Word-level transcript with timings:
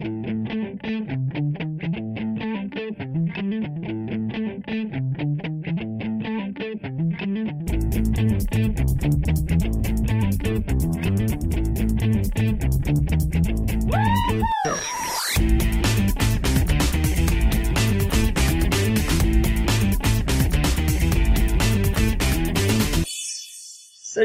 Mm-hmm. 0.00 0.27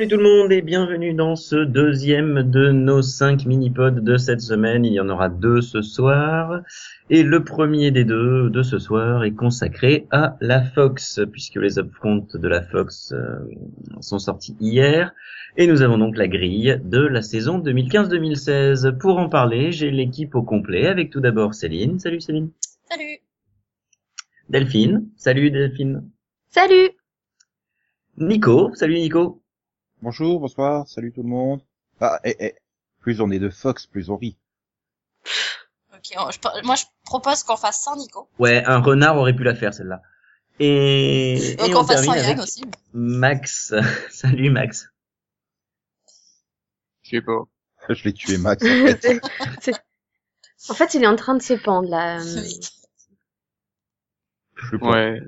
Salut 0.04 0.16
tout 0.18 0.22
le 0.22 0.42
monde 0.42 0.52
et 0.52 0.62
bienvenue 0.62 1.14
dans 1.14 1.38
ce 1.38 1.56
deuxième 1.56 2.52
de 2.52 2.72
nos 2.72 3.02
cinq 3.02 3.46
mini-pods 3.46 4.02
de 4.02 4.18
cette 4.18 4.42
semaine. 4.42 4.84
Il 4.84 4.92
y 4.92 5.00
en 5.00 5.08
aura 5.08 5.30
deux 5.30 5.62
ce 5.62 5.82
soir. 5.82 6.62
Et 7.10 7.24
le 7.24 7.46
premier 7.46 7.90
des 7.90 8.04
deux 8.04 8.50
de 8.50 8.64
ce 8.64 8.80
soir 8.80 9.24
est 9.24 9.32
consacré 9.32 10.06
à 10.12 10.36
la 10.42 10.62
Fox, 10.62 11.22
puisque 11.32 11.56
les 11.56 11.80
upfronts 11.80 12.28
de 12.34 12.48
la 12.50 12.62
Fox 12.62 13.14
euh, 13.14 13.48
sont 14.02 14.20
sortis 14.20 14.58
hier. 14.60 15.14
Et 15.56 15.68
nous 15.68 15.84
avons 15.84 15.98
donc 15.98 16.18
la 16.18 16.28
grille 16.28 16.82
de 16.84 17.00
la 17.00 17.22
saison 17.22 17.60
2015-2016. 17.60 18.98
Pour 18.98 19.20
en 19.20 19.30
parler, 19.30 19.72
j'ai 19.72 19.90
l'équipe 19.90 20.36
au 20.36 20.44
complet 20.44 20.88
avec 20.88 21.12
tout 21.12 21.22
d'abord 21.22 21.54
Céline. 21.54 22.00
Salut 22.00 22.20
Céline. 22.20 22.52
Salut. 22.92 23.20
Delphine. 24.50 25.08
Salut 25.16 25.50
Delphine. 25.50 26.04
Salut. 26.50 26.90
Nico. 28.18 28.70
Salut 28.74 28.96
Nico. 28.96 29.43
Bonjour, 30.04 30.42
bonsoir, 30.42 30.86
salut 30.86 31.14
tout 31.14 31.24
le 31.24 31.30
monde. 31.30 31.62
Ah, 32.02 32.20
eh, 32.26 32.36
eh. 32.40 32.56
Plus 33.00 33.22
on 33.22 33.32
est 33.32 33.40
de 33.40 33.50
Fox, 33.50 33.86
plus 33.86 34.10
on 34.10 34.18
rit. 34.18 34.38
Ok, 35.94 36.12
on- 36.18 36.30
je 36.30 36.40
pe- 36.40 36.66
moi 36.66 36.76
je 36.76 36.84
propose 37.06 37.44
qu'on 37.44 37.56
fasse 37.56 37.80
sans 37.82 37.96
Nico. 37.96 38.28
Ouais, 38.38 38.64
un 38.66 38.80
renard 38.80 39.16
aurait 39.18 39.34
pu 39.34 39.44
la 39.46 39.56
faire 39.56 39.74
celle-là. 39.74 40.02
Et, 40.60 41.56
Donc 41.58 41.70
et 41.70 41.76
on 41.76 41.80
on 41.80 41.84
fasse 41.86 42.04
sans 42.04 42.12
termine 42.14 42.32
avec 42.32 42.44
aussi. 42.44 42.66
Max. 42.94 43.74
Salut 44.10 44.50
Max. 44.50 44.90
Je 47.04 47.12
sais 47.12 47.22
pas. 47.22 47.44
Je 47.90 48.04
l'ai 48.04 48.14
tué 48.14 48.38
Max, 48.38 48.62
en 48.62 48.68
fait. 48.98 49.22
En 50.70 50.74
fait, 50.76 50.94
il 50.94 51.04
est 51.04 51.08
en 51.08 51.18
train 51.18 51.36
de 51.36 51.42
se 51.42 51.54
pendre 51.56 51.90
là. 51.90 52.20
Je 52.20 52.24
sais 54.70 54.78
pas. 54.80 54.92
Ouais. 54.92 55.20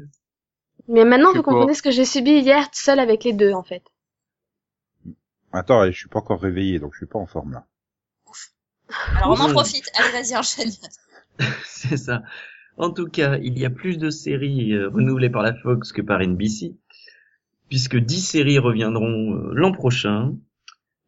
Mais 0.88 1.04
maintenant, 1.06 1.30
Je 1.30 1.34
sais 1.34 1.38
vous 1.40 1.44
comprenez 1.44 1.74
ce 1.74 1.82
que 1.82 1.92
j'ai 1.92 2.06
subi 2.06 2.32
hier 2.40 2.68
seul 2.74 3.00
avec 3.00 3.24
les 3.26 3.34
deux, 3.34 3.52
en 3.54 3.64
fait. 3.64 3.84
Attends, 5.56 5.86
je 5.86 5.98
suis 5.98 6.10
pas 6.10 6.20
encore 6.20 6.42
réveillé, 6.42 6.80
donc 6.80 6.94
je 6.94 6.98
suis 6.98 7.06
pas 7.06 7.20
en 7.20 7.26
forme 7.26 7.54
là. 7.54 7.66
Alors 9.16 9.32
on 9.32 9.44
en 9.44 9.50
profite. 9.50 9.90
Allez, 9.96 10.12
vas-y, 10.12 10.38
enchaîne. 10.38 10.72
C'est 11.66 11.98
ça. 11.98 12.24
En 12.78 12.92
tout 12.92 13.08
cas, 13.08 13.38
il 13.38 13.58
y 13.58 13.66
a 13.66 13.70
plus 13.70 13.98
de 13.98 14.10
séries 14.10 14.74
euh, 14.74 14.90
renouvelées 14.90 15.30
par 15.30 15.42
la 15.42 15.54
Fox 15.54 15.92
que 15.94 16.02
par 16.02 16.20
NBC, 16.20 16.76
puisque 17.70 17.96
10 17.96 18.20
séries 18.20 18.60
reviendront 18.60 19.34
euh, 19.36 19.52
l'an 19.54 19.72
prochain. 19.72 20.36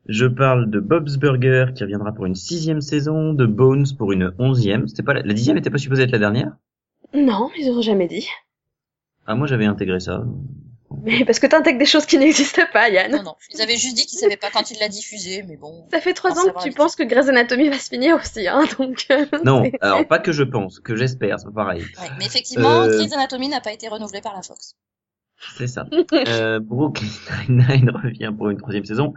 Je 0.08 0.26
parle 0.26 0.70
de 0.70 0.80
Bob's 0.80 1.18
Burger 1.18 1.74
qui 1.76 1.84
reviendra 1.84 2.14
pour 2.14 2.26
une 2.26 2.36
sixième 2.36 2.80
saison, 2.80 3.34
de 3.34 3.46
Bones 3.46 3.88
pour 3.98 4.14
une 4.14 4.34
onzième. 4.40 4.88
C'était 4.88 5.04
pas 5.04 5.14
la, 5.14 5.22
la 5.22 5.34
dixième 5.34 5.58
était 5.58 5.70
pas 5.70 5.78
supposée 5.78 6.04
être 6.04 6.12
la 6.12 6.20
dernière? 6.20 6.56
Non, 7.14 7.50
ils 7.58 7.70
ont 7.70 7.82
jamais 7.82 8.08
dit. 8.08 8.28
Ah 9.26 9.36
moi 9.36 9.48
j'avais 9.48 9.66
intégré 9.66 10.00
ça. 10.00 10.26
Mais 11.04 11.24
parce 11.26 11.40
que 11.40 11.48
t'intègres 11.48 11.80
des 11.80 11.86
choses 11.86 12.06
qui 12.06 12.18
n'existent 12.18 12.64
pas, 12.74 12.90
Yann. 12.90 13.12
Non, 13.12 13.24
non. 13.24 13.36
Ils 13.54 13.62
avaient 13.62 13.78
juste 13.78 13.96
dit 13.96 14.06
qu'ils 14.06 14.20
savaient 14.20 14.38
pas 14.38 14.50
quand 14.52 14.72
ils 14.72 14.80
l'a 14.80 14.90
diffusé, 14.90 15.44
mais 15.48 15.56
bon. 15.58 15.86
Ça 15.92 16.02
fait 16.02 16.14
trois 16.14 16.32
ans 16.40 16.52
que 16.52 16.64
tu 16.64 16.72
penses 16.72 16.96
que 16.96 17.04
Grey's 17.04 17.28
Anatomy 17.30 17.70
va 17.70 17.78
se 17.78 17.90
finir 17.90 18.16
aussi, 18.16 18.48
hein, 18.48 18.64
donc... 18.78 19.06
euh, 19.12 19.26
Non, 19.46 19.64
alors 19.82 20.08
pas 20.08 20.20
que 20.20 20.32
je 20.32 20.44
pense, 20.44 20.80
que 20.80 20.96
j'espère, 20.96 21.40
c'est 21.40 21.54
pareil. 21.54 21.82
Ouais. 21.82 22.08
Mais 22.20 22.26
effectivement, 22.26 22.82
Euh, 22.84 22.98
Grey's 22.98 23.14
Anatomy 23.14 23.50
n'a 23.50 23.62
pas 23.62 23.72
été 23.74 23.88
renouvelé 23.88 24.22
par 24.22 24.34
la 24.36 24.42
Fox. 24.42 24.76
C'est 25.58 25.68
ça. 25.68 25.86
Euh, 26.28 26.60
Brooklyn 26.60 27.08
Nine-Nine 27.48 27.90
revient 28.04 28.34
pour 28.36 28.50
une 28.50 28.58
troisième 28.58 28.86
saison. 28.86 29.14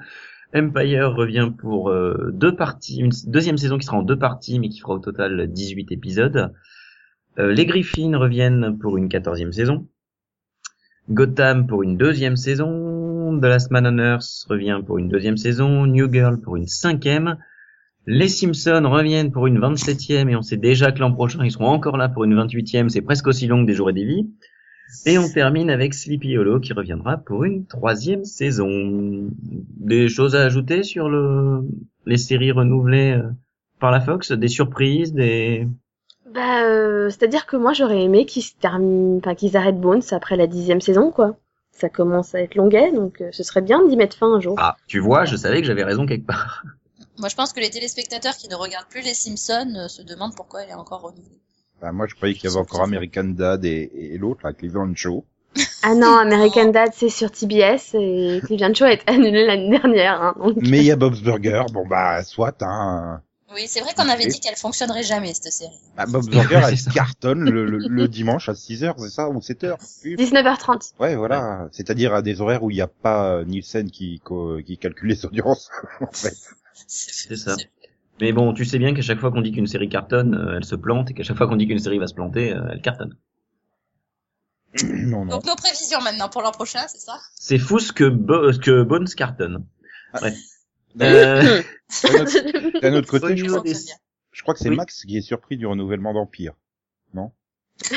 Empire 0.55 1.15
revient 1.15 1.51
pour 1.57 1.91
euh, 1.91 2.31
deux 2.33 2.55
parties, 2.55 2.99
une 2.99 3.13
deuxième 3.27 3.57
saison 3.57 3.79
qui 3.79 3.87
sera 3.87 3.97
en 3.97 4.03
deux 4.03 4.19
parties, 4.19 4.59
mais 4.59 4.69
qui 4.69 4.81
fera 4.81 4.95
au 4.95 4.99
total 4.99 5.47
18 5.51 5.93
épisodes. 5.93 6.53
Euh, 7.39 7.53
les 7.53 7.65
Griffins 7.67 8.17
reviennent 8.19 8.77
pour 8.79 8.97
une 8.97 9.09
quatorzième 9.09 9.53
saison. 9.53 9.87
Gotham 11.11 11.67
pour 11.67 11.83
une 11.83 11.97
deuxième 11.97 12.37
saison. 12.37 13.39
The 13.41 13.45
Last 13.45 13.71
Man 13.71 13.87
on 13.87 13.99
Earth 13.99 14.47
revient 14.49 14.81
pour 14.87 14.99
une 14.99 15.09
deuxième 15.09 15.37
saison. 15.37 15.87
New 15.87 16.13
Girl 16.13 16.41
pour 16.41 16.57
une 16.57 16.69
cinquième. 16.69 17.37
Les 18.07 18.29
Simpsons 18.29 18.89
reviennent 18.89 19.33
pour 19.33 19.47
une 19.47 19.59
27e 19.59 20.29
et 20.29 20.37
on 20.37 20.43
sait 20.43 20.57
déjà 20.57 20.93
que 20.93 21.01
l'an 21.01 21.13
prochain 21.13 21.45
ils 21.45 21.51
seront 21.51 21.69
encore 21.69 21.97
là 21.97 22.09
pour 22.09 22.25
une 22.25 22.35
28e. 22.35 22.89
C'est 22.89 23.03
presque 23.03 23.27
aussi 23.27 23.47
long 23.47 23.63
que 23.63 23.67
des 23.67 23.75
jours 23.75 23.91
et 23.91 23.93
des 23.93 24.05
vies. 24.05 24.31
Et 25.07 25.19
on 25.19 25.29
termine 25.29 25.71
avec 25.71 25.95
Sleepy 25.95 26.37
Hollow 26.37 26.61
qui 26.61 26.73
reviendra 26.73 27.17
pour 27.19 27.45
une 27.45 27.67
troisième 27.67 28.25
saison. 28.25 29.31
Des 29.41 30.09
choses 30.09 30.35
à 30.35 30.45
ajouter 30.45 30.83
sur 30.83 31.09
le, 31.09 31.63
les 32.07 32.17
séries 32.17 32.53
renouvelées 32.53 33.13
euh, 33.13 33.31
par 33.81 33.91
la 33.91 34.01
Fox, 34.01 34.33
des 34.33 34.49
surprises, 34.49 35.13
des. 35.13 35.67
Bah, 36.33 36.63
euh, 36.65 37.11
c'est-à-dire 37.11 37.47
que 37.47 37.57
moi, 37.57 37.73
j'aurais 37.73 38.03
aimé 38.03 38.25
qu'ils 38.25 38.43
se 38.43 38.55
terminent... 38.55 39.19
Enfin, 39.19 39.35
qu'ils 39.35 39.57
arrêtent 39.57 39.81
Bones 39.81 40.03
après 40.13 40.37
la 40.37 40.47
dixième 40.47 40.81
saison, 40.81 41.11
quoi. 41.11 41.37
Ça 41.73 41.89
commence 41.89 42.35
à 42.35 42.41
être 42.41 42.55
longuet, 42.55 42.93
donc 42.93 43.21
euh, 43.21 43.31
ce 43.33 43.43
serait 43.43 43.63
bien 43.63 43.85
d'y 43.87 43.97
mettre 43.97 44.17
fin 44.17 44.33
un 44.33 44.41
jour. 44.41 44.55
Ah, 44.59 44.77
tu 44.87 45.01
vois, 45.01 45.25
je 45.25 45.35
savais 45.35 45.61
que 45.61 45.67
j'avais 45.67 45.83
raison 45.83 46.07
quelque 46.07 46.27
part. 46.27 46.63
Moi, 47.19 47.29
je 47.29 47.35
pense 47.35 47.53
que 47.53 47.61
les 47.61 47.71
téléspectateurs 47.71 48.37
qui 48.37 48.49
ne 48.49 48.55
regardent 48.55 48.89
plus 48.89 49.03
les 49.03 49.15
Simpsons 49.15 49.75
euh, 49.77 49.89
se 49.89 50.03
demandent 50.03 50.37
pourquoi 50.37 50.63
elle 50.63 50.71
est 50.71 50.75
encore 50.75 51.03
renouvelée. 51.03 51.41
Bah, 51.81 51.93
moi, 51.93 52.07
je 52.07 52.15
croyais 52.15 52.35
qu'il 52.35 52.45
y 52.45 52.53
avait 52.53 52.61
encore 52.61 52.83
American 52.83 53.25
Dad 53.25 53.65
et, 53.65 53.91
et 53.95 54.19
l'autre, 54.19 54.41
là, 54.45 54.53
Cleveland 54.53 54.95
Show. 54.95 55.25
Ah 55.83 55.95
non, 55.95 56.15
American 56.19 56.71
Dad, 56.71 56.91
c'est 56.95 57.09
sur 57.09 57.31
TBS, 57.31 57.95
et 57.95 58.43
Cleveland 58.45 58.75
Show 58.75 58.85
a 58.85 58.93
été 58.93 59.11
annulé 59.11 59.47
l'année 59.47 59.71
dernière, 59.71 60.21
hein, 60.21 60.35
donc... 60.39 60.57
Mais 60.61 60.81
il 60.81 60.85
y 60.85 60.91
a 60.91 60.97
Bob's 60.97 61.23
Burger, 61.23 61.63
bon 61.73 61.87
bah, 61.89 62.23
soit, 62.23 62.63
hein. 62.63 63.23
Oui, 63.53 63.67
c'est 63.67 63.81
vrai 63.81 63.93
qu'on 63.95 64.09
avait 64.09 64.27
dit 64.27 64.39
qu'elle 64.39 64.57
fonctionnerait 64.57 65.03
jamais, 65.03 65.35
cette 65.35 65.53
série. 65.53 65.75
Bah, 65.97 66.07
Bob's 66.07 66.29
Burger, 66.29 66.61
elle 66.69 66.93
cartonne 66.93 67.51
le, 67.51 67.65
le, 67.67 67.79
le 67.79 68.09
dimanche 68.09 68.49
à 68.49 68.53
6h, 68.53 68.95
c'est 68.99 69.11
ça, 69.11 69.29
ou 69.29 69.39
7h 69.41 69.77
19h30. 70.05 70.93
Ouais, 71.01 71.17
voilà. 71.17 71.69
C'est-à-dire 71.73 72.15
à 72.15 72.23
des 72.23 72.41
horaires 72.41 72.63
où 72.63 72.71
il 72.71 72.75
n'y 72.75 72.81
a 72.81 72.87
pas 72.87 73.35
euh, 73.35 73.45
Nielsen 73.45 73.91
qui, 73.91 74.23
calcule 74.81 75.09
les 75.09 75.27
audiences, 75.27 75.69
en 76.01 76.13
fait. 76.13 76.37
C'est 76.87 77.37
ça. 77.37 77.57
Mais 78.21 78.33
bon, 78.33 78.53
tu 78.53 78.65
sais 78.65 78.79
bien 78.79 78.95
qu'à 78.95 79.03
chaque 79.03 79.19
fois 79.19 79.31
qu'on 79.33 79.41
dit 79.41 79.51
qu'une 79.53 79.67
série 79.67 79.89
cartonne, 79.89 80.35
euh, 80.35 80.57
elle 80.59 80.65
se 80.65 80.77
plante, 80.77 81.11
et 81.11 81.15
qu'à 81.15 81.23
chaque 81.25 81.37
fois 81.37 81.49
qu'on 81.49 81.57
dit 81.57 81.67
qu'une 81.67 81.79
série 81.79 81.99
va 81.99 82.07
se 82.07 82.15
planter, 82.15 82.53
euh, 82.53 82.69
elle 82.71 82.83
cartonne. 82.83 83.17
non, 84.85 85.25
non. 85.25 85.33
Donc 85.33 85.47
nos 85.47 85.57
prévisions 85.57 86.01
maintenant 86.01 86.29
pour 86.29 86.43
l'an 86.43 86.53
prochain, 86.53 86.87
c'est 86.87 87.01
ça? 87.01 87.19
C'est 87.35 87.59
fou 87.59 87.79
ce 87.81 87.93
que, 87.93 88.09
Bo- 88.09 88.53
ce 88.53 88.59
que 88.61 88.83
Bones 88.83 89.09
cartonne. 89.09 89.65
Bref. 90.13 90.35
D'un 90.95 91.63
Euh, 92.05 92.81
d'un 92.83 92.95
autre, 92.95 93.09
côté, 93.11 93.37
je 93.37 93.45
crois, 93.47 93.61
des- 93.63 93.71
fonctionne 93.75 93.85
bien. 93.87 93.95
je 94.33 94.43
crois 94.43 94.55
que 94.55 94.61
c'est 94.61 94.69
Oui. 94.71 94.77
Max 94.77 95.05
qui 95.05 95.17
est 95.17 95.23
surpris 95.23 95.57
du 95.57 95.67
renouvellement 95.67 96.13
d'Empire. 96.15 96.55
Non? 97.15 97.33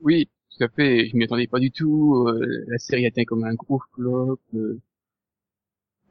Oui, 0.00 0.28
tout 0.56 0.64
à 0.64 0.68
fait. 0.68 1.08
Je 1.08 1.16
m'y 1.16 1.24
attendais 1.24 1.46
pas 1.46 1.58
du 1.58 1.70
tout. 1.70 2.26
euh, 2.28 2.64
la 2.68 2.78
série 2.78 3.06
atteint 3.06 3.24
comme 3.24 3.44
un 3.44 3.54
gros 3.54 3.80
flop. 3.94 4.38
euh, 4.54 4.80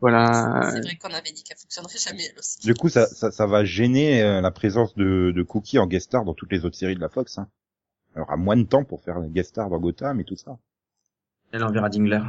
voilà. 0.01 0.71
C'est 0.73 0.81
vrai 0.81 0.95
qu'on 0.97 1.13
avait 1.13 1.31
dit 1.31 1.43
qu'elle 1.43 1.57
fonctionnerait 1.57 1.97
jamais, 1.97 2.25
elle 2.31 2.37
aussi. 2.39 2.59
Du 2.59 2.73
coup, 2.73 2.89
ça, 2.89 3.05
ça, 3.07 3.31
ça 3.31 3.45
va 3.47 3.63
gêner 3.63 4.21
euh, 4.21 4.41
la 4.41 4.51
présence 4.51 4.95
de, 4.95 5.31
de 5.35 5.43
Cookie 5.43 5.79
en 5.79 5.87
guest 5.87 6.07
star 6.07 6.25
dans 6.25 6.33
toutes 6.33 6.51
les 6.51 6.65
autres 6.65 6.75
séries 6.75 6.95
de 6.95 6.99
la 7.01 7.09
Fox. 7.09 7.37
Hein. 7.37 7.47
Alors, 8.15 8.31
à 8.31 8.35
moins 8.37 8.57
de 8.57 8.63
temps 8.63 8.83
pour 8.83 9.01
faire 9.03 9.17
un 9.17 9.27
guest 9.27 9.51
star 9.51 9.69
dans 9.69 9.79
Gotham 9.79 10.19
et 10.19 10.25
tout 10.25 10.35
ça. 10.35 10.57
Elle 11.51 11.63
enverra 11.63 11.89
Dingler. 11.89 12.19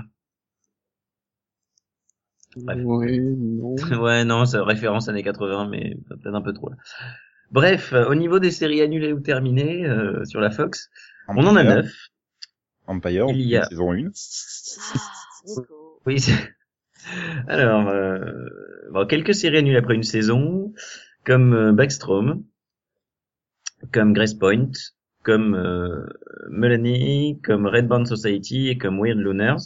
Bref. 2.57 2.79
Ouais, 2.85 3.19
non. 3.21 3.75
Ouais, 4.03 4.25
non, 4.25 4.45
c'est 4.47 4.59
référence 4.61 5.09
années 5.09 5.23
80, 5.23 5.69
mais 5.69 5.97
peut-être 6.09 6.35
un 6.35 6.43
peu 6.43 6.53
trop 6.53 6.71
là. 6.71 6.77
Bref, 7.51 7.93
euh, 7.93 8.07
au 8.09 8.15
niveau 8.15 8.39
des 8.39 8.51
séries 8.51 8.81
annulées 8.83 9.13
ou 9.13 9.21
terminées 9.21 9.87
euh, 9.87 10.25
sur 10.25 10.41
la 10.41 10.51
Fox, 10.51 10.91
on 11.29 11.47
en 11.47 11.57
a 11.57 11.63
neuf. 11.63 11.93
Empire, 12.87 13.27
Il 13.31 13.41
y 13.43 13.57
a- 13.57 13.65
saison 13.67 13.93
1. 13.93 14.09
Ah. 14.09 15.61
Oui. 16.07 16.21
c'est- 16.21 16.55
Alors, 17.49 17.89
euh, 17.89 18.19
bon, 18.93 19.07
quelques 19.07 19.35
séries 19.35 19.59
annulées 19.59 19.79
après 19.79 19.95
une 19.95 20.03
saison, 20.03 20.73
comme 21.25 21.53
euh, 21.55 21.73
Backstrom, 21.73 22.45
comme 23.93 24.13
Grace 24.13 24.35
Point, 24.35 24.71
comme 25.23 25.55
euh, 25.55 26.07
Melanie, 26.51 27.41
comme 27.43 27.67
Red 27.67 27.87
Band 27.89 28.05
Society 28.05 28.69
et 28.69 28.79
comme 28.79 29.01
Weird 29.03 29.19
Lunars. 29.19 29.61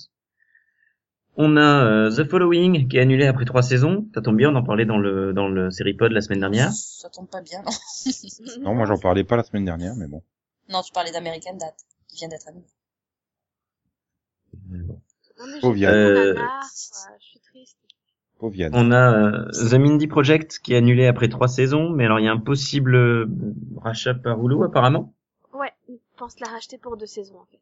On 1.41 1.57
a 1.57 1.85
euh, 1.85 2.11
The 2.11 2.29
Following 2.29 2.89
qui 2.89 2.97
est 2.97 3.01
annulé 3.01 3.27
après 3.27 3.45
trois 3.45 3.63
saisons. 3.63 4.09
Ça 4.13 4.21
tombe 4.21 4.37
bien, 4.37 4.51
on 4.51 4.57
en 4.57 4.65
parlait 4.65 4.87
dans 4.87 4.99
le 4.99 5.33
dans 5.33 5.47
le 5.49 5.71
série 5.71 5.95
pod 5.95 6.11
la 6.11 6.21
semaine 6.21 6.41
dernière. 6.41 6.73
Ça 6.73 7.09
tombe 7.11 7.29
pas 7.29 7.41
bien, 7.41 7.63
non 7.63 7.71
Non, 8.63 8.75
moi 8.75 8.87
j'en 8.87 8.99
parlais 8.99 9.23
pas 9.23 9.37
la 9.37 9.45
semaine 9.45 9.65
dernière, 9.65 9.95
mais 9.95 10.09
bon. 10.09 10.23
Non, 10.69 10.83
tu 10.83 10.93
parlais 10.93 11.13
d'American 11.13 11.55
Dad, 11.55 11.73
qui 12.09 12.17
vient 12.17 12.29
d'être 12.29 12.49
annulé. 12.49 12.67
Oh, 15.63 15.73
Euh, 15.73 16.35
quoi. 16.35 16.61
Je 17.21 17.25
suis 17.25 17.41
triste. 17.41 17.79
On 18.73 18.91
a 18.91 19.15
euh, 19.15 19.51
The 19.51 19.75
Mindy 19.75 20.07
Project 20.09 20.59
qui 20.59 20.75
est 20.75 20.77
annulé 20.77 21.07
après 21.07 21.29
trois 21.29 21.49
saisons, 21.49 21.91
mais 21.91 22.05
alors 22.05 22.19
il 22.19 22.25
y 22.25 22.29
a 22.29 22.33
un 22.33 22.39
possible 22.39 22.95
euh, 22.95 23.27
rachat 23.77 24.15
par 24.15 24.45
Hulu 24.45 24.65
apparemment. 24.65 25.15
Ouais, 25.53 25.73
ils 25.89 26.01
pensent 26.17 26.39
la 26.41 26.49
racheter 26.49 26.79
pour 26.79 26.97
deux 26.97 27.07
saisons 27.07 27.39
en 27.39 27.47
fait. 27.47 27.61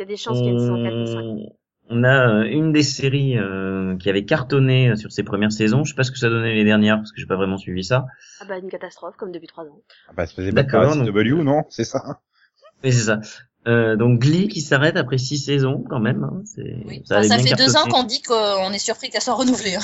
Il 0.00 0.04
y 0.04 0.06
a 0.06 0.06
des 0.06 0.16
chances 0.16 0.38
qu'il 0.38 0.46
y 0.46 0.48
ait 0.48 0.52
une 0.52 0.58
saison 0.60 0.82
4 0.82 0.94
ou 0.96 1.06
5. 1.06 1.52
On, 1.90 2.04
a 2.04 2.28
euh, 2.30 2.42
une 2.44 2.72
des 2.72 2.82
séries 2.82 3.36
euh, 3.36 3.98
qui 3.98 4.08
avait 4.08 4.24
cartonné 4.24 4.96
sur 4.96 5.12
ses 5.12 5.22
premières 5.24 5.52
saisons. 5.52 5.84
Je 5.84 5.90
sais 5.90 5.94
pas 5.94 6.04
ce 6.04 6.10
que 6.10 6.16
ça 6.16 6.30
donnait 6.30 6.54
les 6.54 6.64
dernières 6.64 6.96
parce 6.96 7.12
que 7.12 7.20
j'ai 7.20 7.26
pas 7.26 7.36
vraiment 7.36 7.58
suivi 7.58 7.84
ça. 7.84 8.06
Ah 8.40 8.46
bah 8.48 8.56
une 8.56 8.70
catastrophe 8.70 9.16
comme 9.18 9.30
depuis 9.30 9.46
trois 9.48 9.64
ans. 9.64 9.78
Ah 10.08 10.12
bah, 10.16 10.24
ça 10.26 10.32
faisait 10.34 10.52
D'accord, 10.52 10.88
pas 10.88 10.94
donc- 10.96 11.04
W, 11.04 11.42
non 11.44 11.64
C'est 11.68 11.84
ça 11.84 12.20
Mais 12.82 12.92
c'est 12.92 13.04
ça. 13.04 13.20
Euh, 13.68 13.94
donc 13.96 14.20
Glee 14.20 14.48
qui 14.48 14.62
s'arrête 14.62 14.96
après 14.96 15.18
six 15.18 15.36
saisons 15.36 15.84
quand 15.86 16.00
même. 16.00 16.24
hein, 16.24 16.40
c'est 16.46 16.78
Oui. 16.86 17.02
ça, 17.04 17.18
Enfin, 17.18 17.38
fait 17.40 17.54
deux 17.56 17.76
ans 17.76 17.84
cartonné. 17.84 17.92
qu'on 17.92 18.04
dit 18.04 18.22
qu'on 18.22 18.72
est 18.72 18.78
surpris 18.78 19.10
qu'elle 19.10 19.20
soit 19.20 19.34
renouvelée. 19.34 19.74
hein. 19.74 19.80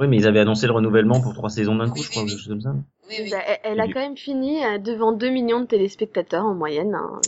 Oui, 0.00 0.08
mais 0.08 0.16
ils 0.16 0.26
avaient 0.26 0.40
annoncé 0.40 0.66
le 0.66 0.72
renouvellement 0.72 1.20
pour 1.20 1.34
trois 1.34 1.50
saisons 1.50 1.76
d'un 1.76 1.90
coup, 1.90 1.98
Oui, 1.98 2.02
je 2.04 2.10
crois, 2.10 2.22
quelque 2.24 2.38
chose 2.38 2.48
comme 2.48 2.62
ça. 2.62 2.74
Oui, 3.10 3.16
oui. 3.24 3.30
Bah, 3.30 3.42
elle, 3.62 3.78
a 3.78 3.88
quand 3.88 4.00
même 4.00 4.16
fini 4.16 4.64
euh, 4.64 4.78
devant 4.78 5.12
2 5.12 5.28
millions 5.28 5.60
de 5.60 5.66
téléspectateurs 5.66 6.46
en 6.46 6.54
moyenne. 6.54 6.94
hein. 6.94 7.20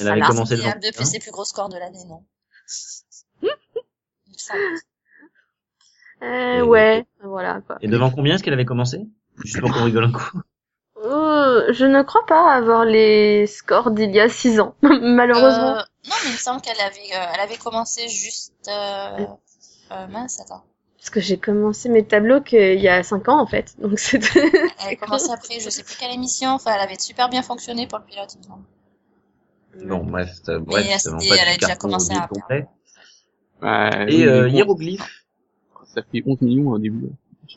Elle 0.00 0.08
avait 0.08 0.20
commencé 0.20 0.56
devant. 0.56 0.70
a 0.70 0.74
depuis 0.74 1.02
hein. 1.02 1.04
ses 1.04 1.18
plus 1.18 1.30
gros 1.30 1.44
scores 1.44 1.68
de 1.68 1.78
l'année, 1.78 2.04
non. 2.06 2.24
Euh, 6.22 6.62
ouais, 6.62 7.06
voilà 7.22 7.60
quoi. 7.66 7.76
Et 7.82 7.88
devant 7.88 8.10
combien 8.10 8.34
est-ce 8.34 8.42
qu'elle 8.42 8.54
avait 8.54 8.64
commencé? 8.64 9.00
Juste 9.44 9.60
pour 9.60 9.72
qu'on 9.72 9.84
rigole 9.84 10.04
un 10.04 10.12
coup. 10.12 10.40
Euh, 11.04 11.72
je 11.72 11.84
ne 11.84 12.02
crois 12.02 12.24
pas 12.26 12.54
avoir 12.54 12.84
les 12.84 13.46
scores 13.46 13.90
d'il 13.90 14.10
y 14.12 14.20
a 14.20 14.28
6 14.28 14.60
ans, 14.60 14.74
malheureusement. 14.82 15.76
Euh, 15.76 15.82
non, 16.08 16.14
mais 16.24 16.30
il 16.30 16.32
me 16.32 16.38
semble 16.38 16.62
qu'elle 16.62 16.80
avait, 16.80 17.14
euh, 17.14 17.32
elle 17.34 17.40
avait 17.40 17.58
commencé 17.58 18.08
juste. 18.08 18.54
Euh, 18.68 19.26
euh, 19.92 20.06
mince, 20.08 20.40
attends. 20.40 20.64
Parce 20.96 21.10
que 21.10 21.20
j'ai 21.20 21.36
commencé 21.36 21.88
mes 21.88 22.04
tableaux 22.04 22.40
qu'il 22.40 22.80
y 22.80 22.88
a 22.88 23.02
5 23.02 23.28
ans 23.28 23.40
en 23.40 23.46
fait. 23.46 23.78
Donc 23.78 23.98
c'est 23.98 24.20
Elle 24.34 24.70
avait 24.80 24.96
commencé 24.96 25.30
après, 25.30 25.60
je 25.60 25.68
sais 25.68 25.82
plus 25.82 25.96
quelle 25.96 26.12
émission. 26.12 26.50
Enfin, 26.50 26.72
elle 26.74 26.80
avait 26.80 26.98
super 26.98 27.28
bien 27.28 27.42
fonctionné 27.42 27.86
pour 27.86 27.98
le 27.98 28.04
pilote, 28.04 28.34
il 28.34 28.38
me 28.38 28.44
semble. 28.44 28.64
Bon, 29.84 30.04
bref, 30.04 30.30
ça- 30.42 30.58
bref, 30.58 30.84
elle 30.88 30.92
c'est 30.92 30.98
s'était- 30.98 31.10
vraiment 31.10 31.28
pas 31.28 31.36
elle 31.42 31.48
a 31.54 31.56
déjà 31.58 31.76
commencé 31.76 32.14
au 32.14 32.18
à- 32.18 32.28
complet. 32.28 32.66
Ouais, 33.62 34.12
Et 34.12 34.24
euh, 34.26 34.48
Hiéroglyphe, 34.48 35.24
ça 35.84 36.02
fait 36.10 36.22
11 36.26 36.40
millions 36.42 36.70
au 36.70 36.78
début. 36.78 37.08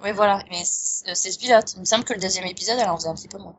Oui, 0.04 0.12
voilà. 0.14 0.44
Mais 0.50 0.62
c'est 0.64 1.14
c'est 1.16 1.32
ce 1.32 1.40
pilote. 1.40 1.74
Il 1.76 1.80
me 1.82 1.86
semble 1.86 2.04
que 2.04 2.14
le 2.14 2.20
deuxième 2.20 2.46
épisode, 2.46 2.78
elle 2.82 2.90
en 2.90 2.96
faisait 2.98 3.10
un 3.10 3.16
petit 3.16 3.28
peu 3.28 3.38
moins. 3.38 3.56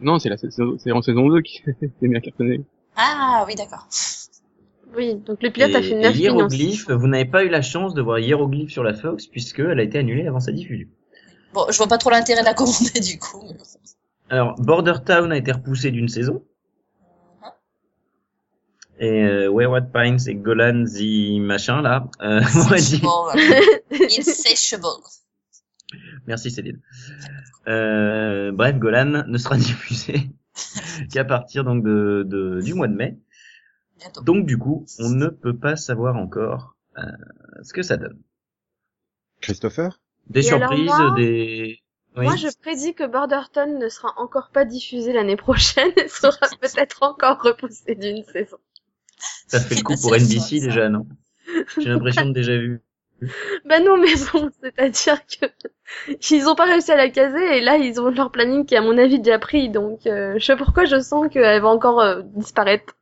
Non, 0.00 0.18
c'est 0.18 0.28
la 0.28 0.36
saison, 0.36 0.76
c'est 0.78 0.92
en 0.92 1.02
saison 1.02 1.28
2 1.28 1.40
qui 1.42 1.62
s'est 1.80 1.90
bien 2.02 2.20
cartonné. 2.20 2.60
Ah, 2.96 3.44
oui, 3.46 3.54
d'accord. 3.54 3.86
Oui, 4.96 5.16
donc 5.16 5.42
le 5.42 5.50
pilote 5.50 5.74
a 5.74 5.80
et, 5.80 5.82
fait 5.82 5.90
et 5.90 6.00
9 6.02 6.14
millions. 6.14 6.34
Hiéroglyphe, 6.36 6.90
vous 6.90 7.06
n'avez 7.08 7.24
pas 7.26 7.44
eu 7.44 7.48
la 7.48 7.60
chance 7.62 7.92
de 7.94 8.00
voir 8.00 8.18
Hiéroglyphe 8.18 8.70
sur 8.70 8.82
la 8.84 8.94
Fox 8.94 9.26
puisqu'elle 9.26 9.78
a 9.78 9.82
été 9.82 9.98
annulée 9.98 10.26
avant 10.26 10.40
sa 10.40 10.52
diffusion. 10.52 10.88
Bon, 11.52 11.66
je 11.70 11.76
vois 11.76 11.88
pas 11.88 11.98
trop 11.98 12.10
l'intérêt 12.10 12.40
de 12.40 12.46
la 12.46 12.54
commander, 12.54 13.00
du 13.00 13.18
coup. 13.18 13.42
Alors, 14.30 14.54
Border 14.58 14.94
Town 15.04 15.30
a 15.32 15.36
été 15.36 15.52
repoussé 15.52 15.90
d'une 15.90 16.08
saison. 16.08 16.42
Et 18.98 19.24
euh, 19.24 19.48
Wayward 19.48 19.92
Pines 19.92 20.18
et 20.26 20.34
Golan 20.34 20.84
the 20.84 21.38
machin 21.40 21.82
là, 21.82 22.08
euh. 22.22 22.40
Insatiable. 22.40 23.38
Insatiable. 24.18 24.86
Merci 26.26 26.50
Céline. 26.50 26.80
Euh, 27.68 28.52
bref, 28.52 28.76
Golan 28.78 29.24
ne 29.26 29.38
sera 29.38 29.56
diffusé 29.58 30.30
qu'à 31.12 31.24
partir 31.24 31.64
donc 31.64 31.84
de, 31.84 32.24
de- 32.26 32.60
du 32.62 32.74
mois 32.74 32.88
de 32.88 32.94
mai. 32.94 33.18
Bientôt. 33.98 34.22
Donc 34.22 34.46
du 34.46 34.58
coup, 34.58 34.86
on 34.98 35.10
ne 35.10 35.28
peut 35.28 35.56
pas 35.56 35.76
savoir 35.76 36.16
encore 36.16 36.76
euh, 36.98 37.02
ce 37.62 37.72
que 37.72 37.82
ça 37.82 37.96
donne. 37.96 38.18
Christopher? 39.40 40.00
Des 40.28 40.40
Et 40.40 40.42
surprises, 40.42 40.86
moi- 40.86 41.14
des. 41.16 41.80
Oui. 42.16 42.24
Moi, 42.24 42.36
je 42.36 42.48
prédis 42.62 42.94
que 42.94 43.06
Borderton 43.06 43.78
ne 43.78 43.88
sera 43.90 44.08
encore 44.16 44.48
pas 44.50 44.64
diffusé 44.64 45.12
l'année 45.12 45.36
prochaine 45.36 45.90
et 45.98 46.08
sera 46.08 46.46
peut-être 46.62 47.02
encore 47.02 47.42
repoussé 47.42 47.94
d'une 47.94 48.24
saison. 48.24 48.56
Ça 49.48 49.60
fait 49.60 49.76
le 49.76 49.82
coup 49.82 49.94
pour 50.00 50.14
NBC 50.14 50.60
ça, 50.60 50.66
déjà, 50.66 50.88
non? 50.88 51.06
J'ai 51.78 51.88
l'impression 51.88 52.26
de 52.26 52.32
déjà 52.32 52.56
vu. 52.56 52.80
Bah 53.64 53.80
non, 53.80 53.96
mais 53.96 54.12
bon, 54.32 54.50
c'est-à-dire 54.62 55.18
que 55.26 55.46
ils 56.30 56.46
ont 56.48 56.54
pas 56.54 56.66
réussi 56.66 56.92
à 56.92 56.96
la 56.96 57.08
caser 57.08 57.56
et 57.56 57.60
là 57.62 57.78
ils 57.78 57.98
ont 57.98 58.10
leur 58.10 58.30
planning 58.30 58.66
qui 58.66 58.74
est 58.74 58.78
à 58.78 58.82
mon 58.82 58.98
avis 58.98 59.18
déjà 59.20 59.38
pris, 59.38 59.70
donc 59.70 60.06
euh, 60.06 60.34
je 60.38 60.44
sais 60.44 60.54
pourquoi 60.56 60.84
je 60.84 61.00
sens 61.00 61.26
qu'elle 61.30 61.62
va 61.62 61.68
encore 61.68 62.00
euh, 62.00 62.20
disparaître. 62.34 62.94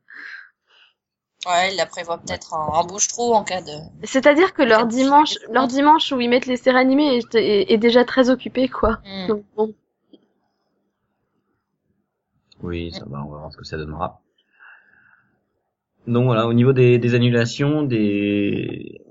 Ouais, 1.45 1.73
il 1.73 1.77
la 1.77 1.85
prévoit 1.85 2.17
peut-être 2.17 2.53
en, 2.53 2.73
en 2.75 2.85
bouche-trou 2.85 3.33
en 3.33 3.43
cas 3.43 3.61
de... 3.61 3.71
C'est-à-dire 4.03 4.53
que 4.53 4.63
leur 4.63 4.87
dimanche, 4.87 5.35
leur 5.51 5.67
dimanche 5.67 6.11
où 6.13 6.19
ils 6.21 6.29
mettent 6.29 6.47
les 6.47 6.57
séries 6.57 6.77
animées 6.79 7.17
est, 7.17 7.35
est- 7.35 7.71
est 7.73 7.77
déjà 7.77 8.03
très 8.05 8.29
occupé, 8.29 8.67
quoi. 8.69 8.99
Hmm. 9.05 9.27
Donc 9.27 9.43
bon. 9.55 9.73
Oui, 12.61 12.91
ça 12.91 13.03
va, 13.05 13.23
on 13.23 13.29
va 13.31 13.37
voir 13.39 13.51
ce 13.51 13.57
que 13.57 13.63
ça 13.65 13.77
donnera. 13.77 14.21
Donc 16.07 16.25
voilà, 16.25 16.47
au 16.47 16.53
niveau 16.53 16.73
des, 16.73 16.97
des 16.97 17.15
annulations, 17.15 17.83
des, 17.83 19.01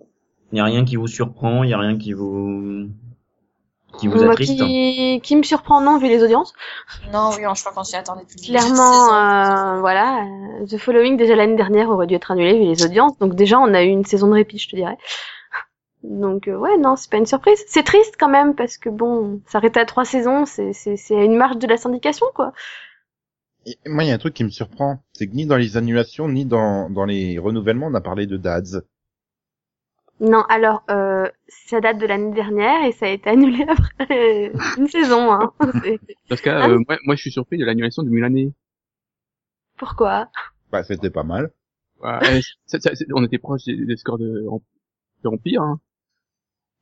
il 0.52 0.58
y 0.58 0.60
a 0.60 0.64
rien 0.64 0.84
qui 0.84 0.96
vous 0.96 1.08
surprend, 1.08 1.64
il 1.64 1.70
y 1.70 1.74
a 1.74 1.78
rien 1.78 1.98
qui 1.98 2.12
vous, 2.12 2.88
qui 3.98 4.06
vous 4.06 4.16
Moi, 4.22 4.30
attriste. 4.32 4.56
qui, 4.56 5.20
qui 5.22 5.36
me 5.36 5.42
surprend 5.42 5.80
non 5.80 5.98
vu 5.98 6.08
les 6.08 6.22
audiences. 6.22 6.52
Non, 7.12 7.30
oui, 7.30 7.42
je 7.54 7.60
crois 7.60 7.72
qu'on 7.72 7.84
s'y 7.84 7.96
attendait 7.96 8.24
de 8.24 8.40
Clairement, 8.40 9.14
euh, 9.14 9.80
voilà, 9.80 10.24
euh, 10.24 10.66
The 10.66 10.78
Following 10.78 11.16
déjà 11.16 11.34
l'année 11.34 11.56
dernière 11.56 11.90
aurait 11.90 12.06
dû 12.06 12.14
être 12.14 12.30
annulé 12.30 12.58
vu 12.58 12.64
les 12.64 12.84
audiences. 12.84 13.18
Donc 13.18 13.34
déjà 13.34 13.58
on 13.58 13.74
a 13.74 13.82
eu 13.82 13.88
une 13.88 14.04
saison 14.04 14.28
de 14.28 14.34
répit, 14.34 14.58
je 14.58 14.68
te 14.68 14.76
dirais. 14.76 14.96
Donc 16.04 16.48
euh, 16.48 16.56
ouais, 16.56 16.76
non, 16.78 16.96
c'est 16.96 17.10
pas 17.10 17.16
une 17.16 17.26
surprise. 17.26 17.62
C'est 17.66 17.82
triste 17.84 18.14
quand 18.18 18.28
même 18.28 18.54
parce 18.54 18.76
que 18.76 18.88
bon, 18.88 19.40
s'arrêter 19.46 19.80
à 19.80 19.84
trois 19.86 20.04
saisons, 20.04 20.44
c'est 20.46 20.72
c'est 20.72 20.96
c'est 20.96 21.16
à 21.16 21.24
une 21.24 21.36
marge 21.36 21.58
de 21.58 21.66
la 21.66 21.76
syndication 21.76 22.26
quoi. 22.34 22.52
Et 23.66 23.78
Moi, 23.86 24.04
il 24.04 24.08
y 24.08 24.10
a 24.10 24.14
un 24.14 24.18
truc 24.18 24.34
qui 24.34 24.44
me 24.44 24.50
surprend, 24.50 25.02
c'est 25.12 25.26
que 25.26 25.34
ni 25.34 25.46
dans 25.46 25.56
les 25.56 25.76
annulations, 25.76 26.28
ni 26.28 26.44
dans, 26.44 26.90
dans 26.90 27.04
les 27.04 27.38
renouvellements, 27.38 27.86
on 27.86 27.94
a 27.94 28.00
parlé 28.00 28.26
de 28.26 28.36
Dads. 28.36 28.82
Non, 30.20 30.42
alors 30.48 30.84
euh, 30.90 31.28
ça 31.48 31.80
date 31.80 31.98
de 31.98 32.06
l'année 32.06 32.32
dernière 32.32 32.84
et 32.84 32.92
ça 32.92 33.06
a 33.06 33.08
été 33.08 33.28
annulé 33.30 33.64
après 33.68 34.52
une 34.78 34.88
saison. 34.88 35.32
Hein. 35.32 35.52
Parce 36.28 36.40
que 36.40 36.50
Ah 36.50 36.68
euh, 36.68 36.78
moi, 36.88 36.98
moi, 37.04 37.16
je 37.16 37.20
suis 37.20 37.32
surpris 37.32 37.58
de 37.58 37.64
l'annulation 37.64 38.02
de 38.02 38.10
Mulaney. 38.10 38.52
Pourquoi? 39.76 40.28
Bah, 40.70 40.84
c'était 40.84 41.10
pas 41.10 41.24
mal. 41.24 41.50
Ouais, 42.00 42.40
c'est- 42.66 42.80
on 43.14 43.24
était 43.24 43.38
proche 43.38 43.64
des, 43.64 43.84
des 43.84 43.96
scores 43.96 44.18
de, 44.18 44.46
de 45.24 45.28
Empire. 45.28 45.62
Hein. 45.62 45.80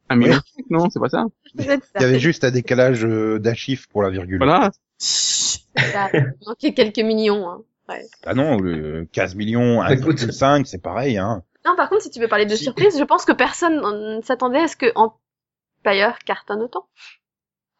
Un 0.09 0.17
million, 0.17 0.35
cinq, 0.35 0.65
non, 0.69 0.91
c'est 0.91 1.01
pas 1.01 1.09
ça? 1.09 1.25
Il 1.55 1.65
y 1.65 2.05
avait 2.05 2.19
juste 2.21 2.45
un 2.45 2.51
décalage 2.51 3.05
euh, 3.05 3.39
d'un 3.39 3.55
chiffre 3.55 3.89
pour 3.91 4.03
la 4.03 4.11
virgule. 4.11 4.39
Voilà. 4.39 4.71
Ça 5.03 6.05
a 6.07 6.11
manqué 6.47 6.75
quelques 6.75 6.99
millions. 7.01 7.49
Hein. 7.49 7.63
Ouais. 7.89 8.07
Ah 8.25 8.35
non, 8.35 8.57
le 8.59 9.05
15 9.13 9.35
millions, 9.35 9.85
Écoute. 9.89 10.19
1,5, 10.21 10.65
c'est 10.65 10.79
pareil, 10.83 11.19
hein. 11.19 11.43
Non, 11.65 11.75
par 11.77 11.89
contre, 11.89 12.03
si 12.03 12.11
tu 12.11 12.21
veux 12.21 12.29
parler 12.29 12.47
de 12.47 12.55
Si. 12.57 12.65
surprise, 12.65 12.99
je 12.99 13.05
pense 13.05 13.25
que 13.25 13.33
personne 13.33 13.77
ne 14.17 14.23
s'attendait 14.23 14.61
à 14.61 14.69
ce 14.69 14.77
que 14.77 14.87
Empire 14.95 16.19
cartonne 16.25 16.61
autant. 16.63 16.89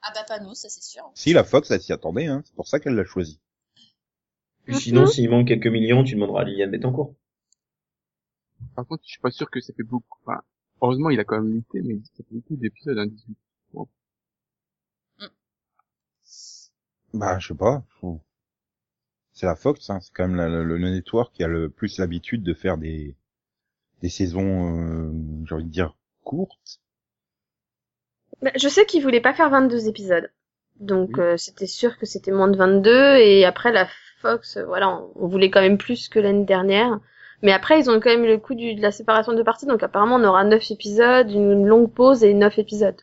Ah 0.03 0.11
bah 0.15 0.25
pas 0.27 0.41
nous, 0.41 0.55
ça 0.55 0.69
c'est 0.69 0.83
sûr. 0.83 1.11
Si, 1.15 1.33
la 1.33 1.45
Fox, 1.45 1.71
elle 1.71 1.81
s'y 1.81 1.93
attendait, 1.93 2.27
hein. 2.27 2.43
C'est 2.45 2.55
pour 2.57 2.67
ça 2.67 2.81
qu'elle 2.81 2.95
l'a 2.95 3.05
choisi. 3.05 3.41
Puis 4.65 4.75
Sinon, 4.77 5.03
Mhm. 5.03 5.07
s'il 5.09 5.31
manque 5.31 5.49
quelques 5.49 5.67
millions, 5.69 6.03
tu 6.05 6.15
demanderas 6.15 6.41
à 6.43 6.45
Liliane 6.45 6.71
Bettencourt. 6.71 7.15
Par 8.77 8.87
contre, 8.87 9.03
je 9.07 9.11
suis 9.13 9.21
pas 9.21 9.31
sûr 9.31 9.51
que 9.51 9.61
ça 9.61 9.73
fait 9.77 9.83
beaucoup. 9.83 10.19
Enfin, 10.27 10.41
heureusement, 10.81 11.11
il 11.11 11.19
a 11.21 11.25
quand 11.25 11.41
même 11.41 11.53
lutté, 11.53 11.81
mais 11.83 11.95
ça 12.17 12.25
fait 12.25 12.35
beaucoup 12.35 12.57
d'épisodes, 12.57 12.99
hein, 12.99 13.07
18. 13.07 13.37
Bah, 17.15 17.39
je 17.39 17.49
sais 17.49 17.55
pas. 17.55 17.83
faut- 18.01 18.21
C'est 19.35 19.45
la 19.45 19.57
Fox, 19.57 19.91
hein. 19.91 20.01
C'est 20.01 20.11
quand 20.15 20.27
même 20.27 20.37
la- 20.37 20.49
le, 20.49 20.65
le 20.65 20.79
network 20.91 21.35
qui 21.35 21.45
a 21.45 21.47
le 21.47 21.69
plus 21.69 21.99
l'habitude 21.99 22.43
de 22.43 22.55
faire 22.55 22.79
des, 22.79 23.15
des 24.03 24.09
saisons, 24.11 24.79
euh, 24.79 25.13
j'ai 25.47 25.55
envie 25.57 25.65
de 25.65 25.71
dire, 25.71 25.97
courtes. 26.25 26.81
Bah, 28.43 28.51
je 28.57 28.69
sais 28.69 28.85
qu'ils 28.87 29.03
voulaient 29.03 29.21
pas 29.23 29.33
faire 29.35 29.49
22 29.51 29.89
épisodes. 29.89 30.31
Donc 30.81 31.17
Oui. 31.17 31.19
euh, 31.19 31.37
c'était 31.39 31.67
sûr 31.67 31.97
que 31.99 32.07
c'était 32.07 32.31
moins 32.33 32.49
de 32.49 32.57
22 32.57 33.17
et 33.17 33.45
après 33.45 33.73
la 33.73 33.89
Fox, 34.21 34.57
euh, 34.57 34.65
voilà, 34.67 34.91
on, 34.91 35.13
on 35.17 35.29
voulait 35.29 35.51
quand 35.51 35.61
même 35.63 35.79
plus 35.79 36.09
que 36.09 36.19
l'année 36.19 36.45
dernière. 36.45 36.99
Mais 37.43 37.53
après 37.53 37.79
ils 37.81 37.91
ont 37.91 38.01
quand 38.01 38.11
même 38.11 38.25
eu 38.25 38.29
le 38.29 38.39
coup 38.39 38.55
du, 38.55 38.75
de 38.75 38.83
la 38.83 38.93
séparation 38.93 39.33
de 39.33 39.43
parties, 39.43 39.67
donc 39.67 39.83
apparemment 39.83 40.17
on 40.17 40.25
aura 40.25 40.45
9 40.45 40.71
épisodes, 40.71 41.31
une 41.31 41.67
longue 41.67 41.93
pause 41.93 42.23
et 42.25 42.35
9 42.35 42.59
épisodes. 42.59 43.01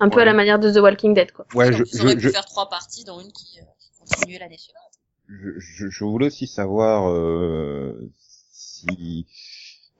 Un 0.00 0.08
peu 0.08 0.16
Ouais. 0.16 0.22
à 0.22 0.24
la 0.26 0.34
manière 0.34 0.58
de 0.58 0.70
The 0.72 0.78
Walking 0.78 1.14
Dead 1.14 1.32
quoi. 1.32 1.46
Ouais, 1.54 1.72
je, 1.72 1.84
ils 1.92 2.00
auraient 2.02 2.10
je, 2.10 2.16
pu 2.16 2.20
je, 2.22 2.28
faire 2.30 2.44
trois 2.44 2.68
parties, 2.68 3.04
dont 3.04 3.20
une 3.20 3.30
qui, 3.32 3.60
euh, 3.60 3.64
qui 3.78 3.90
continuait 3.98 4.38
l'année 4.38 4.58
suivante. 4.58 4.80
je, 5.28 5.58
je- 5.58 5.88
je 5.88 6.04
voulais 6.04 6.26
aussi 6.26 6.46
savoir 6.46 7.08
euh, 7.10 8.10
si 8.50 9.26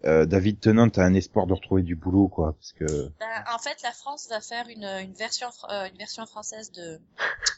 euh, 0.05 0.27
David 0.27 0.61
Tennant 0.61 0.89
a 0.97 1.01
un 1.03 1.15
espoir 1.15 1.47
de 1.47 1.55
retrouver 1.55 1.83
du 1.83 1.95
boulot, 1.97 2.29
quoi, 2.29 2.53
parce 2.55 2.73
que 2.73 2.85
Ben, 3.21 3.45
en 3.55 3.59
fait, 3.59 3.81
la 3.83 3.93
France 3.93 4.27
va 4.29 4.41
faire 4.41 4.67
une, 4.69 4.85
une 4.85 5.15
version, 5.15 5.47
euh, 5.71 5.89
une 5.91 5.97
version 5.97 6.27
française 6.27 6.71
de, 6.73 6.99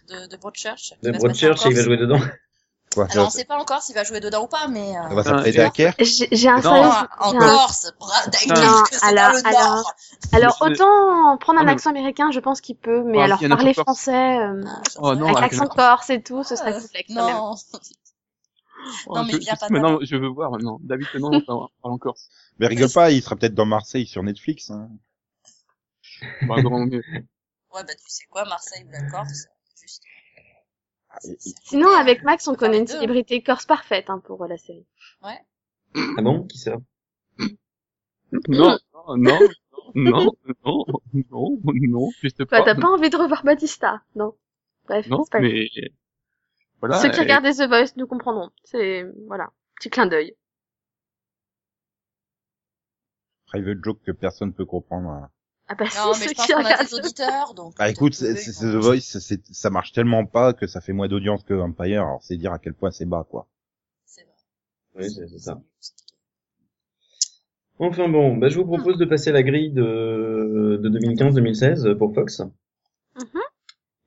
de, 0.09 0.26
de 0.26 0.37
Broadchurch. 0.37 0.93
De 1.02 1.11
Broadchurch, 1.11 1.64
il 1.66 1.75
va 1.75 1.83
jouer 1.83 1.97
dedans. 1.97 2.21
Quoi, 2.97 3.07
Alors 3.11 3.26
on 3.26 3.31
ça, 3.31 3.38
sait 3.38 3.45
pas 3.45 3.59
encore 3.59 3.83
s'il 3.83 3.95
va 3.95 4.05
jouer 4.05 4.21
dedans 4.21 4.45
ou 4.45 4.47
pas, 4.49 4.69
mais. 4.69 4.97
euh, 4.97 5.09
ça 5.11 5.15
va 5.15 5.23
s'appeler 5.23 5.59
Ah, 5.61 5.65
Dunkerque 5.65 6.03
J'ai 6.03 6.29
j'ai 6.33 6.49
un 6.49 6.61
Non, 6.61 6.93
en 7.21 7.33
Corse, 7.38 7.93
Dunkerque, 8.25 8.88
c'est 8.91 9.05
alors- 9.05 9.33
le 9.35 9.47
alors- 9.47 9.75
Nord. 9.76 9.95
Alors 10.33 10.57
Je- 10.59 10.65
autant 10.65 11.37
prendre 11.38 11.61
un 11.61 11.69
accent 11.69 11.91
américain, 11.91 12.31
je 12.33 12.41
pense 12.41 12.62
qu'il 12.62 12.76
peut, 12.76 13.03
mais 13.05 13.21
Ah, 13.21 13.25
alors 13.25 13.45
a 13.45 13.49
parler 13.49 13.75
français 13.75 14.38
euh, 14.38 14.65
Oh 14.99 15.15
non, 15.15 15.26
avec 15.26 15.53
l'accent 15.53 15.67
corse 15.67 16.09
et 16.09 16.23
tout, 16.23 16.43
ce 16.43 16.57
serait 16.57 16.73
complexe 16.73 17.12
quand 17.15 17.26
même. 17.26 17.37
Non, 17.37 17.55
Oh, 19.09 19.17
Non, 19.17 19.25
mais 19.25 19.33
il 19.33 19.38
vient 19.41 19.55
je- 19.55 19.61
pas 19.61 19.69
de 19.69 19.73
Maintenant, 19.73 19.99
je 20.00 20.17
veux 20.17 20.29
voir, 20.29 20.53
non. 20.59 20.79
David, 20.81 21.09
non, 21.19 21.31
on 21.33 21.41
parle 21.43 21.69
en 21.83 21.99
Corse. 21.99 22.29
Mais 22.59 22.67
rigole 22.67 22.91
pas, 22.91 23.11
il 23.11 23.21
sera 23.23 23.35
peut-être 23.37 23.55
dans 23.55 23.67
Marseille 23.67 24.07
sur 24.07 24.23
Netflix. 24.23 24.71
Hein. 24.71 24.88
Bah, 26.43 26.55
ouais, 26.57 26.62
bah 27.73 27.85
tu 27.95 28.05
sais 28.07 28.25
quoi, 28.31 28.45
Marseille 28.45 28.85
ou 28.87 28.91
la 28.91 29.03
Corse, 29.11 29.47
juste. 29.83 30.03
Et- 31.25 31.32
et- 31.32 31.54
Sinon, 31.64 31.88
avec 31.90 32.23
Max, 32.25 32.46
on 32.49 32.54
connaît 32.54 32.78
une 32.78 32.87
célébrité 32.87 33.42
corse 33.42 33.66
parfaite 33.66 34.11
hein, 34.11 34.20
pour 34.25 34.42
euh, 34.44 34.49
la 34.49 34.56
série. 34.58 34.87
Ah 35.23 35.38
bon? 36.23 36.46
Qui 36.46 36.58
ça? 36.58 36.76
Non, 38.49 38.76
non, 39.08 39.16
non, 39.16 39.38
non, 39.94 40.85
non, 41.30 41.54
non, 41.73 42.11
juste 42.20 42.44
pas. 42.44 42.62
t'as 42.62 42.75
pas 42.75 42.88
envie 42.88 43.08
de 43.08 43.16
revoir 43.16 43.44
Batista 43.44 44.02
Non? 44.14 44.35
Bref, 44.87 45.06
Non, 45.08 45.25
pas 45.30 45.40
mais 45.40 45.68
voilà. 46.80 47.00
Ceux 47.00 47.08
qui 47.11 47.18
euh, 47.18 47.23
regardent 47.23 47.46
The 47.46 47.66
Voice 47.68 47.96
nous 47.96 48.06
comprendront. 48.06 48.50
C'est 48.64 49.04
voilà, 49.26 49.50
petit 49.76 49.90
clin 49.90 50.06
d'œil. 50.06 50.37
private 53.46 53.78
joke 53.82 54.00
que 54.04 54.11
personne 54.12 54.52
peut 54.52 54.66
comprendre. 54.66 55.28
Ah 55.68 55.75
bah 55.75 55.85
Non, 55.96 56.14
si, 56.14 56.20
mais 56.20 56.26
ceux 56.26 56.30
je 56.30 56.35
pense 56.37 56.46
qui 56.46 56.52
qu'on 56.52 56.58
a 56.61 56.62
regardent. 56.64 56.87
des 56.88 56.94
auditeurs, 56.94 57.54
donc. 57.54 57.76
Bah 57.76 57.88
écoute, 57.90 58.14
c'est 58.14 58.37
c'est- 58.37 58.52
c'est 58.52 58.66
The 58.66 58.76
Voice, 58.76 59.00
c'est- 59.00 59.44
ça 59.52 59.68
marche 59.70 59.92
tellement 59.92 60.25
pas 60.25 60.52
que 60.52 60.66
ça 60.66 60.80
fait 60.80 60.92
moins 60.92 61.08
d'audience 61.08 61.42
que 61.42 61.54
Empire. 61.54 62.02
Alors 62.02 62.23
c'est 62.23 62.37
dire 62.37 62.52
à 62.52 62.58
quel 62.58 62.73
point 62.75 62.90
c'est 62.92 63.04
bas, 63.06 63.26
quoi. 63.28 63.49
C'est 64.04 64.23
vrai. 64.23 64.32
Oui, 65.06 65.11
c'est 65.11 65.26
c'est 65.28 65.38
ça. 65.40 65.61
Enfin 67.78 68.08
bon, 68.08 68.37
bah, 68.37 68.49
je 68.49 68.56
vous 68.58 68.64
propose 68.64 68.96
de 68.96 69.04
passer 69.04 69.32
la 69.32 69.42
grille 69.42 69.70
de, 69.70 70.78
de 70.82 70.88
2015-2016 70.88 71.94
pour 71.99 72.14
Fox. 72.14 72.40
Mhm. 72.40 73.40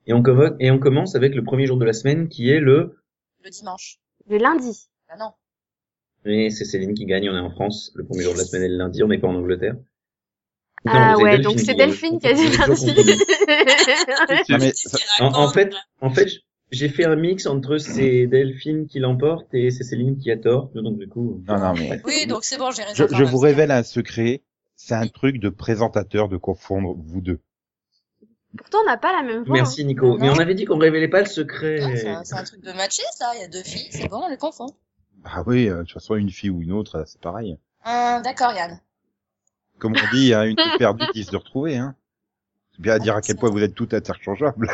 Et 0.06 0.12
on, 0.12 0.22
convoque, 0.22 0.56
et 0.58 0.70
on 0.72 0.78
commence 0.78 1.14
avec 1.14 1.34
le 1.36 1.44
premier 1.44 1.66
jour 1.66 1.76
de 1.76 1.84
la 1.84 1.92
semaine 1.92 2.28
qui 2.28 2.50
est 2.50 2.58
le... 2.58 2.96
Le 3.44 3.50
dimanche. 3.50 3.98
Le 4.28 4.38
lundi. 4.38 4.88
Bah 5.08 5.14
non. 5.18 5.32
Et 6.24 6.50
c'est 6.50 6.64
Céline 6.64 6.94
qui 6.94 7.06
gagne, 7.06 7.30
on 7.30 7.36
est 7.36 7.40
en 7.40 7.50
France. 7.50 7.92
Le 7.94 8.04
premier 8.04 8.22
jour 8.24 8.32
de 8.34 8.38
la 8.38 8.44
semaine 8.44 8.64
est 8.64 8.68
le 8.68 8.76
lundi, 8.76 9.02
on 9.04 9.08
n'est 9.08 9.18
pas 9.18 9.28
en 9.28 9.36
Angleterre. 9.36 9.76
Ah 10.86 11.16
ouais, 11.18 11.38
Delphine 11.38 11.42
donc 11.42 11.58
c'est 11.58 11.66
qui- 11.66 11.74
Delphine 11.76 12.18
qui 12.20 12.26
a 12.26 12.32
dit 12.32 12.48
mais 14.58 14.72
En, 15.20 15.48
fait, 15.48 15.72
là 15.72 15.78
en 16.00 16.10
fait, 16.10 16.28
j'ai 16.70 16.88
fait 16.88 17.04
un 17.04 17.16
mix 17.16 17.46
entre 17.46 17.76
c'est 17.78 18.26
Delphine 18.26 18.86
qui 18.86 18.98
l'emporte 18.98 19.52
et 19.52 19.70
c'est 19.70 19.84
Céline 19.84 20.16
qui 20.18 20.30
a 20.30 20.36
tort. 20.38 20.70
Donc 20.74 20.98
du 20.98 21.08
coup. 21.08 21.42
Non, 21.46 21.58
non, 21.58 21.74
mais 21.74 22.00
Oui, 22.04 22.26
donc 22.26 22.44
c'est 22.44 22.58
bon, 22.58 22.70
j'ai 22.70 22.82
raison. 22.84 23.06
je, 23.14 23.24
vous 23.24 23.38
révèle 23.38 23.70
un 23.70 23.82
secret. 23.82 24.42
C'est 24.76 24.94
un 24.94 25.06
truc 25.08 25.38
de 25.38 25.50
présentateur 25.50 26.28
de 26.30 26.38
confondre 26.38 26.94
vous 26.98 27.20
deux. 27.20 27.40
Pourtant, 28.56 28.78
on 28.82 28.86
n'a 28.86 28.96
pas 28.96 29.12
la 29.12 29.22
même 29.22 29.44
voix. 29.44 29.58
hein. 29.58 29.62
Merci 29.62 29.84
Nico. 29.84 30.16
Mais 30.18 30.30
on 30.30 30.38
avait 30.38 30.54
dit 30.54 30.64
qu'on 30.64 30.78
révélait 30.78 31.08
pas 31.08 31.20
le 31.20 31.26
secret. 31.26 31.80
Non, 31.80 32.22
c'est 32.24 32.34
un- 32.34 32.44
truc 32.44 32.62
de 32.62 32.72
matché, 32.72 33.02
ça. 33.12 33.26
Il 33.36 33.42
y 33.42 33.44
a 33.44 33.48
deux 33.48 33.62
filles, 33.62 33.88
c'est 33.90 34.08
bon, 34.08 34.22
on 34.24 34.28
les 34.30 34.38
confond. 34.38 34.66
Ah 35.24 35.42
oui, 35.46 35.68
euh, 35.68 35.78
de 35.78 35.82
toute 35.82 35.92
façon, 35.92 36.14
une 36.16 36.30
fille 36.30 36.48
ou 36.50 36.62
une 36.62 36.72
autre, 36.72 37.04
c'est 37.06 37.20
pareil. 37.20 37.58
Hum, 37.84 38.22
D'accord, 38.22 38.52
Yann. 38.54 38.80
Comme 39.80 39.94
on 39.96 40.14
dit, 40.14 40.32
hein, 40.34 40.44
une 40.44 40.54
de 40.56 40.78
perdue, 40.78 41.04
dix 41.14 41.30
de 41.30 41.36
retrouvée. 41.36 41.76
Hein. 41.76 41.94
C'est 42.72 42.82
bien 42.82 42.94
à 42.94 42.98
dire 42.98 43.16
à 43.16 43.20
quel 43.22 43.36
point 43.36 43.50
vous 43.50 43.62
êtes 43.62 43.74
toutes 43.74 43.94
interchangeables. 43.94 44.70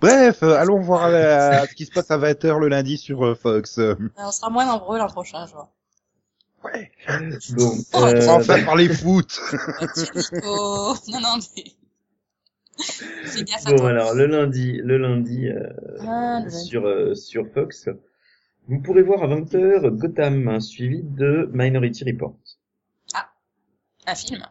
Bref, 0.00 0.42
euh, 0.42 0.54
allons 0.56 0.80
voir 0.80 1.06
euh, 1.06 1.66
ce 1.68 1.74
qui 1.74 1.84
se 1.84 1.92
passe 1.92 2.10
à 2.10 2.18
20h 2.18 2.58
le 2.58 2.68
lundi 2.68 2.96
sur 2.96 3.24
euh, 3.24 3.34
Fox. 3.34 3.78
Euh, 3.78 3.94
On 4.16 4.30
sera 4.30 4.48
moins 4.50 4.64
nombreux 4.66 4.98
l'an 4.98 5.08
prochain, 5.08 5.44
je 5.46 5.52
vois. 5.52 5.70
ouais, 6.64 6.90
Bon. 7.50 7.72
Oh, 7.92 7.98
on 7.98 8.06
euh, 8.06 8.20
va 8.26 8.34
enfin 8.34 8.64
parler 8.64 8.88
foot. 8.88 9.40
Merci, 9.80 10.08
Nico. 10.14 10.94
Non, 11.08 11.20
non, 11.20 11.38
mais... 11.56 11.64
Fais 13.24 13.42
gaffe 13.42 13.66
à 13.66 13.70
Bon 13.72 13.76
toi. 13.78 13.90
alors 13.90 14.14
le 14.14 14.26
lundi, 14.26 14.80
le 14.84 14.98
lundi 14.98 15.48
euh, 15.48 15.68
Ah, 16.06 16.40
le- 16.44 16.50
sur 16.50 16.86
euh, 16.86 17.14
sur 17.16 17.44
Fox, 17.52 17.88
vous 18.68 18.80
pourrez 18.80 19.02
voir 19.02 19.24
à 19.24 19.26
20h 19.26 19.90
Gotham 19.96 20.46
hein, 20.48 20.60
suivi 20.60 21.02
de 21.02 21.50
Minority 21.52 22.04
Report. 22.04 22.36
Un 24.08 24.14
film. 24.14 24.46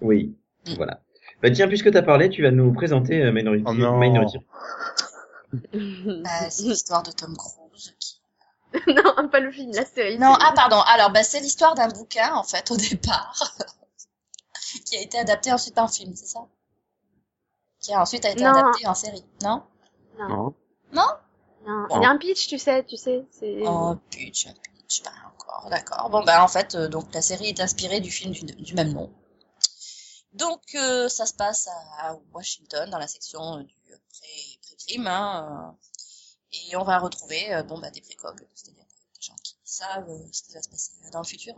Oui, 0.00 0.36
Mm. 0.66 0.74
voilà. 0.74 1.00
Bah 1.42 1.50
tiens, 1.50 1.68
puisque 1.68 1.90
t'as 1.90 2.02
parlé, 2.02 2.28
tu 2.28 2.42
vas 2.42 2.50
nous 2.50 2.72
présenter 2.72 3.22
euh, 3.22 3.32
Minority, 3.32 3.64
Oh 3.66 3.72
non. 3.74 3.98
Minority. 3.98 4.38
Bah, 5.52 6.50
c'est 6.50 6.62
l'histoire 6.64 7.02
de 7.02 7.10
Tom 7.12 7.34
Cruise 7.36 7.94
qui... 7.98 8.20
non, 8.86 9.28
pas 9.28 9.40
le 9.40 9.50
film, 9.50 9.72
la 9.72 9.84
série. 9.84 10.18
Non, 10.18 10.34
ah 10.38 10.52
pardon. 10.54 10.80
Alors, 10.86 11.10
bah, 11.10 11.22
c'est 11.24 11.40
l'histoire 11.40 11.74
d'un 11.74 11.88
bouquin, 11.88 12.34
en 12.34 12.44
fait, 12.44 12.70
au 12.70 12.76
départ, 12.76 13.56
qui 14.86 14.96
a 14.96 15.00
été 15.00 15.18
adapté 15.18 15.50
ensuite 15.52 15.78
en 15.78 15.88
film, 15.88 16.14
c'est 16.14 16.26
ça? 16.26 16.40
Qui 17.80 17.92
a 17.94 18.00
ensuite 18.02 18.24
a 18.26 18.30
été 18.30 18.44
Non. 18.44 18.50
adapté 18.50 18.86
en 18.86 18.94
série, 18.94 19.24
non? 19.42 19.62
Non, 20.18 20.28
Non. 20.28 20.54
Non? 20.92 21.06
Non. 21.66 21.86
Bon. 21.88 21.96
Il 21.96 22.02
y 22.02 22.06
a 22.06 22.10
un 22.10 22.16
pitch, 22.18 22.46
tu 22.48 22.58
sais, 22.58 22.84
tu 22.84 22.96
sais. 22.96 23.24
C'est. 23.32 23.62
Oh, 23.66 23.96
pitch, 24.10 24.46
pitch, 24.78 25.02
pas 25.02 25.10
d'accord. 25.70 26.10
Bon, 26.10 26.22
bah, 26.24 26.42
en 26.42 26.48
fait, 26.48 26.74
euh, 26.74 26.88
donc, 26.88 27.12
la 27.14 27.22
série 27.22 27.48
est 27.48 27.60
inspirée 27.60 28.00
du 28.00 28.10
film 28.10 28.32
du, 28.32 28.74
même 28.74 28.92
nom. 28.92 29.12
Donc, 30.32 30.74
euh, 30.74 31.08
ça 31.08 31.26
se 31.26 31.34
passe 31.34 31.68
à, 31.98 32.16
Washington, 32.32 32.88
dans 32.90 32.98
la 32.98 33.08
section 33.08 33.58
euh, 33.58 33.62
du 33.62 33.74
pré- 33.84 34.58
pré-crime, 34.62 35.06
hein, 35.06 35.76
et 36.52 36.76
on 36.76 36.84
va 36.84 36.98
retrouver, 36.98 37.62
bon, 37.66 37.78
bah, 37.78 37.90
des 37.90 38.00
précogs, 38.00 38.46
c'est-à-dire 38.54 38.84
des 39.14 39.22
gens 39.22 39.36
qui 39.42 39.56
savent 39.64 40.08
ce 40.32 40.42
qui 40.42 40.52
va 40.52 40.62
se 40.62 40.68
passer 40.68 40.92
dans 41.12 41.20
le 41.20 41.26
futur, 41.26 41.54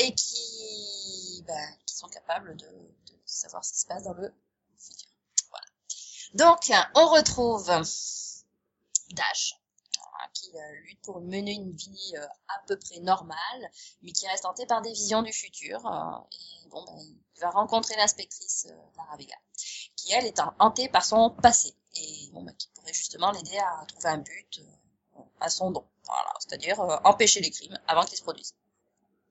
et 0.00 0.14
qui, 0.14 1.44
bah, 1.46 1.54
qui 1.86 1.96
sont 1.96 2.08
capables 2.08 2.56
de, 2.56 2.66
de 2.66 3.20
savoir 3.24 3.64
ce 3.64 3.72
qui 3.72 3.80
se 3.80 3.86
passe 3.86 4.04
dans 4.04 4.12
le 4.12 4.32
futur. 4.78 5.08
Voilà. 5.50 5.66
Donc, 6.34 6.70
on 6.94 7.08
retrouve 7.08 7.66
Dash, 9.10 9.54
hein, 10.22 10.28
qui 10.34 10.50
euh, 10.54 10.72
lutte 10.84 11.00
pour 11.02 11.20
mener 11.20 11.52
une 11.52 11.72
vie 11.72 12.12
euh, 12.16 12.26
à 12.48 12.60
peu 12.66 12.78
près 12.78 12.98
normale, 13.00 13.70
mais 14.02 14.12
qui 14.12 14.26
reste 14.28 14.44
hanté 14.44 14.66
par 14.66 14.82
des 14.82 14.92
visions 14.92 15.22
du 15.22 15.32
futur. 15.32 15.86
euh, 15.86 16.18
et 16.32 16.68
bon, 16.68 16.84
ben, 16.84 16.98
il 17.36 17.40
va 17.40 17.50
rencontrer 17.50 17.94
l'inspectrice 17.96 18.66
euh, 18.70 18.74
Lara 18.96 19.16
Vega, 19.16 19.36
qui 19.96 20.12
elle 20.12 20.26
est 20.26 20.40
hantée 20.58 20.88
par 20.88 21.04
son 21.04 21.30
passé, 21.30 21.74
et 21.94 22.30
bon, 22.32 22.42
ben, 22.42 22.54
qui 22.56 22.68
pourrait 22.74 22.92
justement 22.92 23.30
l'aider 23.32 23.58
à 23.58 23.84
trouver 23.86 24.08
un 24.08 24.18
but 24.18 24.60
euh, 24.60 25.20
à 25.40 25.48
son 25.48 25.70
don. 25.70 25.84
Voilà, 26.04 26.32
c'est-à-dire 26.40 26.80
euh, 26.80 26.96
empêcher 27.04 27.40
les 27.40 27.50
crimes 27.50 27.78
avant 27.88 28.04
qu'ils 28.04 28.18
se 28.18 28.22
produisent. 28.22 28.54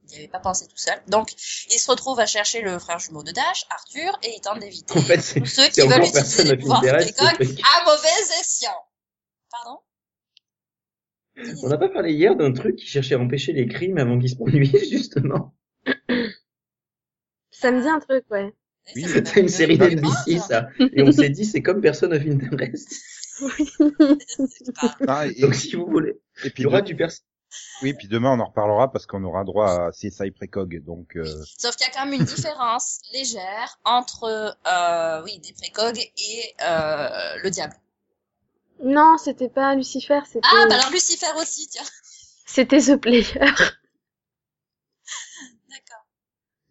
Il 0.07 0.09
n'y 0.11 0.17
avait 0.17 0.27
pas 0.27 0.39
pensé 0.39 0.67
tout 0.67 0.77
seul. 0.77 1.01
Donc, 1.07 1.33
il 1.71 1.79
se 1.79 1.89
retrouve 1.89 2.19
à 2.19 2.27
chercher 2.27 2.61
le 2.61 2.77
frère 2.77 2.99
jumeau 2.99 3.23
de 3.23 3.31
Dash, 3.31 3.65
Arthur, 3.71 4.15
et 4.21 4.35
il 4.35 4.41
tente 4.41 4.59
d'éviter 4.59 4.95
En 4.95 5.01
fait, 5.01 5.19
c'est 5.19 5.39
tous 5.39 5.47
ceux 5.47 5.67
qui 5.69 5.81
veulent 5.81 6.03
utiliser 6.05 6.43
les 6.43 6.57
pouvoirs 6.57 6.81
de 6.81 6.89
à 6.89 7.85
mauvais 7.85 8.39
escient. 8.39 8.85
Pardon? 9.49 9.79
On 11.63 11.67
n'a 11.69 11.77
pas 11.77 11.89
parlé 11.89 12.13
hier 12.13 12.35
d'un 12.35 12.51
truc 12.53 12.75
qui 12.77 12.85
cherchait 12.87 13.15
à 13.15 13.19
empêcher 13.19 13.51
les 13.53 13.67
crimes 13.67 13.97
avant 13.97 14.17
qu'ils 14.19 14.29
se 14.29 14.35
produisent 14.35 14.89
justement. 14.89 15.53
Ça 17.51 17.71
me 17.71 17.81
dit 17.81 17.87
un 17.87 17.99
truc, 17.99 18.23
ouais. 18.31 18.53
Oui, 18.95 19.03
C'était 19.03 19.29
c'est 19.31 19.39
une 19.41 19.49
série 19.49 19.77
d'NBC 19.77 20.37
ça. 20.39 20.69
Et 20.79 21.01
on 21.01 21.11
s'est 21.11 21.29
dit 21.29 21.43
c'est 21.45 21.61
comme 21.63 21.81
personne 21.81 22.13
of 22.13 22.21
interest. 22.25 22.93
Ah, 25.07 25.25
et, 25.27 25.41
Donc 25.41 25.55
si 25.55 25.75
vous 25.75 25.87
voulez, 25.87 26.11
et 26.43 26.47
il 26.47 26.51
puis 26.51 26.63
y 26.63 26.65
aura 26.65 26.81
de- 26.81 26.87
du 26.87 26.95
pers 26.95 27.09
oui, 27.81 27.93
puis 27.93 28.09
demain 28.09 28.31
on 28.37 28.39
en 28.41 28.45
reparlera 28.47 28.91
parce 28.91 29.05
qu'on 29.05 29.23
aura 29.23 29.45
droit 29.45 29.87
à 29.87 29.91
CSI 29.91 30.31
Précog. 30.31 30.83
Donc 30.83 31.15
euh, 31.15 31.23
Sauf 31.57 31.75
qu'il 31.77 31.87
y 31.87 31.89
a 31.89 31.93
quand 31.93 32.05
même 32.05 32.19
une 32.19 32.25
différence 32.25 32.99
légère 33.13 33.79
entre, 33.85 34.25
euh, 34.67 35.23
oui, 35.23 35.39
des 35.39 35.53
précogs 35.53 35.97
et 35.97 36.53
euh, 36.67 37.09
le 37.43 37.49
diable. 37.49 37.73
Non, 38.83 39.17
c'était 39.17 39.49
pas 39.49 39.75
Lucifer, 39.75 40.19
c'était. 40.25 40.39
Ah, 40.43 40.65
bah 40.69 40.75
alors 40.75 40.91
Lucifer 40.91 41.27
aussi, 41.39 41.67
tiens. 41.67 41.83
C'était 42.45 42.79
The 42.79 42.95
Player. 42.97 43.23
D'accord. 45.69 46.05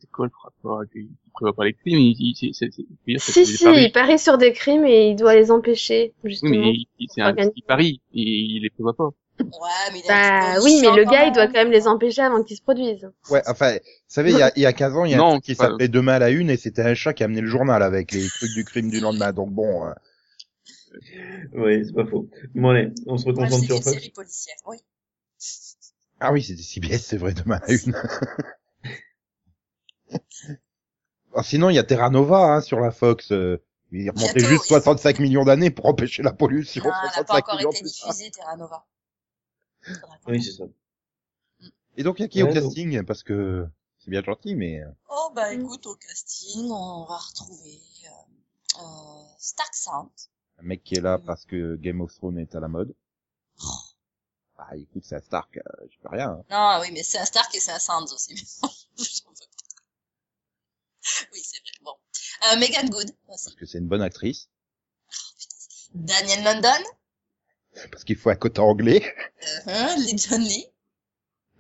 C'est 0.01 0.11
quoi 0.11 0.27
le 0.27 0.33
rapport 0.43 0.83
Il 0.95 1.03
il 1.03 1.31
prévoit 1.33 1.55
pas 1.55 1.65
les 1.65 1.75
crimes, 1.75 1.99
il, 1.99 2.17
il, 2.19 2.35
c'est, 2.37 2.51
c'est, 2.53 2.71
c'est, 2.73 2.83
je 2.83 3.13
veux 3.13 3.13
dire, 3.15 3.21
c'est- 3.21 3.33
si, 3.45 3.47
si, 3.57 3.65
paris. 3.65 3.85
il 3.87 3.93
parie 3.93 4.19
sur 4.19 4.39
des 4.39 4.53
crimes 4.53 4.85
et 4.87 5.09
il 5.11 5.17
doit 5.17 5.35
les 5.35 5.51
empêcher, 5.51 6.15
Oui, 6.23 6.31
justement. 6.31 6.61
mais 6.61 6.71
il, 6.75 6.87
il- 7.01 7.09
c'est 7.13 7.23
un, 7.23 7.35
il 7.57 7.63
parie, 7.65 8.01
et 8.15 8.21
il 8.21 8.63
les 8.63 8.71
prévoit 8.71 8.95
pas. 8.95 9.09
Ouais, 9.41 9.93
mais 9.93 9.99
il 10.05 10.11
un 10.13 10.55
Bah 10.55 10.61
oui, 10.63 10.79
mais 10.81 10.95
le 10.97 11.05
gars, 11.05 11.25
il 11.25 11.33
doit 11.33 11.47
quand 11.49 11.55
même 11.55 11.73
les 11.73 11.89
empêcher 11.89 12.23
avant 12.23 12.45
qu'ils 12.45 12.57
se 12.57 12.63
produisent. 12.63 13.11
ouais, 13.31 13.43
enfin, 13.49 13.73
vous 13.73 13.79
savez, 14.07 14.31
il 14.31 14.39
y 14.39 14.43
a, 14.43 14.53
il 14.55 14.63
y 14.63 14.67
a 14.67 14.73
15 14.73 14.97
ans, 14.97 15.05
il 15.05 15.11
y 15.11 15.15
a 15.15 15.17
un 15.17 15.21
Non, 15.21 15.31
truc 15.33 15.45
qui 15.45 15.55
s'appelait 15.57 15.89
Demain 15.89 16.15
à 16.15 16.19
la 16.21 16.31
une 16.31 16.51
et 16.51 16.57
c'était 16.57 16.83
un 16.83 16.95
chat 16.95 17.15
qui 17.15 17.25
amenait 17.25 17.41
le 17.41 17.49
journal 17.49 17.83
avec 17.83 18.13
les 18.13 18.29
trucs 18.29 18.53
du 18.53 18.65
crime 18.65 18.91
du 18.91 19.01
lendemain. 19.01 19.33
Donc 19.33 19.51
bon, 19.51 19.87
euh, 19.87 19.93
Oui, 21.53 21.85
c'est 21.87 21.93
pas 21.93 22.07
faux. 22.07 22.29
Bon 22.55 22.71
allez, 22.71 22.91
on 23.07 23.17
se 23.19 23.25
Ouais, 23.27 23.33
reconcentre 23.33 23.61
c'est 23.61 23.67
sur 23.67 23.77
une 23.77 23.83
Fox. 23.83 23.97
série 23.97 24.11
policière, 24.11 24.57
oui. 24.67 24.77
ah 26.21 26.33
oui, 26.33 26.43
c'était 26.43 26.63
CBS, 26.63 26.99
c'est 27.05 27.17
vrai, 27.17 27.35
Demain 27.35 27.61
à 27.67 27.73
une. 27.73 27.95
Ah, 31.37 31.43
sinon, 31.43 31.69
il 31.69 31.75
y 31.75 31.79
a 31.81 31.85
Terra 31.85 32.11
Nova 32.11 32.55
hein, 32.55 32.61
sur 32.61 32.79
la 32.79 32.93
Fox. 32.93 33.33
euh, 33.33 33.61
Il 33.91 34.09
remontait 34.11 34.35
Bientôt, 34.35 34.49
juste 34.51 34.63
oui. 34.63 34.69
65 34.69 35.19
millions 35.19 35.45
d'années 35.45 35.71
pour 35.71 35.87
empêcher 35.87 36.23
la 36.23 36.33
pollution. 36.33 36.85
Non, 36.85 36.91
elle 37.03 37.09
n'a 37.17 37.25
pas 37.25 37.39
65 37.41 37.43
encore 37.65 37.73
été 37.73 37.85
diffusée, 37.85 38.31
Terra 38.31 38.57
Nova. 38.57 38.87
Oui, 40.29 40.43
c'est 40.43 40.53
ça. 40.53 40.65
Et 41.97 42.03
donc, 42.05 42.19
il 42.19 42.23
y 42.23 42.25
a 42.25 42.29
qui 42.29 42.43
au 42.43 42.47
Ouais, 42.47 42.55
donc- 42.55 42.63
casting? 42.63 43.03
Parce 43.05 43.23
que 43.25 43.67
c'est 43.99 44.11
bien 44.11 44.23
gentil, 44.23 44.55
mais... 44.55 44.81
euh, 44.81 44.89
Oh 45.11 45.33
bah 45.35 45.53
écoute, 45.53 45.87
au 45.87 45.97
casting, 45.97 46.71
on 46.71 47.05
va 47.05 47.17
retrouver 47.19 47.81
euh, 48.07 48.81
euh, 48.81 49.25
Stark 49.39 49.75
Sound. 49.75 50.09
Un 50.59 50.63
mec 50.63 50.83
qui 50.85 50.95
est 50.97 51.01
là 51.01 51.19
parce 51.19 51.45
que 51.45 51.77
Game 51.77 52.01
of 52.01 52.15
Thrones 52.15 52.39
est 52.39 52.55
à 52.55 52.61
la 52.61 52.69
mode. 52.69 52.95
Ah, 54.57 54.77
écoute, 54.77 55.03
c'est 55.05 55.17
un 55.17 55.21
Stark, 55.21 55.57
euh, 55.59 55.87
je 55.91 55.99
peux 56.01 56.09
rien. 56.09 56.31
hein. 56.31 56.45
Non, 56.51 56.79
oui, 56.81 56.91
mais 56.93 57.03
c'est 57.03 57.19
un 57.19 57.25
Stark 57.25 57.55
et 57.55 57.61
c'est 57.61 57.73
un 57.73 57.79
Sands 57.79 58.05
aussi. 58.05 58.35
oui, 58.99 59.05
c'est 61.43 61.57
vrai. 61.59 61.73
Bon. 61.83 61.93
Euh, 62.53 62.57
Megan 62.59 62.89
Good 62.89 63.11
aussi. 63.29 63.45
Parce 63.45 63.57
que 63.57 63.67
c'est 63.67 63.79
une 63.79 63.89
bonne 63.89 64.03
actrice. 64.03 64.49
Daniel 65.95 66.45
London. 66.45 66.83
Parce 67.91 68.05
qu'il 68.05 68.17
faut 68.17 68.31
un 68.31 68.37
côté 68.37 68.61
anglais. 68.61 69.15
Euh, 69.67 69.97
Lee 69.97 70.17
John 70.19 70.41
Lee. 70.41 70.67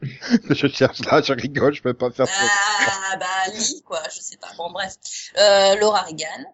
je 0.50 0.66
cherche 0.68 1.00
là, 1.00 1.22
je 1.22 1.32
rigole, 1.32 1.74
je 1.74 1.82
peux 1.82 1.94
pas 1.94 2.10
faire 2.10 2.26
ça. 2.28 2.34
Ah, 2.36 3.16
bah 3.16 3.52
Lee, 3.52 3.82
quoi, 3.84 4.02
je 4.14 4.20
sais 4.20 4.36
pas. 4.36 4.52
Bon, 4.56 4.70
bref. 4.70 4.94
Euh, 5.38 5.74
Laura 5.76 6.02
Regan. 6.02 6.44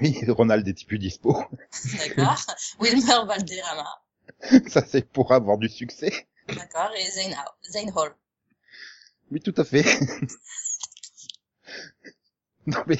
Oui, 0.00 0.16
Ronald 0.28 0.66
est 0.68 0.86
plus 0.86 0.98
dispo? 0.98 1.44
D'accord. 2.16 2.36
Wilmer 2.80 3.26
Valderrama. 3.26 3.88
ça, 4.68 4.84
c'est 4.86 5.08
pour 5.08 5.32
avoir 5.32 5.58
du 5.58 5.68
succès. 5.68 6.12
D'accord. 6.48 6.90
Et 6.98 7.10
Zane, 7.10 7.34
Zane 7.70 7.90
Hall. 7.96 8.14
Oui, 9.30 9.40
tout 9.40 9.54
à 9.56 9.64
fait. 9.64 9.82
non, 12.66 12.78
mais 12.86 12.96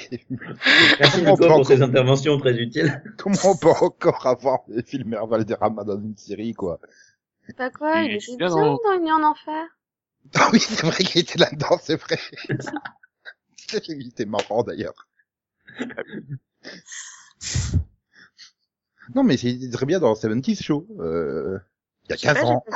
Merci 0.98 1.18
Comment 1.22 1.36
peut 1.36 1.46
pour 1.46 1.52
encore- 1.52 1.66
ces 1.66 1.82
interventions 1.82 2.38
très 2.38 2.54
utiles. 2.56 3.02
comment 3.16 3.36
on 3.44 3.56
peut 3.56 3.70
encore 3.70 4.26
avoir 4.26 4.60
des 4.68 4.82
films 4.82 5.16
Valderrama 5.28 5.84
dans 5.84 6.00
une 6.00 6.16
série, 6.16 6.52
quoi? 6.54 6.80
Pas 7.56 7.70
quoi, 7.70 8.02
il 8.02 8.14
était 8.14 8.36
bien 8.36 8.48
bien 8.48 8.48
dans- 8.48 8.80
dans 8.82 8.98
Nuit 9.00 9.12
en 9.12 9.22
Enfer. 9.22 9.64
Ah 10.34 10.48
oui, 10.52 10.60
c'est 10.60 10.82
vrai 10.86 11.04
qu'il 11.04 11.20
était 11.20 11.38
là-dedans, 11.38 11.78
c'est 11.82 11.96
vrai. 11.96 12.18
il 13.88 14.08
était 14.08 14.24
marrant, 14.24 14.62
d'ailleurs. 14.62 15.08
Non, 19.14 19.24
mais 19.24 19.36
c'est 19.36 19.58
très 19.72 19.86
bien 19.86 19.98
dans 20.00 20.14
70 20.14 20.62
Show. 20.62 20.86
Euh, 21.00 21.58
il 22.04 22.10
y 22.10 22.12
a 22.12 22.16
Je 22.16 22.20
sais 22.20 22.26
15 22.28 22.36
pas, 22.38 22.44
ans. 22.46 22.64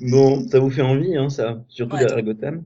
Bon, 0.00 0.48
ça 0.48 0.58
vous 0.58 0.70
fait 0.70 0.82
envie, 0.82 1.16
hein, 1.16 1.28
ça. 1.28 1.62
Surtout 1.68 1.94
Ouais. 1.96 2.04
derrière 2.06 2.24
Gotham. 2.24 2.64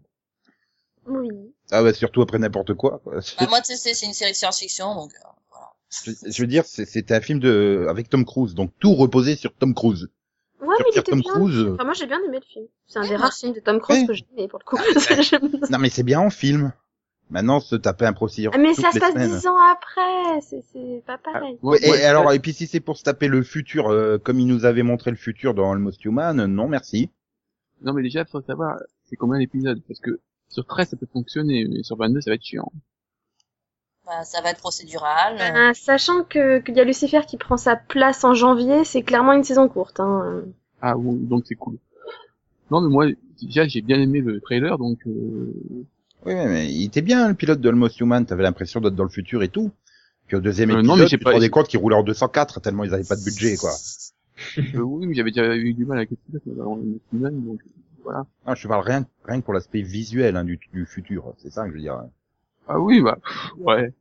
Oui. 1.06 1.28
Ah 1.70 1.82
bah 1.82 1.92
surtout 1.92 2.22
après 2.22 2.38
n'importe 2.38 2.74
quoi. 2.74 3.00
quoi. 3.00 3.16
Bah, 3.38 3.46
moi, 3.48 3.60
tu 3.60 3.66
sais, 3.66 3.76
c'est- 3.76 3.94
c'est 3.94 4.06
une 4.06 4.12
série 4.14 4.30
de 4.32 4.36
science-fiction, 4.36 4.94
donc 4.94 5.12
euh, 5.14 5.28
voilà. 5.50 5.72
Je, 6.04 6.30
je 6.30 6.42
veux 6.42 6.46
dire, 6.46 6.64
c'est- 6.64 6.86
c'était 6.86 7.14
un 7.14 7.20
film 7.20 7.38
de 7.40 7.86
avec 7.90 8.08
Tom 8.08 8.24
Cruise, 8.24 8.54
donc 8.54 8.72
tout 8.78 8.94
reposait 8.94 9.36
sur 9.36 9.52
Tom 9.54 9.74
Cruise. 9.74 10.08
Ouais, 10.60 10.74
mais 10.78 10.84
il 10.88 10.92
sur 10.94 11.02
était 11.02 11.10
Tom 11.10 11.20
bien. 11.20 11.32
Cruise. 11.32 11.66
Enfin, 11.74 11.84
moi, 11.84 11.92
j'ai 11.94 12.06
bien 12.06 12.18
aimé 12.26 12.38
le 12.40 12.46
film. 12.46 12.66
C'est 12.86 12.98
un 12.98 13.02
Ouais, 13.02 13.08
des 13.08 13.16
rares 13.16 13.34
films 13.34 13.52
de 13.52 13.60
Tom 13.60 13.80
Cruise 13.80 14.00
Ouais. 14.00 14.06
que 14.06 14.14
j'ai 14.14 14.26
aimé, 14.36 14.48
pour 14.48 14.60
le 14.60 14.64
coup. 14.64 14.76
Non 15.70 15.78
mais 15.78 15.90
c'est 15.90 16.02
bien 16.04 16.20
en 16.20 16.30
film. 16.30 16.72
Maintenant, 17.28 17.58
se 17.58 17.74
taper 17.74 18.06
un 18.06 18.12
procédure. 18.12 18.52
Ah, 18.54 18.58
mais 18.58 18.72
ça 18.74 18.92
se 18.92 18.98
passe 19.00 19.14
dix 19.14 19.46
ans 19.48 19.58
après. 19.58 20.40
C'est, 20.42 20.62
c'est 20.72 21.02
pas 21.06 21.18
pareil. 21.18 21.58
Moi- 21.60 21.76
Ouais, 21.82 22.00
et 22.00 22.04
alors, 22.04 22.32
et 22.32 22.38
puis 22.38 22.52
si 22.52 22.66
c'est 22.68 22.78
pour 22.80 22.96
se 22.96 23.02
taper 23.02 23.26
le 23.26 23.42
futur, 23.42 23.88
euh, 23.88 24.16
comme 24.18 24.38
il 24.38 24.46
nous 24.46 24.64
avait 24.64 24.84
montré 24.84 25.10
le 25.10 25.16
futur 25.16 25.52
dans 25.52 25.72
Almost 25.72 26.04
Human, 26.04 26.46
non 26.46 26.68
merci. 26.68 27.10
Non, 27.82 27.92
mais 27.94 28.02
déjà, 28.02 28.24
faut 28.24 28.40
savoir, 28.42 28.76
c'est 29.10 29.16
combien 29.16 29.38
d'épisodes? 29.40 29.82
Parce 29.88 29.98
que 30.00 30.20
sur 30.48 30.64
13, 30.66 30.90
ça 30.90 30.96
peut 30.96 31.08
fonctionner, 31.12 31.66
mais 31.68 31.82
sur 31.82 31.96
22, 31.96 32.20
ça 32.20 32.30
va 32.30 32.36
être 32.36 32.44
chiant. 32.44 32.70
Bah, 34.06 34.22
ça 34.22 34.40
va 34.40 34.50
être 34.50 34.60
procédural. 34.60 35.34
euh, 35.34 35.52
Ben, 35.52 35.74
sachant 35.74 36.22
que 36.22 36.60
qu'il 36.60 36.76
y 36.76 36.80
a 36.80 36.84
Lucifer 36.84 37.22
qui 37.26 37.36
prend 37.38 37.56
sa 37.56 37.74
place 37.74 38.22
en 38.22 38.34
janvier, 38.34 38.84
c'est 38.84 39.02
clairement 39.02 39.32
une 39.32 39.42
saison 39.42 39.68
courte. 39.68 39.98
Hein. 39.98 40.42
Ah, 40.80 40.96
oui, 40.96 41.16
donc 41.26 41.42
c'est 41.46 41.56
cool. 41.56 41.76
Non, 42.70 42.80
mais 42.80 42.88
moi, 42.88 43.06
déjà, 43.42 43.66
j'ai 43.66 43.80
bien 43.80 44.00
aimé 44.00 44.20
le 44.20 44.40
trailer, 44.40 44.78
donc... 44.78 45.00
Euh... 45.08 45.52
Oui, 46.24 46.34
mais, 46.34 46.72
il 46.72 46.84
était 46.84 47.02
bien 47.02 47.28
le 47.28 47.34
pilote 47.34 47.60
de 47.60 47.68
Almost 47.68 48.00
Human. 48.00 48.24
T'avais 48.26 48.42
l'impression 48.42 48.80
d'être 48.80 48.94
dans 48.94 49.04
le 49.04 49.10
futur 49.10 49.42
et 49.42 49.48
tout. 49.48 49.70
Puis 50.26 50.36
au 50.36 50.40
deuxième 50.40 50.70
Euh, 50.70 50.78
épisode, 50.78 50.88
non, 50.96 50.96
mais 51.02 51.06
tu 51.08 51.18
pas- 51.18 51.30
te 51.30 51.34
rendais 51.34 51.50
compte 51.50 51.68
qu'il 51.68 51.78
roulait 51.78 51.94
en 51.96 52.02
204 52.02 52.60
tellement 52.60 52.82
ils 52.84 52.92
avaient 52.92 53.04
pas 53.04 53.14
de 53.16 53.22
budget, 53.24 53.56
quoi. 53.56 53.70
euh, 54.58 54.80
oui, 54.80 55.06
mais 55.06 55.14
j'avais 55.14 55.30
déjà 55.30 55.54
eu 55.54 55.72
du 55.72 55.84
mal 55.86 55.98
avec 55.98 56.10
le 56.10 56.16
pilote, 56.16 56.42
mais 56.46 56.98
film, 57.10 57.46
donc 57.46 57.60
voilà. 58.02 58.26
Non, 58.46 58.54
je 58.54 58.62
te 58.62 58.68
parle 58.68 58.84
rien, 58.84 59.06
rien 59.24 59.40
que 59.40 59.44
pour 59.44 59.54
l'aspect 59.54 59.82
visuel 59.82 60.36
hein, 60.36 60.44
du, 60.44 60.58
du 60.72 60.84
futur. 60.84 61.32
C'est 61.38 61.50
ça 61.50 61.62
que 61.64 61.70
je 61.70 61.74
veux 61.74 61.80
dire. 61.80 62.02
Ah 62.68 62.80
oui, 62.80 63.00
bah, 63.00 63.18
ouais. 63.58 63.92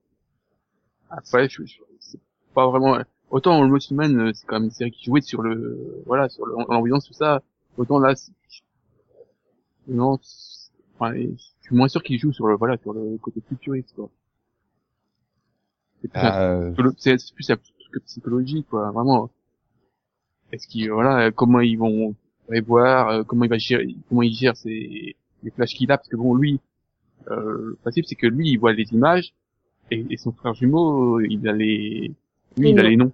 Après, 1.10 1.48
je, 1.48 1.64
je- 1.64 1.78
c'est 2.00 2.20
pas 2.54 2.68
vraiment... 2.68 2.98
Autant 3.30 3.64
le 3.64 3.96
Man, 3.96 4.20
euh, 4.20 4.32
c'est 4.34 4.46
quand 4.48 4.56
même 4.56 4.66
une 4.66 4.72
série 4.72 4.92
qui 4.92 5.06
jouait 5.06 5.22
sur 5.22 5.42
le... 5.42 6.02
Voilà, 6.06 6.30
sur 6.30 6.46
l'ambiance, 6.46 7.06
tout 7.06 7.14
ça. 7.14 7.42
Autant 7.78 8.00
là, 8.00 8.16
c'est- 8.16 8.32
non, 9.88 10.20
c'est- 10.22 10.55
enfin, 11.00 11.14
je 11.16 11.36
suis 11.62 11.76
moins 11.76 11.88
sûr 11.88 12.02
qu'il 12.04 12.20
joue 12.20 12.32
sur 12.34 12.48
le, 12.48 12.56
voilà, 12.56 12.78
sur 12.78 12.94
le 12.94 13.18
côté 13.18 13.42
futuriste, 13.48 13.94
quoi. 13.96 14.10
C'est 16.02 16.08
plus, 16.12 16.20
un- 16.20 16.42
Euh, 16.42 16.72
plus 16.72 16.94
truc 16.96 18.04
psychologique, 18.06 18.68
quoi, 18.70 18.92
vraiment. 18.92 19.30
Est-ce 20.52 20.68
qu'ils, 20.68 20.92
voilà, 20.92 21.32
comment 21.32 21.60
ils 21.62 21.78
vont 21.78 22.16
prévoir, 22.48 23.10
euh, 23.10 23.24
comment 23.24 23.44
il 23.46 23.50
va 23.50 23.58
gérer, 23.58 23.96
comment 24.10 24.22
il 24.22 24.34
gère 24.34 24.56
ses, 24.56 25.16
les 25.44 25.52
flashs 25.52 25.74
qu'il 25.74 25.92
a, 25.92 25.98
parce 25.98 26.10
que 26.10 26.16
bon, 26.16 26.36
lui, 26.36 26.60
euh, 27.32 27.70
le 27.70 27.78
principe, 27.82 28.06
c'est 28.06 28.16
que 28.16 28.28
lui, 28.28 28.50
il 28.50 28.58
voit 28.58 28.74
les 28.74 28.92
images, 28.94 29.34
et, 29.92 30.06
et 30.10 30.18
son 30.18 30.32
frère 30.32 30.54
jumeau, 30.54 31.20
euh, 31.20 31.28
il 31.30 31.48
a 31.48 31.54
les, 31.54 32.12
lui, 32.58 32.70
il 32.72 32.80
a 32.80 32.84
noms. 32.84 32.90
les 32.90 32.98
noms. 32.98 33.12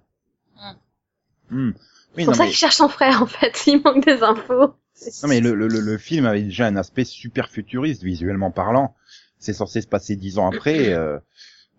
hmm. 1.50 1.70
Oui, 1.70 1.74
C'est 2.16 2.24
pour 2.26 2.34
ça 2.34 2.42
mais, 2.44 2.48
qu'il 2.50 2.58
cherche 2.58 2.76
son 2.76 2.88
frère, 2.88 3.22
en 3.22 3.26
fait. 3.26 3.58
Il 3.66 3.80
manque 3.82 4.04
des 4.04 4.22
infos. 4.22 4.74
Non, 5.22 5.28
mais 5.28 5.40
le, 5.40 5.54
le, 5.54 5.68
le, 5.68 5.80
le 5.80 5.98
film 5.98 6.26
avait 6.26 6.42
déjà 6.42 6.66
un 6.66 6.76
aspect 6.76 7.04
super 7.04 7.48
futuriste, 7.50 8.02
visuellement 8.02 8.50
parlant. 8.50 8.94
C'est 9.38 9.52
censé 9.52 9.80
se 9.80 9.86
passer 9.88 10.16
dix 10.16 10.38
ans 10.38 10.48
après. 10.48 10.92
euh, 10.92 11.18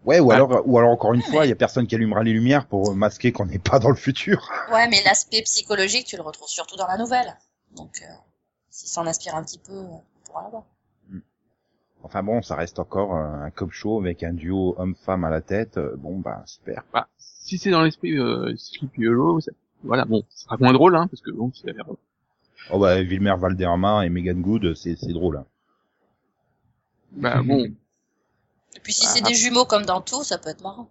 Ouais, 0.05 0.19
ou 0.19 0.31
alors, 0.33 0.61
ou 0.65 0.77
alors 0.77 0.91
encore 0.91 1.13
une 1.13 1.21
fois, 1.21 1.45
il 1.45 1.49
y 1.49 1.51
a 1.53 1.55
personne 1.55 1.87
qui 1.87 1.95
allumera 1.95 2.23
les 2.23 2.33
lumières 2.33 2.65
pour 2.67 2.93
masquer 2.93 3.31
qu'on 3.31 3.45
n'est 3.45 3.57
pas 3.59 3.79
dans 3.79 3.89
le 3.89 3.95
futur. 3.95 4.49
Ouais, 4.71 4.87
mais 4.89 5.01
l'aspect 5.05 5.41
psychologique, 5.43 6.05
tu 6.07 6.17
le 6.17 6.21
retrouves 6.23 6.49
surtout 6.49 6.75
dans 6.75 6.87
la 6.87 6.97
nouvelle. 6.97 7.33
Donc, 7.75 8.01
euh, 8.01 8.13
s'il 8.69 8.89
s'en 8.89 9.05
inspire 9.07 9.35
un 9.35 9.43
petit 9.43 9.59
peu, 9.59 9.71
euh, 9.71 9.83
on 9.85 10.03
pourra 10.25 10.43
l'avoir. 10.43 10.63
Enfin 12.05 12.21
bon, 12.21 12.41
ça 12.41 12.55
reste 12.55 12.79
encore 12.79 13.13
un 13.15 13.49
cop 13.49 13.71
show 13.71 14.01
avec 14.01 14.23
un 14.23 14.33
duo 14.33 14.75
homme-femme 14.77 15.23
à 15.23 15.29
la 15.29 15.39
tête. 15.39 15.77
euh, 15.77 15.95
Bon, 15.97 16.19
bah 16.19 16.43
super. 16.45 16.83
Bah, 16.91 17.07
si 17.17 17.57
c'est 17.57 17.71
dans 17.71 17.81
l'esprit, 17.81 18.17
euh, 18.17 18.53
Sleepy 18.57 19.07
Hollow, 19.07 19.39
ça- 19.39 19.51
voilà, 19.83 20.03
bon, 20.03 20.21
ce 20.29 20.43
sera 20.43 20.57
moins 20.57 20.73
drôle, 20.73 20.97
hein, 20.97 21.07
parce 21.07 21.21
que 21.21 21.31
bon, 21.31 21.51
c'est 21.53 21.73
Oh 22.69 22.79
bah, 22.79 22.95
Wilmer 23.01 23.35
Valderrama 23.37 24.05
et 24.05 24.09
Megan 24.09 24.41
Good, 24.41 24.73
c'est 24.75 24.95
c'est 24.95 25.13
drôle. 25.13 25.37
hein. 25.37 25.45
bah 27.11 27.41
bon, 27.43 27.65
Et 28.75 28.79
puis, 28.81 28.93
si 28.93 29.05
Ah. 29.07 29.11
c'est 29.13 29.21
des 29.21 29.35
jumeaux 29.35 29.65
comme 29.65 29.85
dans 29.85 30.01
tout, 30.01 30.23
ça 30.23 30.37
peut 30.37 30.49
être 30.49 30.61
marrant. 30.61 30.89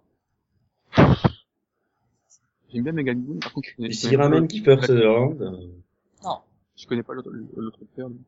j'aime 2.71 2.83
bien 2.83 2.91
Megan 2.93 3.21
Good, 3.21 3.41
par 3.41 3.53
contre, 3.53 3.69
je 3.69 3.75
connais, 4.01 4.17
pas 4.17 4.23
ramène 4.23 4.47
Kiefer 4.47 4.77
Sutherland, 4.81 5.41
euh, 5.41 5.67
Non. 6.23 6.39
je 6.75 6.87
connais 6.87 7.03
pas 7.03 7.13
l'autre, 7.13 7.29
l'autre 7.55 7.79
acteur. 7.81 8.09
donc. 8.09 8.19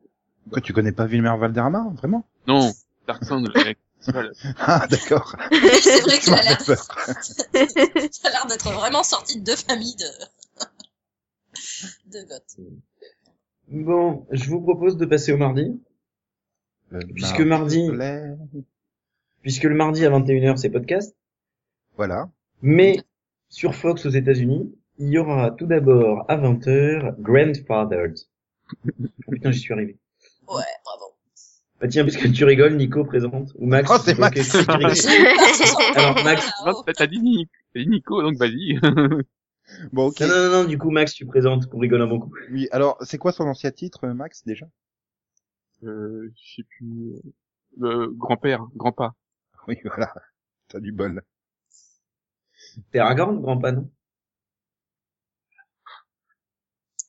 Quoi, 0.50 0.60
tu 0.60 0.72
connais 0.72 0.92
pas 0.92 1.06
Wilmer 1.06 1.36
Valderrama, 1.38 1.88
vraiment? 1.96 2.24
Non, 2.46 2.70
Dark 3.06 3.22
le- 3.28 3.76
Ah, 4.58 4.86
d'accord. 4.88 5.34
c'est 5.50 6.00
vrai 6.02 6.20
Ça 6.20 6.20
qu'il 6.20 6.30
m'a 6.32 6.38
a 6.38 6.42
l'air, 6.44 6.60
fait 6.60 6.74
peur. 6.76 6.86
il 7.54 8.26
a 8.26 8.30
l'air 8.30 8.46
d'être 8.46 8.70
vraiment 8.72 9.02
sorti 9.02 9.40
de 9.40 9.44
deux 9.44 9.56
familles 9.56 9.96
de, 9.96 10.04
de 12.12 12.24
goth. 12.28 12.56
Bon, 13.68 14.26
je 14.30 14.48
vous 14.48 14.60
propose 14.60 14.96
de 14.96 15.06
passer 15.06 15.32
au 15.32 15.36
mardi, 15.36 15.80
Le 16.90 17.00
Puisque 17.14 17.40
mardi- 17.40 17.90
puisque 19.42 19.64
le 19.64 19.74
mardi 19.74 20.04
à 20.04 20.10
21h 20.10 20.56
c'est 20.56 20.70
podcast, 20.70 21.16
Voilà. 21.96 22.30
mais 22.62 23.00
sur 23.48 23.74
Fox 23.74 24.06
aux 24.06 24.10
États-Unis, 24.10 24.72
il 24.98 25.08
y 25.08 25.18
aura 25.18 25.50
tout 25.50 25.66
d'abord 25.66 26.24
à 26.28 26.36
20h 26.36 27.16
Grandfathered. 27.20 28.16
Oh 28.88 29.30
putain, 29.30 29.50
j'y 29.50 29.60
suis 29.60 29.72
arrivé. 29.72 29.96
Ouais, 30.48 30.62
bravo. 30.84 31.14
Bah 31.80 31.88
tiens, 31.88 32.04
puisque 32.04 32.32
tu 32.32 32.44
rigoles, 32.44 32.76
Nico 32.76 33.04
présente 33.04 33.52
ou 33.56 33.66
Max. 33.66 33.90
Oh, 33.92 33.98
c'est 34.02 34.18
Max. 34.18 34.54
Alors, 35.96 36.24
Max. 36.24 36.50
T'as 36.96 37.06
dit 37.06 37.20
Nico, 37.74 38.22
donc 38.22 38.36
vas-y. 38.36 38.78
Bon, 39.92 40.06
ok. 40.06 40.20
Non, 40.20 40.28
non, 40.28 40.34
non, 40.34 40.50
non, 40.62 40.64
du 40.64 40.78
coup, 40.78 40.90
Max, 40.90 41.12
tu 41.12 41.26
présentes 41.26 41.66
qu'on 41.66 41.78
rigole 41.78 42.02
un 42.02 42.06
bon 42.06 42.20
coup. 42.20 42.32
Oui, 42.50 42.68
alors, 42.70 42.96
c'est 43.02 43.18
quoi 43.18 43.32
son 43.32 43.44
ancien 43.44 43.70
titre, 43.70 44.06
Max, 44.08 44.44
déjà? 44.44 44.66
Euh, 45.82 46.32
je 46.34 46.54
sais 46.56 46.62
plus, 46.62 47.12
euh, 47.12 47.20
le 47.78 48.10
grand-père, 48.12 48.64
grand-pas. 48.74 49.14
Oui, 49.68 49.76
voilà. 49.84 50.12
T'as 50.68 50.80
du 50.80 50.92
bol. 50.92 51.22
T'es 52.90 52.98
Aragorn, 52.98 53.40
grand-pas, 53.40 53.72
non? 53.72 53.90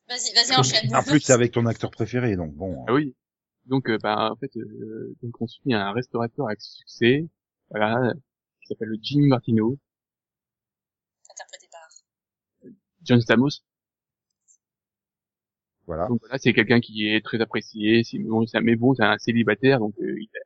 Vas-y, 0.07 0.33
vas-y, 0.33 0.55
enchaîne. 0.55 0.95
En 0.95 1.03
plus, 1.03 1.19
c'est 1.19 1.33
avec 1.33 1.51
ton 1.51 1.65
acteur 1.65 1.91
préféré, 1.91 2.35
donc 2.35 2.53
bon. 2.53 2.85
Ah 2.87 2.93
oui. 2.93 3.15
Donc, 3.65 3.89
euh, 3.89 3.97
bah, 4.01 4.31
en 4.31 4.35
fait, 4.37 4.55
euh, 4.55 5.13
donc 5.21 5.41
on 5.41 5.47
suit 5.47 5.73
un 5.73 5.91
restaurateur 5.91 6.47
avec 6.47 6.61
succès 6.61 7.27
voilà, 7.69 8.13
qui 8.61 8.67
s'appelle 8.67 8.87
le 8.87 8.97
Jimmy 9.01 9.27
Martino, 9.27 9.77
Interprété 11.29 11.67
par. 11.71 11.87
John 13.07 13.21
Stamos. 13.21 13.61
Voilà. 15.87 16.07
Donc 16.07 16.19
voilà, 16.21 16.37
c'est 16.37 16.53
quelqu'un 16.53 16.79
qui 16.81 17.07
est 17.07 17.23
très 17.23 17.39
apprécié, 17.41 18.03
c'est 18.03 18.19
bon, 18.19 18.45
c'est 18.45 18.57
un- 18.57 18.61
mais 18.61 18.75
bon, 18.75 18.93
c'est 18.93 19.03
un 19.03 19.17
célibataire, 19.17 19.79
donc 19.79 19.93
euh, 20.01 20.15
il, 20.19 20.29
a, 20.35 20.39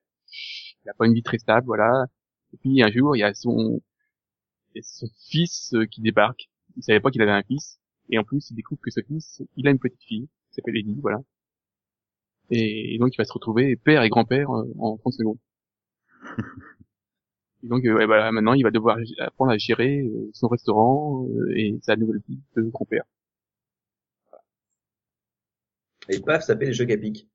il 0.85 0.89
a 0.89 0.93
pas 0.93 1.07
une 1.07 1.13
vie 1.13 1.23
très 1.23 1.37
stable, 1.39 1.65
voilà. 1.67 2.05
Et 2.53 2.57
puis 2.57 2.81
un 2.83 2.91
jour, 2.91 3.15
il 3.15 3.19
y 3.19 3.23
a 3.23 3.33
son, 3.33 3.81
il 4.75 4.79
y 4.79 4.81
a 4.81 4.83
son 4.83 5.07
fils 5.29 5.73
euh, 5.75 5.85
qui 5.87 6.01
débarque. 6.01 6.49
Il 6.77 6.83
savait 6.83 6.99
pas 7.01 7.11
qu'il 7.11 7.21
avait 7.23 7.31
un 7.31 7.43
fils, 7.43 7.79
et 8.09 8.19
en 8.19 8.23
plus, 8.25 8.49
il 8.51 8.55
découvre 8.55 8.81
que 8.81 8.91
ce 8.91 9.01
fils, 9.01 9.43
il 9.57 9.67
a 9.67 9.71
une 9.71 9.79
petite 9.79 10.03
fille, 10.03 10.27
qui 10.49 10.55
s'appelle 10.55 10.77
Eddie, 10.77 10.99
voilà. 11.01 11.19
Et, 12.51 12.97
donc 12.99 13.15
il 13.15 13.17
va 13.17 13.25
se 13.25 13.33
retrouver 13.33 13.75
père 13.77 14.03
et 14.03 14.09
grand-père 14.09 14.51
euh, 14.51 14.71
en 14.77 14.95
30 14.97 15.13
secondes. 15.13 15.39
Et 17.63 17.67
donc 17.67 17.85
euh, 17.85 17.93
ouais, 17.93 18.07
maintenant, 18.31 18.53
il 18.53 18.63
va 18.63 18.71
devoir 18.71 18.97
apprendre 19.19 19.51
à 19.51 19.57
gérer 19.57 19.99
euh, 20.01 20.29
son 20.33 20.47
restaurant 20.47 21.25
euh, 21.29 21.53
et 21.55 21.77
sa 21.83 21.95
nouvelle 21.95 22.21
vie 22.27 22.39
de 22.55 22.63
grand-père. 22.63 23.03
Et 26.09 26.19
paf, 26.19 26.43
ça 26.43 26.57
fait 26.57 26.65
des 26.65 26.73
chocs 26.73 26.89
à 26.91 26.97
pic. 26.97 27.27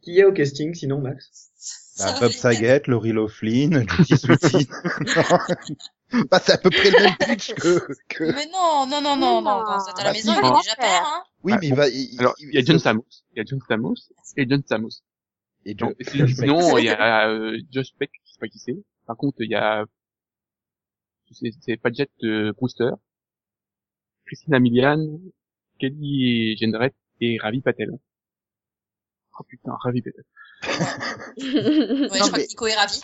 Qui 0.00 0.12
y 0.12 0.22
a 0.22 0.28
au 0.28 0.32
casting 0.32 0.74
sinon, 0.74 1.00
Max? 1.00 1.50
Bah, 1.98 2.14
Bob 2.20 2.30
Saget, 2.32 2.82
Laurie 2.86 3.12
Loughlin, 3.12 3.84
Judy 3.98 4.16
Sweetin. 4.16 4.58
bah, 6.30 6.38
c'est 6.42 6.52
à 6.52 6.58
peu 6.58 6.70
près 6.70 6.90
le 6.90 7.02
même 7.02 7.16
pitch 7.18 7.54
que, 7.54 7.80
que... 8.08 8.24
Mais 8.24 8.46
non, 8.52 8.86
non, 8.86 9.00
non, 9.00 9.16
non, 9.16 9.40
non, 9.40 9.42
Non. 9.42 9.64
quand 9.64 9.78
à 9.78 9.92
Bah, 9.96 10.04
la 10.04 10.12
maison, 10.12 10.32
si. 10.32 10.38
il 10.38 10.46
est 10.46 10.62
déjà 10.62 10.76
père. 10.76 11.02
hein. 11.04 11.22
Oui, 11.42 11.52
Ah, 11.54 11.58
mais 11.60 11.68
bon. 11.70 11.74
il 11.74 11.76
va, 11.76 11.88
il, 11.88 12.16
Alors, 12.20 12.34
il 12.38 12.54
y 12.54 12.58
a 12.58 12.64
John 12.64 12.78
Stamos, 12.78 13.06
il 13.32 13.38
y 13.38 13.40
a 13.40 13.44
John 13.46 13.60
Stamos 13.60 13.94
et 14.36 14.46
John 14.48 14.62
Stamos. 14.62 14.88
et 15.66 15.74
John- 15.76 15.88
Donc, 15.88 15.96
sinon, 16.36 16.78
il 16.78 16.84
y 16.84 16.88
a 16.90 17.28
euh, 17.28 17.58
Josh 17.72 17.88
Peck, 17.98 18.10
je 18.24 18.32
sais 18.32 18.38
pas 18.38 18.48
qui 18.48 18.58
c'est. 18.58 18.76
Par 19.06 19.16
contre, 19.16 19.40
il 19.40 19.50
y 19.50 19.54
a, 19.54 19.84
c'est, 21.30 21.50
c'est 21.60 21.76
Paget 21.76 22.08
euh, 22.22 22.52
Brewster, 22.52 22.90
Christina 24.26 24.58
Milian, 24.58 25.18
Kelly 25.78 26.56
Gendrette 26.56 26.94
et 27.20 27.38
Ravi 27.40 27.60
Patel. 27.60 27.90
Oh 29.38 29.42
putain, 29.44 29.72
Ravi 29.80 30.02
Patel. 30.02 30.24
Ouais, 31.36 31.44
je 31.44 32.08
crois 32.18 32.30
mais- 32.38 32.44
que 32.44 32.48
Nico 32.48 32.66
est 32.66 32.74
ravi. 32.74 33.00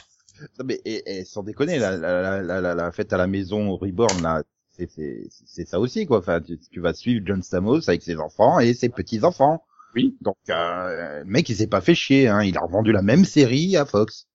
Non, 0.59 0.65
mais 0.65 0.81
et, 0.87 1.19
et 1.19 1.25
sans 1.25 1.43
déconner, 1.43 1.79
la, 1.79 1.97
la, 1.99 2.41
la, 2.43 2.61
la, 2.63 2.75
la, 2.75 2.93
fête 2.93 3.13
à 3.13 3.19
la 3.19 3.27
maison 3.27 3.69
au 3.69 3.77
Reborn, 3.77 4.23
là, 4.23 4.43
c'est, 4.71 4.89
c'est, 4.91 5.27
c'est 5.31 5.69
ça 5.69 5.79
aussi, 5.79 6.07
quoi. 6.07 6.21
Enfin, 6.21 6.41
tu, 6.41 6.59
tu 6.59 6.81
vas 6.81 6.95
suivre 6.95 7.23
John 7.27 7.43
Stamos 7.43 7.87
avec 7.91 8.03
ses 8.03 8.17
enfants 8.17 8.59
et 8.59 8.73
ses 8.73 8.89
petits-enfants. 8.89 9.63
Oui. 9.95 10.17
Donc, 10.23 10.37
euh, 10.49 11.19
le 11.19 11.25
mec, 11.27 11.47
il 11.51 11.57
s'est 11.57 11.67
pas 11.67 11.83
fait 11.83 11.95
chier, 11.95 12.29
hein. 12.29 12.43
Il 12.43 12.57
a 12.57 12.61
revendu 12.63 12.91
la 12.93 13.03
même 13.03 13.27
série 13.27 13.77
à 13.77 13.85
Fox. 13.85 14.29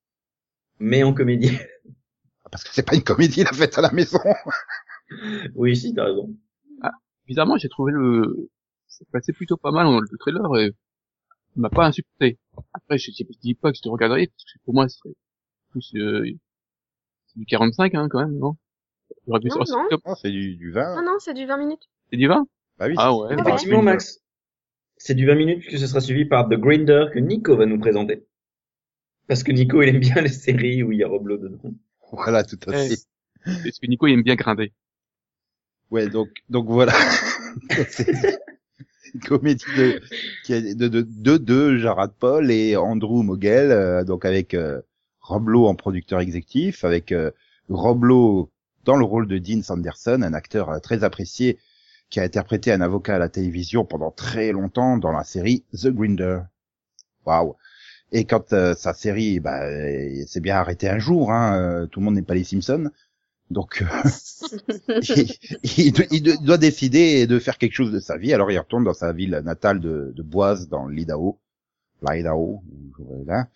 Mais 0.80 1.04
en 1.04 1.14
comédie. 1.14 1.52
Parce 2.52 2.64
que 2.64 2.70
c'est 2.74 2.84
pas 2.88 2.96
une 2.96 3.04
comédie, 3.04 3.44
la 3.44 3.52
fête 3.54 3.78
à 3.78 3.82
la 3.82 3.92
maison. 3.92 4.20
oui, 5.56 5.76
si, 5.76 5.94
t'as 5.94 6.06
raison. 6.06 6.34
Bizarrement, 7.28 7.58
j'ai 7.58 7.70
trouvé 7.70 7.92
le, 7.92 8.50
c'est 8.88 9.10
passé 9.10 9.34
plutôt 9.34 9.58
pas 9.58 9.72
mal 9.72 9.86
dans 9.88 10.00
le 10.00 10.18
trailer 10.20 10.58
et 10.60 10.72
il 11.56 11.60
m'a 11.62 11.72
pas 11.72 11.88
insulté. 11.88 12.38
Après, 12.74 13.00
je, 13.00 13.10
je 13.18 13.24
dis 13.42 13.56
pas 13.56 13.72
que 13.72 13.78
je 13.78 13.82
te 13.82 13.90
regarderai, 13.90 14.28
parce 14.28 14.44
que 14.44 14.60
pour 14.64 14.76
moi, 14.76 14.88
c'est 14.88 15.00
plus, 15.72 15.92
euh, 15.96 16.24
c'est 17.26 17.40
du 17.40 17.46
45, 17.48 17.96
hein, 17.96 18.08
quand 18.12 18.20
même, 18.20 18.38
non? 18.38 18.56
J'aurais 19.28 19.40
pu 19.40 19.48
Non, 19.48 19.56
sortir 19.56 19.76
non. 19.78 19.88
comme- 19.90 20.02
Non, 20.06 20.16
c'est 20.16 20.30
du, 20.30 20.56
du 20.56 20.72
vin. 20.72 20.96
non, 20.98 21.04
non, 21.14 21.16
c'est 21.20 21.34
du 21.34 21.48
20 21.48 21.58
minutes. 21.58 21.82
C'est 22.12 22.18
du 22.18 22.28
vin? 22.28 22.46
Bah 22.78 22.86
oui. 22.88 22.94
Ah 22.98 23.10
c'est- 23.12 23.34
ouais. 23.36 23.42
Effectivement, 23.42 23.82
Max. 23.82 24.20
C'est 24.98 25.16
du 25.16 25.26
20 25.26 25.36
minutes 25.36 25.60
puisque 25.62 25.80
ce 25.80 25.88
sera 25.88 26.00
suivi 26.02 26.26
par 26.26 26.48
The 26.48 26.54
Grinder 26.54 27.08
que 27.12 27.18
Nico 27.20 27.56
va 27.58 27.66
nous 27.66 27.80
présenter. 27.80 28.28
Parce 29.28 29.44
que 29.44 29.52
Nico, 29.52 29.82
il 29.82 29.90
aime 29.90 30.00
bien 30.00 30.22
les 30.22 30.30
séries 30.30 30.84
où 30.84 30.92
il 30.92 31.00
y 31.00 31.04
a 31.04 31.08
Roblo 31.08 31.38
dedans. 31.38 31.74
Voilà, 32.12 32.44
tout 32.44 32.60
à 32.68 32.74
fait. 32.74 32.98
Parce 33.44 33.80
que 33.80 33.88
Nico, 33.88 34.08
il 34.08 34.14
aime 34.14 34.24
bien 34.24 34.36
grinder. 34.36 34.72
Ouais, 35.92 36.08
donc, 36.08 36.30
donc 36.50 36.68
voilà. 36.68 36.94
c'est 37.90 38.40
une 39.14 39.22
comédie 39.22 39.66
de, 39.78 40.02
qui 40.44 40.54
a, 40.54 40.62
de, 40.62 40.88
de, 40.88 41.02
de, 41.02 41.38
de 41.38 41.78
Jarrad 41.78 42.12
Paul 42.20 42.52
et 42.52 42.76
Andrew 42.76 43.24
Mogel, 43.24 43.72
euh, 43.72 44.04
donc 44.04 44.26
avec 44.26 44.54
euh, 44.54 44.82
Rob 45.22 45.48
Lowe 45.50 45.68
en 45.68 45.76
producteur 45.76 46.20
exécutif, 46.20 46.84
avec 46.84 47.12
euh, 47.12 47.32
Rob 47.70 48.04
Lowe 48.04 48.50
dans 48.84 48.96
le 48.96 49.06
rôle 49.06 49.28
de 49.28 49.38
Dean 49.38 49.62
Sanderson, 49.64 50.22
un 50.22 50.34
acteur 50.34 50.70
euh, 50.70 50.80
très 50.80 51.04
apprécié 51.04 51.58
qui 52.10 52.20
a 52.20 52.24
interprété 52.24 52.72
un 52.72 52.82
avocat 52.82 53.16
à 53.16 53.20
la 53.20 53.30
télévision 53.30 53.84
pendant 53.84 54.12
très 54.12 54.52
longtemps 54.52 54.98
dans 54.98 55.12
la 55.12 55.24
série 55.24 55.64
The 55.74 55.88
Grinder. 55.88 56.42
Waouh. 57.26 57.56
Et 58.16 58.26
quand 58.26 58.54
euh, 58.54 58.74
sa 58.76 58.94
série, 58.94 59.40
bah, 59.40 59.64
euh, 59.66 60.26
s'est 60.28 60.40
bien 60.42 60.56
arrêtée 60.58 60.90
un 60.90 61.00
jour, 61.00 61.32
hein, 61.32 61.60
euh, 61.60 61.88
tout 61.88 62.00
le 62.00 62.06
monde 62.06 62.16
n'est 62.16 62.22
pas 62.24 62.34
les 62.36 62.44
Simpsons, 62.44 62.90
donc 63.52 63.84
euh, 63.84 64.10
il, 65.02 65.28
il 65.78 65.92
do- 65.94 66.04
il 66.12 66.24
do- 66.24 66.38
doit 66.42 66.58
décider 66.58 67.28
de 67.28 67.40
faire 67.40 67.58
quelque 67.58 67.74
chose 67.74 67.92
de 67.92 68.00
sa 68.00 68.18
vie. 68.18 68.34
Alors 68.34 68.52
il 68.52 68.60
retourne 68.60 68.84
dans 68.86 68.94
sa 68.94 69.14
ville 69.14 69.42
natale 69.46 69.80
de 69.80 70.24
Boise, 70.24 70.70
dans 70.70 70.88
l'Idaho. 70.88 71.40
L'Idaho, 72.02 72.62
là. 73.26 73.48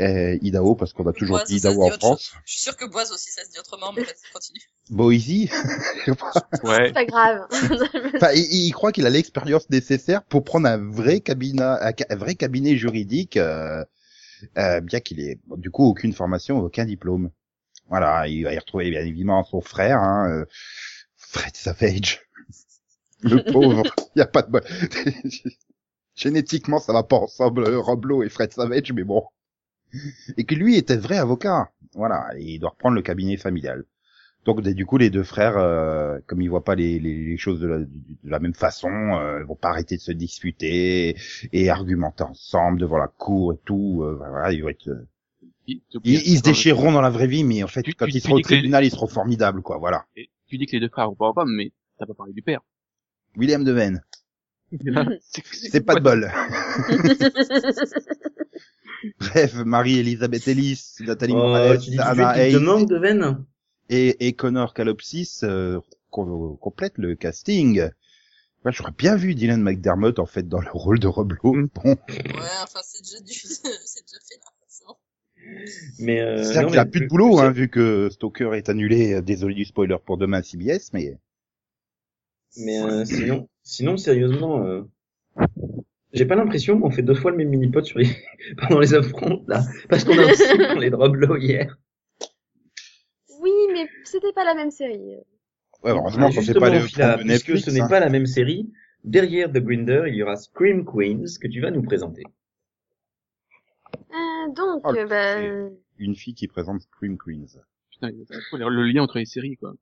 Euh, 0.00 0.38
Idaho, 0.42 0.74
parce 0.74 0.92
qu'on 0.92 1.06
a 1.06 1.12
toujours 1.12 1.36
Boise, 1.36 1.48
dit 1.48 1.56
Idaho 1.56 1.84
en 1.84 1.90
France. 1.90 2.32
Je 2.44 2.52
suis 2.52 2.62
sûre 2.62 2.76
que 2.76 2.84
Boise 2.84 3.12
aussi, 3.12 3.30
ça 3.30 3.44
se 3.44 3.50
dit 3.50 3.58
autrement, 3.58 3.92
mais 3.92 4.02
vas-y, 4.02 4.32
continue. 4.32 4.60
Boise. 4.90 5.48
Ouais. 6.64 6.86
C'est 6.86 6.92
pas 6.92 7.04
grave. 7.04 7.46
enfin, 8.16 8.32
il, 8.34 8.66
il 8.66 8.72
croit 8.72 8.92
qu'il 8.92 9.06
a 9.06 9.10
l'expérience 9.10 9.68
nécessaire 9.70 10.22
pour 10.24 10.44
prendre 10.44 10.68
un 10.68 10.78
vrai 10.78 11.20
cabinet, 11.20 11.62
un, 11.62 12.16
vrai 12.16 12.34
cabinet 12.34 12.76
juridique, 12.76 13.36
euh, 13.36 13.84
euh, 14.58 14.80
bien 14.80 15.00
qu'il 15.00 15.20
ait 15.20 15.38
du 15.56 15.70
coup 15.70 15.84
aucune 15.84 16.12
formation, 16.12 16.58
aucun 16.58 16.84
diplôme. 16.84 17.30
Voilà, 17.88 18.26
il 18.28 18.44
va 18.44 18.52
y 18.52 18.58
retrouver 18.58 18.90
bien 18.90 19.00
évidemment 19.00 19.44
son 19.44 19.60
frère, 19.60 19.98
hein, 19.98 20.28
euh, 20.30 20.44
Fred 21.16 21.56
Savage. 21.56 22.20
Le 23.20 23.42
pauvre, 23.52 23.82
il 24.16 24.18
y 24.18 24.22
a 24.22 24.26
pas 24.26 24.42
de 24.42 24.50
bol. 24.50 24.62
Génétiquement, 26.14 26.78
ça 26.78 26.92
va 26.92 27.02
pas 27.02 27.16
ensemble, 27.16 27.64
euh, 27.66 27.78
Roblo 27.80 28.22
et 28.22 28.28
Fred 28.28 28.52
Savage, 28.52 28.92
mais 28.92 29.04
bon. 29.04 29.24
Et 30.36 30.44
que 30.44 30.54
lui 30.54 30.76
était 30.76 30.96
vrai 30.96 31.18
avocat. 31.18 31.70
Voilà, 31.94 32.28
et 32.38 32.54
il 32.54 32.58
doit 32.58 32.70
reprendre 32.70 32.94
le 32.96 33.02
cabinet 33.02 33.36
familial. 33.36 33.84
Donc 34.44 34.60
du 34.60 34.86
coup 34.86 34.98
les 34.98 35.08
deux 35.10 35.22
frères, 35.22 35.56
euh, 35.56 36.18
comme 36.26 36.42
ils 36.42 36.48
voient 36.50 36.64
pas 36.64 36.74
les, 36.74 36.98
les, 36.98 37.24
les 37.26 37.36
choses 37.36 37.60
de 37.60 37.66
la, 37.68 37.78
de 37.78 37.86
la 38.24 38.40
même 38.40 38.54
façon, 38.54 38.88
euh, 38.90 39.44
vont 39.44 39.54
pas 39.54 39.68
arrêter 39.68 39.96
de 39.96 40.00
se 40.00 40.10
disputer 40.10 41.16
et 41.52 41.70
argumenter 41.70 42.24
ensemble 42.24 42.80
devant 42.80 42.98
la 42.98 43.06
cour 43.06 43.52
et 43.52 43.58
tout. 43.64 44.02
euh, 44.02 44.16
voilà, 44.16 44.52
ils 44.52 44.60
vont 44.62 44.68
être, 44.70 44.88
euh, 44.88 45.06
Il- 45.68 45.80
ils, 46.02 46.14
ils 46.26 46.38
se 46.38 46.42
déchireront 46.42 46.90
dans 46.90 47.00
la 47.02 47.10
vraie 47.10 47.28
vie, 47.28 47.44
mais 47.44 47.62
en 47.62 47.68
fait 47.68 47.82
Tu- 47.82 47.94
quand 47.94 48.06
tu- 48.06 48.16
ils 48.16 48.20
seront 48.20 48.34
au 48.34 48.38
les- 48.38 48.42
tribunal, 48.42 48.84
ils 48.84 48.90
seront 48.90 49.06
formidables, 49.06 49.62
quoi. 49.62 49.78
Voilà. 49.78 50.06
Et 50.16 50.28
tu 50.48 50.58
dis 50.58 50.66
que 50.66 50.72
les 50.72 50.80
deux 50.80 50.88
frères 50.88 51.08
vont 51.08 51.14
pas 51.14 51.28
ensemble, 51.28 51.52
mais 51.52 51.70
t'as 52.00 52.06
pas 52.06 52.14
parlé 52.14 52.32
du 52.32 52.42
père. 52.42 52.62
William 53.36 53.62
Deven, 53.62 54.02
c'est 55.20 55.42
c'est 55.70 55.80
pas 55.80 55.94
de 55.96 56.00
bol. 56.00 56.30
Bref, 59.18 59.54
Marie-Elisabeth 59.54 60.46
Ellis, 60.48 60.94
Nathalie 61.00 61.32
Oh, 61.34 61.38
Morales, 61.38 61.78
Anna 61.98 62.38
Hayes 62.38 62.56
manque 62.58 62.88
de 62.88 62.96
veine 62.98 63.44
et, 63.88 64.26
et 64.28 64.32
Connor 64.32 64.74
Calopsis 64.74 65.40
euh, 65.42 65.80
co- 66.10 66.56
complètent 66.60 66.98
le 66.98 67.16
casting. 67.16 67.88
Moi, 68.64 68.70
j'aurais 68.70 68.92
bien 68.96 69.16
vu 69.16 69.34
Dylan 69.34 69.60
McDermott 69.60 70.20
en 70.20 70.26
fait 70.26 70.48
dans 70.48 70.60
le 70.60 70.70
rôle 70.70 71.00
de 71.00 71.08
Rob 71.08 71.32
Lowe. 71.42 71.56
Mm. 71.56 71.68
Bon, 71.74 71.90
Ouais, 71.90 71.96
enfin, 72.62 72.78
c'est 72.84 73.02
déjà 73.02 73.18
du, 73.20 73.32
c'est 73.34 74.06
déjà 74.06 74.20
fait, 74.28 74.38
là. 74.38 74.52
C'est. 74.68 74.84
Mais 75.98 76.20
euh, 76.20 76.62
non, 76.62 76.68
qu'il 76.68 76.78
a 76.78 76.84
plus 76.84 77.00
de 77.00 77.06
boulot, 77.08 77.40
hein, 77.40 77.50
vu 77.50 77.68
que 77.68 78.08
Stoker 78.10 78.54
est 78.54 78.68
annulé. 78.68 79.14
Euh, 79.14 79.20
Désolé 79.20 79.56
du 79.56 79.64
spoiler 79.64 79.96
pour 80.06 80.16
demain 80.16 80.38
à 80.38 80.42
CBS, 80.44 80.92
mais 80.92 81.18
Mais 82.56 82.80
euh, 82.80 83.04
sinon, 83.04 83.48
sinon 83.62 83.96
sérieusement, 83.96 84.64
euh, 84.64 84.82
j'ai 86.12 86.26
pas 86.26 86.34
l'impression 86.36 86.80
qu'on 86.80 86.90
fait 86.90 87.02
deux 87.02 87.14
fois 87.14 87.30
le 87.30 87.36
même 87.36 87.48
mini-pod 87.48 87.84
sur 87.84 87.98
les... 87.98 88.08
pendant 88.58 88.80
les 88.80 88.94
affrontes 88.94 89.46
là, 89.48 89.62
parce 89.88 90.04
qu'on 90.04 90.18
a 90.18 90.24
aussi 90.30 90.42
de 90.56 90.94
Rob 90.96 91.14
Lowe 91.16 91.38
hier. 91.38 91.76
oui, 93.40 93.50
mais 93.72 93.88
c'était 94.04 94.32
pas 94.32 94.44
la 94.44 94.54
même 94.54 94.70
série. 94.70 95.16
ouais, 95.82 95.90
heureusement 95.90 96.28
Et 96.28 96.34
qu'on 96.34 96.42
fait 96.42 96.54
pas 96.54 96.70
justement, 96.70 96.72
le 96.72 96.80
Phila, 96.80 97.08
prendre 97.14 97.24
de 97.24 97.28
puisque 97.28 97.48
Netflix. 97.48 97.64
ce 97.64 97.70
n'est 97.70 97.80
hein. 97.80 97.88
pas 97.88 98.00
la 98.00 98.08
même 98.10 98.26
série, 98.26 98.70
derrière 99.04 99.50
The 99.50 99.58
Grinder, 99.58 100.04
il 100.08 100.14
y 100.14 100.22
aura 100.22 100.36
Scream 100.36 100.84
Queens 100.84 101.24
que 101.40 101.48
tu 101.48 101.60
vas 101.60 101.70
nous 101.70 101.82
présenter. 101.82 102.22
Euh, 104.10 104.52
donc, 104.54 104.82
Oh, 104.84 104.94
euh, 104.94 105.06
bah, 105.06 105.36
cliché. 105.36 105.76
Une 105.98 106.14
fille 106.14 106.34
qui 106.34 106.48
présente 106.48 106.82
Scream 106.82 107.16
Queens. 107.18 107.60
Putain, 107.90 108.10
il 108.10 108.26
faut 108.50 108.56
le 108.56 108.68
le 108.68 108.84
lien 108.84 109.02
entre 109.02 109.18
les 109.18 109.26
séries, 109.26 109.56
quoi. 109.56 109.74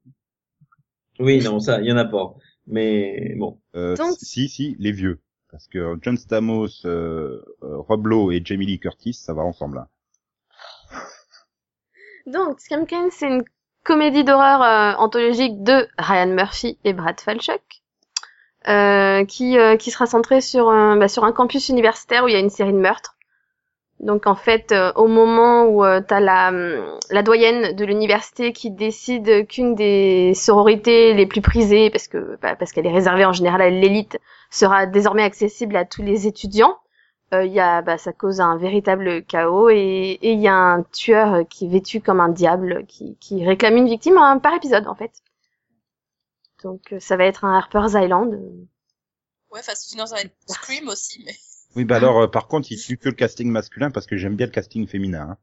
Oui, 1.19 1.43
non, 1.43 1.61
ça, 1.61 1.81
il 1.81 1.87
y 1.87 1.93
en 1.93 1.97
a 1.97 2.05
pas. 2.05 2.35
Mais 2.71 3.35
bon, 3.37 3.61
Euh, 3.75 3.97
Donc- 3.97 4.17
Si, 4.21 4.49
si, 4.49 4.77
les 4.79 4.93
vieux. 4.93 5.21
Parce 5.51 5.67
que 5.67 5.97
John 6.03 6.17
Stamos, 6.17 6.69
euh, 6.87 7.43
euh, 7.65 7.77
Rob 7.79 8.07
Lowe 8.07 8.31
et 8.33 8.41
Jamie 8.45 8.67
Lee 8.67 8.79
Curtis, 8.79 9.15
ça 9.15 9.35
va 9.35 9.43
ensemble. 9.43 9.79
hein. 9.79 9.89
donc, 12.27 12.61
Scam 12.61 12.87
c'est 13.11 13.27
une 13.27 13.43
comédie 13.83 14.25
d'horreur 14.25 14.63
euh, 14.63 14.95
anthologique 14.99 15.63
de 15.63 15.89
Ryan 15.99 16.29
Murphy 16.29 16.79
et 16.85 16.93
Brad 16.93 17.19
Falchuk, 17.21 17.63
euh, 18.69 19.25
qui 19.25 19.59
euh, 19.59 19.77
qui 19.77 19.91
sera 19.91 20.07
centrée 20.07 20.41
sur 20.41 20.69
un 20.69 20.97
bah, 20.97 21.09
sur 21.09 21.25
un 21.25 21.33
campus 21.33 21.69
universitaire 21.69 22.25
où 22.25 22.29
il 22.29 22.33
y 22.33 22.37
a 22.37 22.41
une 22.41 22.51
série 22.51 22.73
de 22.73 22.79
meurtres. 22.79 23.17
Donc 24.01 24.27
en 24.27 24.35
fait, 24.35 24.73
euh, 24.73 24.93
au 24.95 25.09
moment 25.09 25.65
où 25.65 25.85
euh, 25.85 26.01
t'as 26.01 26.21
la, 26.21 26.49
hum, 26.49 26.99
la 27.11 27.23
doyenne 27.23 27.77
de 27.77 27.85
l'université 27.85 28.53
qui 28.55 28.71
décide 28.71 29.47
qu'une 29.47 29.75
des 29.75 30.33
sororités 30.35 31.13
les 31.13 31.27
plus 31.27 31.43
prisées, 31.43 31.91
parce 31.91 32.09
que 32.09 32.39
bah, 32.41 32.57
parce 32.57 32.73
qu'elle 32.73 32.87
est 32.87 32.93
réservée 32.93 33.27
en 33.27 33.33
général 33.33 33.61
à 33.61 33.69
l'élite, 33.69 34.19
sera 34.51 34.87
désormais 34.87 35.23
accessible 35.23 35.77
à 35.77 35.85
tous 35.85 36.03
les 36.03 36.27
étudiants, 36.27 36.79
euh, 37.35 37.45
y 37.45 37.61
a, 37.61 37.83
bah, 37.83 37.99
ça 37.99 38.13
cause 38.15 38.41
un 38.41 38.57
véritable 38.57 39.23
chaos 39.25 39.69
et 39.69 40.19
et 40.23 40.33
il 40.33 40.41
y 40.41 40.49
a 40.49 40.55
un 40.55 40.83
tueur 40.83 41.47
qui 41.49 41.67
est 41.67 41.69
vêtu 41.69 42.01
comme 42.01 42.21
un 42.21 42.31
diable 42.31 42.87
qui, 42.87 43.17
qui 43.21 43.45
réclame 43.47 43.77
une 43.77 43.87
victime 43.87 44.17
hein, 44.17 44.39
par 44.39 44.55
épisode 44.55 44.87
en 44.87 44.95
fait. 44.95 45.13
Donc 46.63 46.93
euh, 46.93 47.01
ça 47.01 47.17
va 47.19 47.25
être 47.25 47.45
un 47.45 47.55
Harper's 47.57 47.93
Island. 47.95 48.33
Ouais, 49.51 49.61
enfin, 49.61 49.75
sinon 49.75 50.07
ça 50.07 50.17
va 50.17 50.23
être 50.23 50.35
Scream 50.47 50.89
aussi, 50.89 51.23
mais. 51.25 51.35
Oui, 51.77 51.85
bah 51.85 51.97
alors, 51.97 52.21
euh, 52.23 52.27
par 52.27 52.49
contre, 52.49 52.71
il 52.73 52.81
tue 52.81 52.97
que 52.97 53.09
le 53.09 53.15
casting 53.15 53.49
masculin 53.51 53.91
parce 53.91 54.07
que 54.07 54.17
j'aime 54.17 54.35
bien 54.37 54.47
le 54.47 54.53
casting 54.53 54.87
féminin. 54.89 55.29
Hein. 55.33 55.39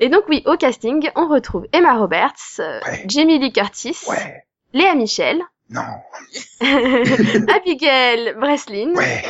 Et 0.00 0.08
donc 0.08 0.24
oui, 0.28 0.42
au 0.46 0.56
casting, 0.56 1.10
on 1.16 1.28
retrouve 1.28 1.66
Emma 1.72 1.94
Roberts, 1.98 2.58
euh, 2.60 2.80
Ouais. 2.86 3.04
Jamie 3.08 3.38
Lee 3.38 3.52
Curtis, 3.52 3.96
Ouais. 4.08 4.44
Léa 4.72 4.94
Michel, 4.94 5.40
Non. 5.70 5.82
Abigail 7.54 8.34
Breslin, 8.38 8.94
Ouais. 8.94 9.22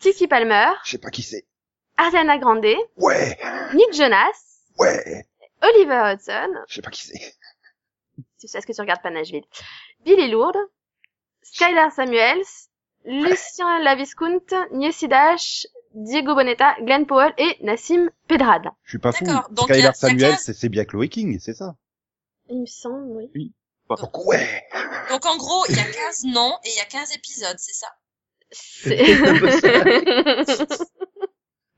Kiki 0.00 0.28
Palmer, 0.28 0.70
Je 0.84 0.92
sais 0.92 0.98
pas 0.98 1.10
qui 1.10 1.22
c'est. 1.22 1.44
Ariana 1.96 2.38
Grande, 2.38 2.64
Ouais. 2.96 3.38
Nick 3.74 3.92
Jonas, 3.94 4.60
Ouais. 4.78 5.26
Oliver 5.62 6.12
Hudson, 6.14 6.54
Je 6.68 6.74
sais 6.74 6.82
pas 6.82 6.90
qui 6.90 7.04
c'est. 7.06 7.34
tu 8.40 8.46
sais 8.46 8.60
ce 8.60 8.66
que 8.66 8.72
tu 8.72 8.80
regardes 8.80 9.02
pas 9.02 9.10
Nashville, 9.10 9.44
Billy 10.04 10.30
Lourdes, 10.30 10.56
Skylar 11.42 11.90
Samuels, 11.90 12.44
Lucien 13.04 13.82
Laviscount, 13.82 14.46
Niesi 14.72 15.08
Dash, 15.08 15.66
Diego 15.94 16.34
Boneta, 16.34 16.74
Glenn 16.82 17.06
Powell 17.06 17.32
et 17.38 17.56
Nassim 17.62 18.10
Pedrad. 18.26 18.68
Je 18.84 18.90
suis 18.90 18.98
pas 18.98 19.12
fou. 19.12 19.24
Donc 19.24 19.70
Skylar 19.70 19.90
a 19.90 19.94
Samuel, 19.94 20.36
c'est 20.38 20.54
c'est 20.54 20.68
bien 20.68 20.84
Chloé 20.84 21.08
King, 21.08 21.38
c'est 21.40 21.54
ça? 21.54 21.76
Il 22.48 22.60
me 22.60 22.66
semble, 22.66 23.28
oui. 23.34 23.52
Donc 23.88 24.26
ouais. 24.26 24.64
Donc 25.10 25.24
en 25.26 25.36
gros, 25.36 25.64
il 25.68 25.76
y 25.76 25.80
a 25.80 25.84
15 25.84 26.24
noms 26.24 26.54
et 26.64 26.68
il 26.68 26.76
y 26.76 26.80
a 26.80 26.84
15 26.84 27.14
épisodes, 27.14 27.56
c'est 27.58 27.74
ça? 27.74 27.88
C'est-. 28.50 28.96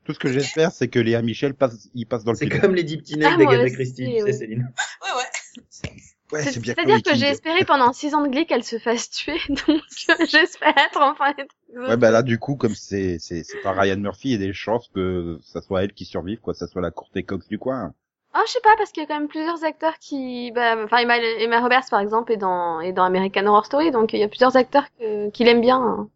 Tout 0.05 0.13
ce 0.13 0.19
que 0.19 0.31
j'espère, 0.31 0.71
c'est 0.71 0.87
que 0.87 0.99
Léa 0.99 1.21
Michel 1.21 1.53
passe, 1.53 1.87
il 1.93 2.07
passe 2.07 2.23
dans 2.23 2.31
le 2.31 2.37
C'est 2.37 2.49
comme 2.49 2.73
les 2.73 2.83
Deep 2.83 3.03
Teenage 3.03 3.33
Ah, 3.33 3.37
moi 3.37 3.45
d'Agatha 3.45 3.65
aussi, 3.65 3.73
Christie, 3.75 4.05
oui. 4.07 4.17
tu 4.17 4.25
sais, 4.25 4.33
Céline. 4.33 4.73
Ouais, 5.03 5.21
ouais. 5.21 5.91
Ouais, 6.31 6.43
C'est- 6.43 6.51
c'est 6.53 6.59
bien 6.61 6.73
C'est-à-dire 6.75 7.01
que 7.03 7.15
j'ai 7.15 7.27
espéré 7.27 7.65
pendant 7.65 7.91
six 7.93 8.13
ans 8.15 8.21
de 8.21 8.29
Glee 8.29 8.45
qu'elle 8.45 8.63
se 8.63 8.79
fasse 8.79 9.09
tuer, 9.09 9.37
donc 9.49 9.81
j'espère 10.29 10.73
enfin 10.95 11.33
être... 11.37 11.53
Ouais, 11.75 11.97
bah 11.97 12.11
là, 12.11 12.21
du 12.23 12.39
coup, 12.39 12.55
comme 12.55 12.75
c'est, 12.75 13.17
c'est, 13.19 13.43
c'est 13.43 13.61
pas 13.61 13.71
Ryan 13.73 13.97
Murphy, 13.97 14.29
il 14.29 14.31
y 14.31 14.35
a 14.35 14.37
des 14.47 14.53
chances 14.53 14.87
que 14.93 15.39
ça 15.43 15.61
soit 15.61 15.83
elle 15.83 15.93
qui 15.93 16.05
survive, 16.05 16.39
quoi, 16.39 16.53
que 16.53 16.59
ça 16.59 16.67
soit 16.67 16.81
la 16.81 16.91
Courtney 16.91 17.23
Cox 17.25 17.47
du 17.47 17.59
coin. 17.59 17.93
Ah, 18.33 18.43
je 18.47 18.51
sais 18.53 18.61
pas, 18.61 18.75
parce 18.77 18.91
qu'il 18.91 19.03
y 19.03 19.05
a 19.05 19.07
quand 19.07 19.19
même 19.19 19.27
plusieurs 19.27 19.63
acteurs 19.65 19.97
qui... 19.99 20.51
Bah, 20.53 20.75
enfin, 20.85 20.97
Emma, 20.99 21.17
Emma 21.17 21.59
Roberts, 21.59 21.89
par 21.89 21.99
exemple, 21.99 22.31
est 22.31 22.37
dans, 22.37 22.79
est 22.79 22.93
dans 22.93 23.03
American 23.03 23.45
Horror 23.45 23.65
Story, 23.65 23.91
donc 23.91 24.13
il 24.13 24.19
y 24.19 24.23
a 24.23 24.29
plusieurs 24.29 24.55
acteurs 24.55 24.85
que, 24.97 25.29
qu'il 25.31 25.49
aime 25.49 25.59
bien. 25.61 25.77
hein. 25.81 26.09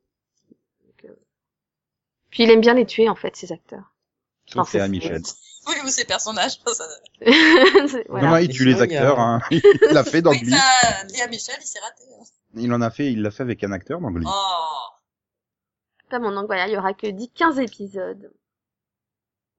Donc, 0.85 1.05
euh, 1.11 1.15
Puis 2.29 2.43
il 2.43 2.51
aime 2.51 2.61
bien 2.61 2.73
les 2.73 2.85
tuer, 2.85 3.09
en 3.09 3.15
fait, 3.15 3.35
ces 3.35 3.51
acteurs. 3.51 3.91
Sauf 4.45 4.55
Non, 4.57 4.63
c'est- 4.65 4.87
Michel. 4.89 5.21
Oui, 5.67 5.73
ou 5.83 5.87
ces 5.87 6.05
personnages. 6.05 6.59
Ça... 6.67 6.85
Voilà. 8.09 8.27
Non, 8.27 8.31
non, 8.33 8.37
il 8.37 8.49
tue 8.49 8.65
les 8.65 8.81
acteurs, 8.81 9.19
hein. 9.19 9.41
Il 9.51 9.61
l'a 9.91 10.03
fait 10.03 10.21
dans 10.21 10.31
Oui, 10.31 10.39
Glee. 10.41 10.51
ça, 10.51 11.03
Léa 11.13 11.27
Michel, 11.27 11.55
il 11.61 11.65
s'est 11.65 11.79
raté. 11.79 12.03
hein. 12.19 12.23
Il 12.57 12.71
en 12.73 12.81
a 12.81 12.89
fait, 12.89 13.11
il 13.11 13.21
l'a 13.21 13.31
fait 13.31 13.43
avec 13.43 13.63
un 13.63 13.71
acteur 13.71 13.99
dans 13.99 14.11
Glee. 14.11 14.25
Oh. 14.27 14.91
Pas 16.09 16.19
bon, 16.19 16.31
donc 16.31 16.45
voilà, 16.45 16.67
il 16.67 16.73
y 16.73 16.77
aura 16.77 16.93
que 16.93 17.07
10, 17.07 17.29
15 17.33 17.59
épisodes. 17.59 18.31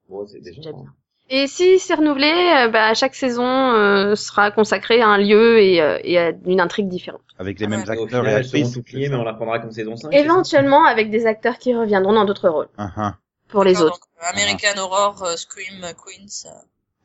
Bon, 0.09 0.27
c'est 0.27 0.41
déjà 0.41 0.57
Déjà 0.57 0.73
bien. 0.73 0.83
bien. 0.83 0.93
Et 1.29 1.49
si 1.49 1.81
c'est 1.81 1.95
renouvelé, 1.95 2.29
euh, 2.31 2.69
bah, 2.69 2.95
chaque 2.95 3.17
saison 3.17 3.43
euh, 3.45 4.15
sera 4.15 4.53
consacrée 4.53 5.03
à 5.03 5.09
un 5.09 5.19
lieu 5.19 5.59
et, 5.61 5.81
euh, 5.83 5.99
et 6.05 6.19
à 6.21 6.31
une 6.45 6.61
intrigue 6.61 6.87
différente. 6.89 7.21
Avec 7.41 7.59
les 7.59 7.67
Ah 7.67 7.69
mêmes 7.71 7.81
ouais. 7.81 7.91
Acteurs 7.91 8.07
final, 8.09 8.27
et 8.29 8.35
actrices. 8.35 8.79
mais 8.95 9.13
on 9.13 9.25
la 9.25 9.33
reprendra 9.33 9.59
comme 9.59 9.73
saison 9.73 9.97
5. 9.97 10.09
c'est 10.13 10.19
ça? 10.19 10.25
Éventuellement 10.25 10.85
avec 10.85 11.11
des 11.11 11.27
acteurs 11.27 11.59
qui 11.59 11.75
reviendront 11.75 12.13
dans 12.13 12.25
d'autres 12.25 12.49
rôles 12.49 12.69
Ah, 12.79 12.91
ah. 12.97 13.15
Pour 13.49 13.65
les 13.65 13.81
autres. 13.81 13.99
donc, 14.01 14.23
euh, 14.23 14.27
American 14.33 14.79
Horror, 14.81 15.23
euh, 15.25 15.37
Scream, 15.37 15.85
euh, 15.85 15.93
Queens. 15.93 16.47
euh, 16.47 16.51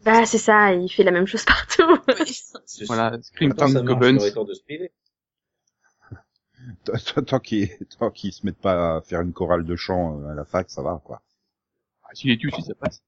Bah 0.04 0.26
c'est 0.26 0.38
ça, 0.38 0.74
il 0.74 0.90
fait 0.90 1.04
la 1.04 1.12
même 1.12 1.28
chose 1.28 1.46
partout. 1.46 1.98
oui. 2.08 2.42
C'est- 2.66 2.86
Voilà, 2.86 3.18
Scream 3.22 3.52
se 4.54 4.62
priver. 4.64 4.92
Tant- 6.86 6.94
tant- 6.98 7.24
Tant 7.24 7.40
qu'ils, 7.40 7.70
tant 8.00 8.12
qu'ils 8.12 8.34
se 8.34 8.46
mettent 8.46 8.60
pas 8.62 8.98
à 8.98 9.02
faire 9.02 9.22
une 9.22 9.34
chorale 9.34 9.66
de 9.66 9.76
chant 9.76 10.24
à 10.28 10.34
la 10.36 10.46
fac, 10.46 10.70
ça 10.70 10.82
va, 10.82 11.02
quoi. 11.04 11.22
Ah, 12.04 12.10
S'il 12.14 12.30
les 12.30 12.38
tue 12.38 12.50
aussi, 12.54 12.62
ça 12.64 12.76
passe. 12.76 13.02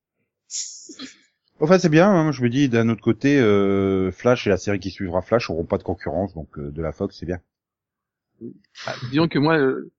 Enfin, 1.60 1.78
c'est 1.80 1.90
bien, 1.90 2.10
hein, 2.10 2.32
je 2.32 2.42
me 2.42 2.50
dis, 2.50 2.68
d'un 2.68 2.90
autre 2.90 3.02
côté, 3.04 3.40
euh, 3.40 4.12
Flash 4.12 4.48
et 4.48 4.50
la 4.50 4.58
série 4.58 4.80
qui 4.80 4.90
suivra 4.92 5.22
Flash 5.22 5.50
auront 5.50 5.66
pas 5.66 5.78
de 5.78 5.84
concurrence, 5.84 6.34
donc 6.34 6.58
euh, 6.58 6.72
de 6.72 6.82
la 6.82 6.92
Fox, 6.92 7.16
c'est 7.18 7.26
bien. 7.28 7.40
Ah, 8.88 8.96
disons 9.10 9.28
que 9.28 9.40
moi, 9.40 9.58
euh, 9.58 9.92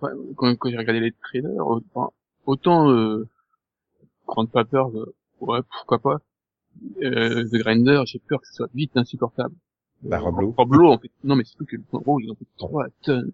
quand, 0.00 0.56
quand 0.56 0.68
j'ai 0.70 0.76
regardé 0.76 1.00
les 1.00 1.12
trailers, 1.12 1.50
enfin, 1.66 2.10
autant 2.46 2.90
euh, 2.90 3.28
Grand 4.26 4.46
Papers, 4.46 4.88
euh, 4.96 5.14
ouais, 5.40 5.60
pourquoi 5.70 5.98
pas. 5.98 6.20
Euh, 7.02 7.44
The 7.44 7.56
Grinder, 7.56 8.02
j'ai 8.06 8.18
peur 8.18 8.40
que 8.40 8.46
ce 8.48 8.54
soit 8.54 8.68
vite 8.74 8.96
insupportable. 8.96 9.54
Bah, 10.02 10.18
Rob 10.18 10.40
Lowe. 10.40 10.54
Rob 10.56 10.74
Lowe, 10.74 10.90
en 10.92 10.98
fait. 10.98 11.10
Non, 11.24 11.36
mais 11.36 11.44
c'est 11.44 11.56
tout 11.56 11.64
que 11.64 11.76
oh, 11.92 12.18
ils 12.20 12.30
ont 12.30 12.34
fait 12.34 12.46
trois 12.58 12.86
tonnes. 13.02 13.32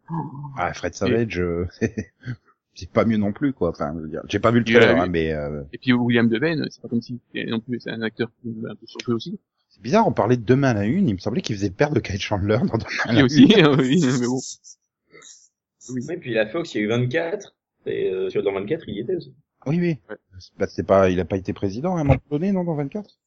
Ah, 0.56 0.72
Fred 0.72 0.94
Savage, 0.94 1.40
euh, 1.40 1.66
c'est 2.74 2.90
pas 2.90 3.04
mieux 3.04 3.16
non 3.16 3.32
plus, 3.32 3.52
quoi. 3.52 3.70
Enfin, 3.70 3.92
je 3.96 4.00
veux 4.02 4.08
dire, 4.08 4.22
j'ai 4.28 4.38
pas 4.38 4.52
vu 4.52 4.60
le 4.60 4.64
trailer, 4.64 4.94
Ouais, 4.94 5.00
hein, 5.00 5.06
mais 5.08 5.32
euh, 5.32 5.62
Et 5.72 5.78
puis 5.78 5.92
William 5.92 6.28
Devane, 6.28 6.66
c'est 6.70 6.80
pas 6.80 6.88
comme 6.88 7.02
si 7.02 7.20
non 7.34 7.60
plus, 7.60 7.80
c'est 7.80 7.90
un 7.90 8.02
acteur 8.02 8.30
un 8.46 8.74
peu 8.76 8.86
surjoué 8.86 9.14
aussi. 9.14 9.40
c'est 9.70 9.82
bizarre, 9.82 10.06
on 10.06 10.12
parlait 10.12 10.36
de 10.36 10.44
Demain 10.44 10.68
à 10.68 10.74
la 10.74 10.84
Une, 10.86 11.08
il 11.08 11.14
me 11.14 11.18
semblait 11.18 11.42
qu'il 11.42 11.56
faisait 11.56 11.72
le 11.76 11.94
de 11.94 12.00
Kate 12.00 12.20
Chandler 12.20 12.58
dans 12.58 12.78
Demain 12.78 13.04
à 13.06 13.12
la 13.12 13.24
aussi, 13.24 13.42
Une. 13.44 13.64
hein, 13.64 13.76
oui, 13.78 14.00
mais 14.20 14.26
bon. 14.26 14.40
Oui. 15.90 16.00
Oui, 16.08 16.16
puis 16.16 16.32
la 16.32 16.46
Fox, 16.46 16.74
il 16.74 16.78
y 16.78 16.80
a 16.82 16.84
eu 16.84 16.88
24. 16.88 17.54
Et 17.86 18.10
euh, 18.10 18.30
sur 18.30 18.42
dans 18.42 18.52
24, 18.52 18.84
il 18.88 18.96
y 18.96 19.00
était 19.00 19.16
aussi. 19.16 19.34
Oui, 19.66 19.78
oui. 19.80 19.98
Ouais. 20.08 20.16
Bah, 20.58 20.66
c'est 20.68 20.86
pas, 20.86 21.10
il 21.10 21.20
a 21.20 21.24
pas 21.24 21.36
été 21.36 21.52
président 21.52 21.96
à 21.96 22.00
un 22.00 22.04
moment 22.04 22.20
donné, 22.30 22.52
non, 22.52 22.64
dans 22.64 22.74
24? 22.74 23.18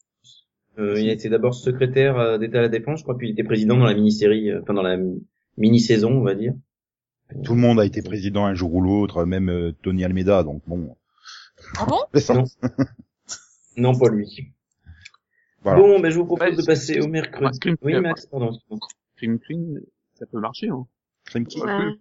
Euh, 0.78 1.00
il 1.00 1.10
a 1.10 1.13
été 1.13 1.30
d'abord 1.30 1.54
secrétaire 1.54 2.18
euh, 2.18 2.38
d'État 2.38 2.60
à 2.60 2.62
la 2.62 2.70
Défense, 2.70 3.00
je 3.00 3.04
crois, 3.04 3.18
puis 3.18 3.30
il 3.30 3.32
était 3.32 3.44
président 3.44 3.78
dans 3.78 3.86
la 3.86 3.94
mini-série, 3.94 4.52
euh, 4.52 4.62
enfin 4.62 4.74
dans 4.74 4.82
la 4.82 4.98
mini-saison, 5.58 6.12
on 6.12 6.22
va 6.22 6.36
dire. 6.36 6.54
Tout 7.44 7.56
le 7.56 7.62
monde 7.62 7.80
a 7.80 7.86
été 7.86 8.02
président 8.02 8.46
un 8.46 8.54
jour 8.54 8.74
ou 8.74 8.82
l'autre, 8.82 9.26
même 9.26 9.50
euh, 9.50 9.72
Tony 9.82 10.04
Almeida, 10.04 10.44
donc 10.44 10.62
bon. 10.68 10.96
Ah 11.78 11.86
bon? 11.86 12.00
Non. 12.34 12.44
Non, 13.78 13.98
pas 13.98 14.10
lui. 14.10 14.54
Voilà. 15.62 15.80
Bon, 15.80 16.00
ben 16.00 16.10
je 16.10 16.18
vous 16.18 16.26
propose 16.26 16.50
Ouais, 16.50 16.56
de 16.56 16.65
passer 16.65 17.02
au 17.02 17.08
mercredi. 17.08 17.60
Oui, 17.82 18.00
Max, 18.00 18.26
pardon. 18.28 18.58
Scream 19.15 19.39
Queen, 19.39 19.82
ça 20.13 20.26
peut 20.26 20.39
marcher, 20.39 20.70
hein. 20.70 20.86
Crime 21.26 21.48
King. 21.48 21.63
Ouais. 21.63 21.91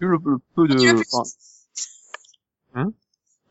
Vu 0.00 0.08
le, 0.08 0.18
le 0.24 0.38
peu 0.54 0.66
de, 0.66 0.74
plus 0.74 0.90
enfin. 0.90 1.22
Hein 2.74 2.92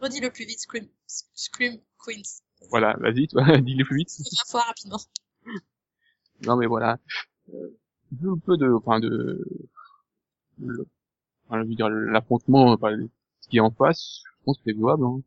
Redis 0.02 0.20
le 0.22 0.32
plus 0.32 0.46
vite, 0.46 0.60
Scream. 0.60 0.88
Scream, 1.08 1.80
Queens. 2.00 2.42
voilà, 2.70 2.96
vas-y, 3.00 3.28
toi, 3.28 3.44
dis-le 3.62 3.86
plus 3.86 3.98
vite. 3.98 4.10
Trois 4.10 4.46
fois 4.48 4.62
rapidement. 4.64 5.00
Non, 6.46 6.56
mais 6.58 6.66
voilà. 6.68 6.98
Euh, 7.54 7.70
vu 8.12 8.28
le 8.28 8.38
peu 8.38 8.58
de, 8.58 8.70
enfin, 8.72 9.00
de, 9.00 9.44
le- 10.60 10.88
enfin, 11.48 11.64
je 11.64 11.68
veux 11.70 11.76
dire, 11.76 11.90
l'affrontement, 11.90 12.72
enfin, 12.74 12.96
ce 13.42 13.50
qui 13.50 13.58
est 13.58 13.62
en 13.62 13.72
face, 13.72 14.24
je 14.26 14.46
pense 14.46 14.58
que 14.58 14.64
c'est 14.68 14.76
jouable, 14.78 15.06
hein. 15.06 15.22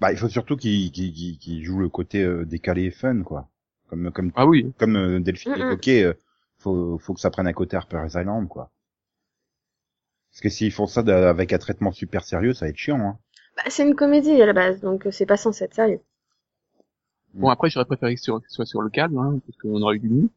Bah, 0.00 0.12
il 0.12 0.18
faut 0.18 0.28
surtout 0.28 0.56
qu'il 0.56 0.90
qu'il 0.92 1.12
qu'il- 1.14 1.38
qu'il 1.38 1.64
joue 1.64 1.78
le 1.78 1.88
côté 1.88 2.22
euh, 2.22 2.44
décalé 2.44 2.84
et 2.84 2.90
fun, 2.90 3.22
quoi. 3.22 3.48
Comme 3.88 4.10
comme 4.12 4.32
Ah 4.34 4.46
oui. 4.46 4.72
comme 4.78 4.96
euh, 4.96 5.20
Delphine 5.20 5.52
Mm, 5.52 5.54
mm. 5.54 5.58
l'évoquait, 5.58 6.02
euh, 6.04 6.14
faut 6.58 6.98
faut 6.98 7.14
que 7.14 7.20
ça 7.20 7.30
prenne 7.30 7.46
un 7.46 7.52
côté 7.52 7.76
Harper's 7.76 8.14
Island, 8.14 8.48
quoi. 8.48 8.70
Parce 10.32 10.40
que 10.40 10.48
s'ils 10.48 10.72
font 10.72 10.86
ça 10.86 11.02
de- 11.02 11.12
avec 11.12 11.52
un 11.52 11.58
traitement 11.58 11.92
super 11.92 12.24
sérieux, 12.24 12.54
ça 12.54 12.64
va 12.66 12.70
être 12.70 12.76
chiant, 12.76 12.98
hein. 13.00 13.18
Bah, 13.56 13.64
c'est 13.68 13.86
une 13.86 13.94
comédie 13.94 14.40
à 14.40 14.46
la 14.46 14.54
base, 14.54 14.80
donc 14.80 15.06
euh, 15.06 15.10
c'est 15.10 15.26
pas 15.26 15.36
censé 15.36 15.64
être 15.64 15.74
sérieux. 15.74 16.00
Bon, 17.34 17.48
après, 17.50 17.70
j'aurais 17.70 17.84
préféré 17.86 18.14
que 18.14 18.20
ce 18.20 18.32
soit- 18.48 18.66
sur 18.66 18.80
le 18.82 18.90
calme, 18.90 19.16
hein, 19.18 19.40
parce 19.46 19.58
qu'on 19.58 19.80
aurait 19.82 19.96
eu 19.96 20.00
du 20.00 20.08
nu. 20.10 20.28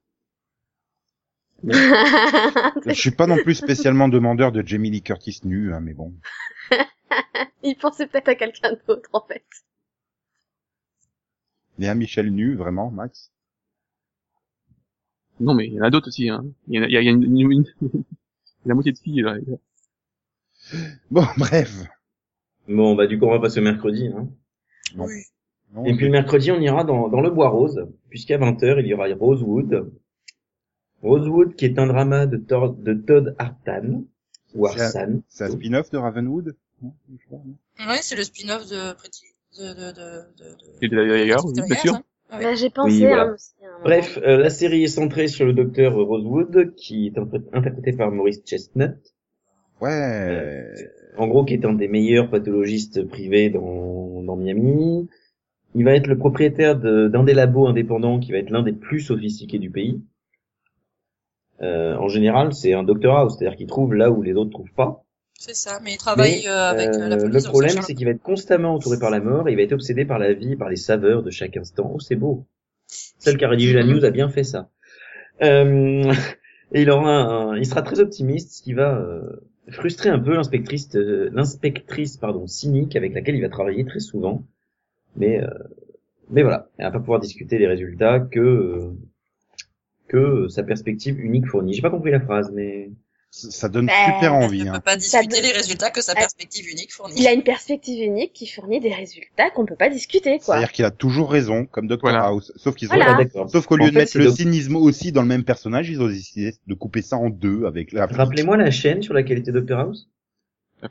Je 2.85 2.93
suis 2.93 3.11
pas 3.11 3.27
non 3.27 3.37
plus 3.37 3.55
spécialement 3.55 4.07
demandeur 4.09 4.51
de 4.51 4.61
Jamie 4.65 4.91
Lee 4.91 5.01
Curtis 5.01 5.39
nu, 5.45 5.73
hein, 5.73 5.79
mais 5.79 5.93
bon. 5.93 6.13
Il 7.63 7.75
pensait 7.77 8.07
peut-être 8.07 8.27
à 8.29 8.35
quelqu'un 8.35 8.73
d'autre 8.87 9.09
en 9.13 9.21
fait. 9.25 9.45
Léa 11.77 11.95
Michel 11.95 12.31
nu, 12.31 12.55
vraiment, 12.55 12.91
Max? 12.91 13.31
Non, 15.39 15.53
mais 15.53 15.67
il 15.67 15.73
y 15.73 15.81
en 15.81 15.83
a 15.83 15.89
d'autres 15.89 16.07
aussi, 16.07 16.29
hein. 16.29 16.45
Il 16.67 16.79
y 16.79 16.83
a, 16.83 16.87
il 16.87 16.91
y 16.93 16.97
a, 16.97 17.01
il 17.01 17.05
y 17.05 17.09
a 17.09 17.11
une, 17.11 17.23
une- 17.23 17.51
une- 17.51 17.65
la 18.65 18.73
moitié 18.73 18.91
de 18.93 18.97
filles, 18.97 19.21
là. 19.21 19.35
Bon, 21.11 21.23
bref. 21.37 21.71
Bon, 22.67 22.95
bah 22.95 23.07
du 23.07 23.19
coup, 23.19 23.25
on 23.25 23.31
va 23.31 23.39
passer 23.39 23.59
au 23.59 23.63
mercredi. 23.63 24.07
Hein. 24.07 24.27
Bon. 24.95 25.05
Oui. 25.07 25.21
Non, 25.73 25.83
Et 25.85 25.95
puis 25.95 26.05
le 26.05 26.11
mercredi, 26.11 26.51
on 26.51 26.59
ira 26.61 26.83
dans, 26.83 27.09
dans 27.09 27.21
le 27.21 27.29
Bois 27.29 27.49
Rose, 27.49 27.87
puisqu'à 28.09 28.37
20h, 28.37 28.79
il 28.79 28.87
y 28.87 28.93
aura 28.93 29.07
Rosewood. 29.13 29.91
Rosewood, 31.01 31.55
qui 31.55 31.65
est 31.65 31.77
un 31.79 31.87
drama 31.87 32.25
de, 32.25 32.37
Thor- 32.37 32.73
de 32.75 32.93
Todd 32.93 33.35
Hartan, 33.37 34.03
ou 34.53 34.67
C'est 34.67 34.79
un- 34.81 34.85
Arsan. 34.85 35.21
c'est 35.27 35.43
un 35.43 35.49
spin-off 35.51 35.89
de 35.89 35.97
Ravenwood 35.97 36.55
Oui, 36.81 37.97
c'est 38.01 38.15
le 38.15 38.23
spin-off 38.23 38.67
de 38.69 38.93
Pretty, 38.93 39.23
de, 39.59 39.67
de, 39.73 39.91
de, 39.91 40.21
de, 40.37 40.95
de 41.53 41.61
bien 41.67 41.77
sûr. 41.77 41.95
hein. 41.95 42.03
Ah 42.29 42.37
oui. 42.39 42.43
Bah, 42.45 42.55
j'ai 42.55 42.69
pensé 42.69 42.91
Oui, 42.93 42.99
voilà. 43.05 43.23
hein, 43.23 43.33
aussi. 43.35 43.53
Bref, 43.83 44.17
euh, 44.23 44.37
la 44.37 44.49
série 44.49 44.83
est 44.83 44.87
centrée 44.87 45.27
sur 45.27 45.45
le 45.45 45.53
docteur 45.53 45.93
Rosewood, 45.95 46.73
qui 46.75 47.07
est 47.07 47.17
inter- 47.19 47.41
interprété 47.53 47.93
par 47.93 48.11
Maurice 48.11 48.41
Chestnut, 48.45 48.95
Ouais. 49.81 50.73
en 51.17 51.27
gros 51.27 51.45
qui 51.45 51.53
est 51.53 51.65
un 51.65 51.73
des 51.73 51.87
meilleurs 51.87 52.29
pathologistes 52.29 53.03
privés 53.07 53.49
dans, 53.49 54.21
dans 54.23 54.35
Miami. 54.35 55.07
Il 55.75 55.85
va 55.85 55.93
être 55.95 56.07
le 56.07 56.17
propriétaire 56.17 56.77
de- 56.79 57.07
d'un 57.07 57.23
des 57.23 57.33
labos 57.33 57.67
indépendants 57.67 58.19
qui 58.19 58.31
va 58.31 58.37
être 58.39 58.49
l'un 58.49 58.63
des 58.63 58.73
plus 58.73 59.01
sophistiqués 59.01 59.59
du 59.59 59.69
pays. 59.69 60.01
Euh, 61.61 61.95
en 61.95 62.07
général, 62.09 62.53
c'est 62.53 62.73
un 62.73 62.85
House, 62.85 63.37
c'est-à-dire 63.37 63.57
qu'il 63.57 63.67
trouve 63.67 63.93
là 63.93 64.11
où 64.11 64.21
les 64.21 64.33
autres 64.33 64.51
trouvent 64.51 64.73
pas. 64.75 65.03
C'est 65.37 65.55
ça, 65.55 65.79
mais 65.83 65.93
il 65.93 65.97
travaille 65.97 66.41
Mais, 66.43 66.49
euh, 66.49 66.69
avec 66.69 66.89
euh, 66.89 67.07
la 67.09 67.15
euh, 67.15 67.21
police. 67.21 67.43
le 67.45 67.49
problème, 67.49 67.81
c'est 67.81 67.93
qu'il 67.93 68.05
va 68.05 68.11
être 68.11 68.21
constamment 68.21 68.75
entouré 68.75 68.97
par 68.99 69.09
la 69.09 69.19
mort 69.19 69.47
et 69.47 69.51
il 69.51 69.55
va 69.55 69.63
être 69.63 69.73
obsédé 69.73 70.05
par 70.05 70.19
la 70.19 70.33
vie, 70.33 70.55
par 70.55 70.69
les 70.69 70.75
saveurs 70.75 71.23
de 71.23 71.29
chaque 71.31 71.57
instant. 71.57 71.91
Oh, 71.95 71.99
c'est 71.99 72.15
beau. 72.15 72.45
Celle 72.87 73.37
qui 73.37 73.45
a 73.45 73.49
rédigé 73.49 73.73
la 73.73 73.83
Mhm. 73.83 73.91
news 73.93 74.05
a 74.05 74.11
bien 74.11 74.29
fait 74.29 74.43
ça. 74.43 74.69
Euh, 75.43 76.11
et 76.73 76.81
il 76.81 76.89
aura 76.89 77.11
un- 77.11 77.57
il 77.57 77.65
sera 77.65 77.81
très 77.81 77.99
optimiste, 77.99 78.51
ce 78.57 78.61
qui 78.63 78.73
va 78.73 78.97
euh, 78.97 79.23
frustrer 79.69 80.09
un 80.09 80.19
peu 80.19 80.33
l'inspectrice, 80.35 80.95
euh, 80.95 81.29
l'inspectrice 81.33 82.17
pardon 82.17 82.47
cynique 82.47 82.95
avec 82.95 83.13
laquelle 83.13 83.35
il 83.35 83.41
va 83.41 83.49
travailler 83.49 83.85
très 83.85 83.99
souvent. 83.99 84.43
Mais 85.15 85.41
euh, 85.41 85.49
mais 86.29 86.41
voilà, 86.43 86.69
elle 86.77 86.85
va 86.85 86.91
pas 86.91 86.99
pouvoir 86.99 87.19
discuter 87.19 87.57
des 87.57 87.67
résultats 87.67 88.19
que 88.19 88.39
euh, 88.39 88.91
que 90.07 90.47
sa 90.47 90.63
perspective 90.63 91.19
unique 91.19 91.47
fournit. 91.47 91.73
J'ai 91.73 91.81
pas 91.81 91.89
compris 91.89 92.11
la 92.11 92.19
phrase, 92.19 92.51
mais 92.53 92.91
Ça 93.37 93.67
donne 93.67 93.87
Bah, 93.87 93.93
super 94.05 94.33
envie. 94.33 94.63
ne 94.63 94.69
Hein. 94.69 94.73
peut 94.75 94.79
pas 94.79 94.95
discuter 94.95 95.41
les 95.41 95.51
résultats 95.51 95.91
que 95.91 96.01
sa 96.01 96.13
Ah. 96.13 96.19
perspective 96.21 96.69
unique 96.69 96.93
fournit. 96.93 97.15
Il 97.17 97.27
a 97.27 97.33
une 97.33 97.43
perspective 97.43 98.01
unique 98.01 98.31
qui 98.31 98.47
fournit 98.47 98.79
des 98.79 98.93
résultats 98.93 99.49
qu'on 99.49 99.65
peut 99.65 99.75
pas 99.75 99.89
discuter, 99.89 100.37
quoi. 100.39 100.55
C'est-à-dire 100.55 100.71
qu'il 100.71 100.85
a 100.85 100.91
toujours 100.91 101.29
raison, 101.29 101.65
comme 101.65 101.87
Dr 101.87 101.99
Voilà. 102.01 102.23
House. 102.23 102.53
Sauf 102.55 102.75
qu'ils 102.75 102.87
ont, 102.87 102.95
Voilà. 102.95 103.15
Ah, 103.15 103.23
d'accord. 103.23 103.49
sauf 103.49 103.65
qu'au 103.65 103.75
lieu 103.75 103.83
En 103.83 103.87
de 103.87 103.91
fait, 103.93 103.99
mettre 103.99 104.17
le 104.19 104.25
donc- 104.27 104.37
cynisme 104.37 104.77
aussi 104.77 105.11
dans 105.11 105.21
le 105.21 105.27
même 105.27 105.43
personnage, 105.43 105.89
ils 105.89 106.01
ont 106.01 106.07
décidé 106.07 106.55
de 106.65 106.73
couper 106.75 107.01
ça 107.01 107.17
en 107.17 107.29
deux 107.29 107.65
avec 107.65 107.91
la. 107.91 108.05
Rappelez-moi 108.05 108.55
la 108.55 108.71
chaîne 108.71 109.01
sur 109.03 109.13
laquelle 109.13 109.39
était 109.39 109.51
Dr 109.51 109.77
House. 109.79 110.07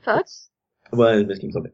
Fox. 0.04 0.50
Ouais, 0.92 1.24
c'est 1.26 1.34
ce 1.36 1.40
qu'il 1.40 1.48
me 1.48 1.52
semblait. 1.54 1.72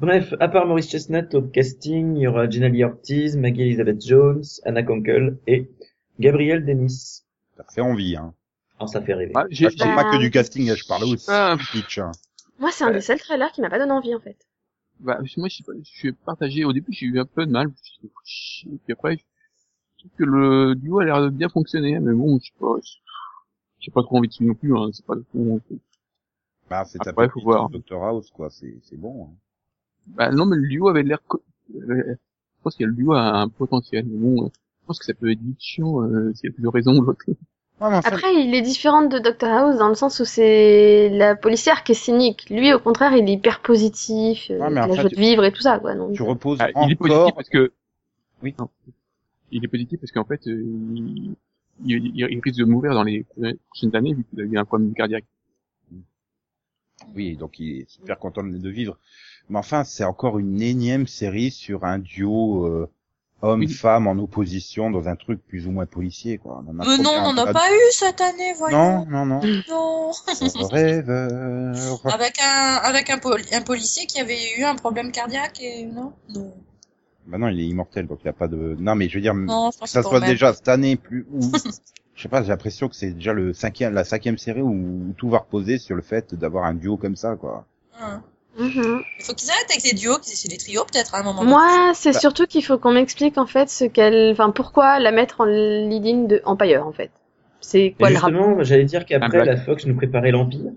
Bref, 0.00 0.32
à 0.40 0.48
part 0.48 0.66
Maurice 0.66 0.88
Chestnut 0.88 1.34
au 1.34 1.42
casting, 1.42 2.16
il 2.16 2.22
y 2.22 2.26
aura 2.26 2.48
Jenna 2.48 2.68
Lee 2.68 2.82
Ortiz, 2.82 3.36
Maggie 3.36 3.60
Elizabeth 3.62 4.04
Jones, 4.04 4.42
Anna 4.64 4.82
Conkle 4.82 5.36
et 5.46 5.68
Gabriel 6.18 6.64
Dennis. 6.64 7.24
Ça 7.56 7.64
fait 7.74 7.80
envie. 7.82 8.16
Hein. 8.16 8.32
Alors 8.78 8.88
ça 8.88 9.02
fait 9.02 9.14
rêver. 9.14 9.32
Ah, 9.34 9.44
j'ai, 9.50 9.66
Ah, 9.66 9.70
je 9.70 9.76
parle 9.76 9.94
pas 9.96 10.10
que 10.12 10.18
du 10.18 10.30
casting, 10.30 10.74
je 10.74 10.86
parle 10.86 11.04
aussi 11.04 11.26
Ah. 11.28 11.56
du 11.58 11.64
pitch. 11.66 11.98
hein. 11.98 12.12
Moi, 12.58 12.70
c'est 12.72 12.84
un 12.84 12.90
des 12.92 13.00
seuls 13.00 13.18
trailers 13.20 13.52
qui 13.52 13.60
m'a 13.60 13.70
pas 13.70 13.78
donné 13.78 13.92
envie, 13.92 14.14
en 14.14 14.20
fait. 14.20 14.36
bah, 15.00 15.18
moi, 15.36 15.48
je 15.48 15.60
suis, 15.84 16.12
partagé. 16.12 16.64
Au 16.64 16.72
début, 16.72 16.92
j'ai 16.92 17.06
eu 17.06 17.18
un 17.20 17.24
peu 17.24 17.46
de 17.46 17.50
mal. 17.52 17.70
Puis 17.70 18.92
après, 18.92 19.16
je 19.16 19.98
trouve 20.00 20.10
que 20.18 20.24
le 20.24 20.74
duo 20.74 20.98
a 21.00 21.04
l'air 21.04 21.22
de 21.22 21.28
bien 21.30 21.48
fonctionner. 21.48 21.98
Mais 22.00 22.12
bon, 22.14 22.38
je 22.40 22.46
sais 22.46 22.52
pas, 22.58 22.74
je- 22.82 22.98
j'ai 23.80 23.90
pas 23.92 24.02
trop 24.02 24.18
envie 24.18 24.28
de 24.28 24.32
suivre 24.32 24.48
non 24.50 24.54
plus. 24.56 24.76
Hein. 24.76 24.90
C'est 24.92 25.06
pas 25.06 25.14
le 25.14 25.24
fond. 25.32 25.60
Bah, 26.68 26.84
c'est 26.84 26.98
ta 26.98 27.10
Après, 27.10 27.28
faut 27.28 27.40
voir. 27.40 27.68
Dr 27.70 28.02
House, 28.02 28.30
quoi. 28.30 28.50
C'est, 28.50 28.76
c'est 28.82 28.96
bon. 28.98 29.24
Hein. 29.24 29.34
Bah 30.08 30.30
non, 30.30 30.46
mais 30.46 30.56
le 30.56 30.68
duo 30.68 30.88
avait 30.88 31.02
l'air. 31.02 31.20
euh, 31.32 32.14
Je 32.14 32.62
pense 32.62 32.74
que 32.76 32.84
le 32.84 32.92
duo 32.92 33.12
a 33.12 33.40
un 33.40 33.48
potentiel. 33.48 34.04
Mais 34.06 34.18
bon, 34.18 34.46
euh, 34.46 34.48
je 34.82 34.86
pense 34.86 34.98
que 34.98 35.04
ça 35.04 35.14
peut 35.14 35.30
être 35.30 35.40
vite 35.40 35.60
chiant 35.60 36.02
euh, 36.02 36.32
s'il 36.34 36.48
y 36.50 36.52
a 36.52 36.54
plus 36.54 36.62
de 36.62 36.68
raison 36.68 36.96
ou 36.98 37.02
l'autre. 37.02 37.24
Ouais, 37.80 37.90
mais 37.90 37.96
enfin, 37.96 38.08
Après, 38.10 38.34
il 38.34 38.54
est 38.54 38.62
différent 38.62 39.02
de 39.02 39.18
Dr 39.18 39.46
House 39.46 39.76
dans 39.78 39.88
le 39.88 39.94
sens 39.94 40.18
où 40.20 40.24
c'est 40.24 41.08
la 41.10 41.36
policière 41.36 41.84
qui 41.84 41.92
est 41.92 41.94
cynique. 41.94 42.46
Lui, 42.50 42.72
au 42.72 42.80
contraire, 42.80 43.12
il 43.16 43.28
est 43.28 43.32
hyper 43.34 43.60
positif, 43.60 44.48
euh, 44.50 44.58
Ouais, 44.58 44.70
la 44.70 44.86
joie 44.92 45.04
de 45.04 45.14
vivre 45.14 45.44
et 45.44 45.52
tout 45.52 45.62
ça, 45.62 45.78
quoi. 45.78 45.94
Donc, 45.94 46.12
tu 46.14 46.22
reposes 46.22 46.58
Ah, 46.60 46.70
il 46.86 46.92
est 46.92 46.96
positif 46.96 47.18
encore. 47.20 47.34
parce 47.34 47.48
que. 47.48 47.72
Oui. 48.42 48.54
Non. 48.58 48.68
Il 49.52 49.64
est 49.64 49.68
positif 49.68 50.00
parce 50.00 50.10
qu'en 50.12 50.24
fait, 50.24 50.46
euh, 50.48 50.60
il, 50.94 51.34
il, 51.84 52.06
il- 52.06 52.12
il 52.30 52.40
risque 52.40 52.58
de 52.58 52.64
mourir 52.64 52.94
dans 52.94 53.04
les 53.04 53.24
prochaines 53.70 53.94
années 53.94 54.14
vu 54.14 54.24
qu'il 54.28 54.40
a 54.40 54.44
eu 54.44 54.58
un 54.58 54.64
problème 54.64 54.92
cardiaque. 54.94 55.24
Oui, 57.14 57.36
donc 57.36 57.58
il 57.60 57.80
est 57.82 57.88
super 57.90 58.18
content 58.18 58.42
de 58.42 58.58
de 58.58 58.68
vivre. 58.70 58.98
Mais 59.48 59.58
enfin, 59.58 59.84
c'est 59.84 60.04
encore 60.04 60.38
une 60.38 60.60
énième 60.60 61.06
série 61.06 61.50
sur 61.50 61.84
un 61.84 61.98
duo 61.98 62.66
euh, 62.66 62.88
homme-femme 63.42 64.06
en 64.06 64.12
opposition 64.18 64.90
dans 64.90 65.08
un 65.08 65.16
truc 65.16 65.40
plus 65.46 65.66
ou 65.66 65.70
moins 65.70 65.86
policier, 65.86 66.38
quoi. 66.38 66.62
On 66.66 66.70
en 66.70 66.80
a 66.80 66.86
Mais 66.88 66.94
trop 66.94 67.02
non, 67.02 67.22
on 67.24 67.32
n'a 67.34 67.44
pas- 67.46 67.52
pas 67.54 67.70
eu 67.72 67.92
cette 67.92 68.20
année, 68.20 68.50
Non, 68.52 68.56
voyons. 68.58 69.06
non, 69.08 69.26
non. 69.26 69.40
Non. 69.68 70.10
Rêveur. 70.70 72.00
Avec 72.12 72.38
un, 72.42 72.80
avec 72.82 73.10
un, 73.10 73.18
un 73.52 73.62
policier 73.62 74.06
qui 74.06 74.20
avait 74.20 74.38
eu 74.58 74.64
un 74.64 74.74
problème 74.74 75.12
cardiaque 75.12 75.60
et 75.60 75.84
non. 75.86 76.12
Non. 76.34 76.52
Bah 77.26 77.36
non, 77.38 77.48
il 77.48 77.60
est 77.60 77.66
immortel, 77.66 78.06
donc 78.06 78.20
il 78.22 78.24
n'y 78.26 78.30
a 78.30 78.34
pas 78.34 78.48
de. 78.48 78.76
Non, 78.80 78.94
mais 78.94 79.08
je 79.08 79.14
veux 79.16 79.20
dire, 79.20 79.34
Non, 79.34 79.70
je 79.70 79.76
que 79.76 79.80
pense 79.80 79.90
ça 79.90 80.00
le 80.00 80.20
déjà 80.26 80.54
cette 80.54 80.68
année 80.68 80.96
plus. 80.96 81.26
Ou... 81.30 81.40
je 82.14 82.22
sais 82.22 82.28
pas, 82.28 82.42
j'ai 82.42 82.48
l'impression 82.48 82.88
que 82.88 82.96
c'est 82.96 83.10
déjà 83.10 83.34
le 83.34 83.52
cinquième, 83.52 83.92
la 83.92 84.04
cinquième 84.04 84.38
série 84.38 84.62
où 84.62 85.14
tout 85.18 85.28
va 85.28 85.38
reposer 85.38 85.78
sur 85.78 85.94
le 85.94 86.02
fait 86.02 86.34
d'avoir 86.34 86.64
un 86.64 86.74
duo 86.74 86.96
comme 86.96 87.16
ça, 87.16 87.36
quoi. 87.36 87.66
même. 88.00 88.22
Mhm. 88.58 89.02
Il 89.18 89.24
faut 89.24 89.34
qu'ils 89.34 89.50
arrêtent 89.50 89.70
avec 89.70 89.84
les 89.84 89.92
duos, 89.92 90.18
qu'ils 90.18 90.32
essaient 90.32 90.48
les 90.48 90.56
trios 90.58 90.84
peut-être 90.84 91.14
à 91.14 91.20
un 91.20 91.22
moment. 91.22 91.40
donné. 91.40 91.50
Moi, 91.52 91.92
c'est 91.94 92.12
Bah. 92.12 92.18
surtout 92.18 92.46
qu'il 92.46 92.64
faut 92.64 92.76
qu'on 92.78 92.92
m'explique 92.92 93.38
en 93.38 93.46
fait 93.46 93.70
ce 93.70 93.84
qu'elle, 93.84 94.32
enfin 94.32 94.50
pourquoi 94.50 94.98
la 94.98 95.12
mettre 95.12 95.40
en 95.40 95.44
leading 95.44 96.26
de 96.26 96.42
Empire 96.44 96.86
en 96.86 96.92
fait. 96.92 97.10
C'est 97.60 97.94
quoi 97.98 98.10
le 98.10 98.16
rapport 98.16 98.30
justement, 98.38 98.62
j'allais 98.64 98.84
dire 98.84 99.04
qu'après 99.06 99.44
la 99.44 99.56
Fox 99.56 99.86
nous 99.86 99.94
préparait 99.96 100.30
l'Empire. 100.32 100.72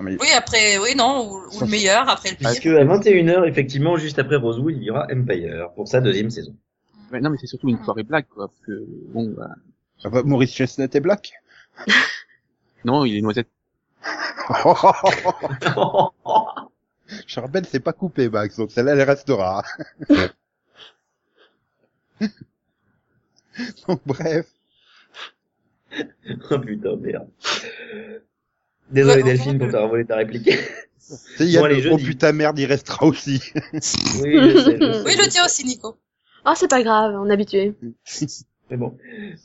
Mais 0.00 0.16
Oui, 0.20 0.28
après, 0.36 0.78
oui, 0.78 0.94
non, 0.96 1.28
ou, 1.28 1.56
ou 1.56 1.60
le 1.60 1.66
meilleur 1.66 2.08
après 2.08 2.30
le 2.30 2.36
pire. 2.36 2.48
à 2.48 2.84
21h, 2.84 3.48
effectivement, 3.48 3.96
juste 3.96 4.18
après 4.18 4.36
Rosewood, 4.36 4.74
il 4.76 4.82
y 4.84 4.90
aura 4.90 5.06
Empire 5.12 5.70
pour 5.74 5.88
sa 5.88 6.00
deuxième 6.00 6.30
saison. 6.30 6.54
Mais 7.10 7.20
non, 7.20 7.30
mais 7.30 7.36
c'est 7.40 7.46
surtout 7.46 7.68
une 7.68 7.82
soirée 7.82 8.04
blague, 8.04 8.26
quoi. 8.28 8.48
Parce 8.48 8.60
que, 8.66 8.84
bon, 9.12 9.34
bah, 9.36 9.48
Ah 10.04 10.10
bah, 10.10 10.22
Maurice 10.24 10.52
Chestnut 10.54 10.94
est 10.94 11.00
black. 11.00 11.32
non, 12.84 13.04
il 13.04 13.16
est 13.16 13.20
noisette. 13.22 13.48
je 17.26 17.40
rappelle, 17.40 17.66
c'est 17.66 17.80
pas 17.80 17.92
coupé, 17.92 18.28
Max, 18.28 18.56
donc 18.56 18.70
celle-là, 18.70 18.92
elle 18.92 19.02
restera. 19.02 19.62
donc 23.88 24.00
bref. 24.06 24.46
oh 26.50 26.58
putain, 26.60 26.96
merde. 26.96 27.28
Désolé 28.90 29.22
Ouais, 29.22 29.22
Delphine 29.22 29.58
pour 29.58 29.70
t'avoir 29.70 29.88
volé 29.90 30.04
ta 30.06 30.16
réplique. 30.16 30.48
Il 31.40 31.46
y 31.46 31.56
a 31.56 31.60
Bon, 31.60 31.66
allez, 31.66 31.76
le 31.76 31.82
je 31.82 31.88
oh 31.90 31.96
dis. 31.96 32.04
putain 32.04 32.32
merde, 32.32 32.58
il 32.58 32.66
restera 32.66 33.06
aussi. 33.06 33.40
oui, 33.54 33.60
je 33.72 34.58
sais, 34.58 34.78
je 34.80 34.92
sais. 35.02 35.02
Oui, 35.04 35.16
le 35.16 35.28
tien 35.28 35.44
aussi, 35.44 35.64
Nico. 35.64 35.98
Oh, 36.46 36.52
c'est 36.56 36.68
pas 36.68 36.82
grave, 36.82 37.14
on 37.20 37.28
est 37.28 37.32
habitué. 37.32 37.74
Mais 38.70 38.76
bon. 38.76 38.96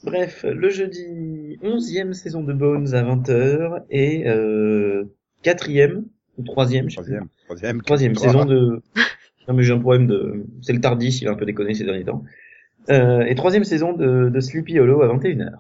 Bref, 0.04 0.46
le 0.48 0.70
jeudi, 0.70 1.58
onzième 1.62 2.14
saison 2.14 2.44
de 2.44 2.54
Bones 2.54 2.94
à 2.94 3.04
20h 3.04 3.84
et 3.90 4.28
euh, 4.28 5.06
quatrième 5.44 6.06
ou 6.38 6.44
troisième, 6.44 6.90
je 6.90 6.96
sais 6.98 7.02
plus. 7.04 7.14
troisième, 7.46 7.82
troisième, 7.82 7.82
Troisième 7.82 8.14
quatrième. 8.14 8.34
saison 8.34 8.46
de. 8.46 8.82
Non 9.46 9.54
mais 9.56 9.64
j'ai 9.64 9.74
un 9.74 9.80
problème 9.80 10.08
de. 10.08 10.46
C'est 10.62 10.72
le 10.72 10.80
Tardis, 10.80 11.20
il 11.22 11.28
a 11.28 11.32
un 11.32 11.36
peu 11.36 11.46
déconné 11.46 11.74
ces 11.74 11.84
derniers 11.84 12.06
temps. 12.06 12.24
Euh, 12.90 13.26
et 13.26 13.36
troisième 13.36 13.66
saison 13.66 13.92
de, 13.92 14.30
de 14.30 14.40
Sleepy 14.40 14.80
Hollow 14.80 15.02
à 15.02 15.14
21h. 15.14 15.52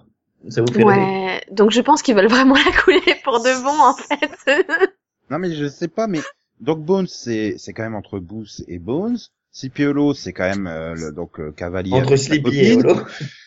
Ça 0.47 0.62
vous 0.62 0.71
fait 0.73 0.84
Ouais, 0.86 1.41
donc 1.52 1.71
je 1.71 1.82
pense 1.82 2.02
qu'ils 2.02 2.15
veulent 2.15 2.30
vraiment 2.30 2.56
la 2.56 2.71
couler 2.82 3.15
pour 3.26 3.39
de 3.43 3.63
bon 3.63 3.82
en 3.82 3.93
fait. 3.93 4.89
Non, 5.30 5.39
mais 5.39 5.52
je 5.54 5.67
sais 5.67 5.88
pas, 5.88 6.08
mais 6.08 6.19
donc 6.62 6.84
Bones, 6.86 7.08
c'est 7.08 7.56
c'est 7.58 7.73
quand 7.73 7.84
même 7.84 7.95
entre 7.95 8.19
Booth 8.19 8.62
et 8.67 8.78
Bones. 8.80 9.17
Cipiolo, 9.52 10.13
c'est 10.13 10.32
quand 10.34 10.49
même 10.49 10.67
euh, 10.67 10.95
le, 10.95 11.12
donc 11.12 11.39
euh, 11.39 11.52
cavalier. 11.52 11.91
Entre 11.93 12.15
Sleepy 12.15 12.58
et. 12.60 12.76
Hollow. 12.78 13.02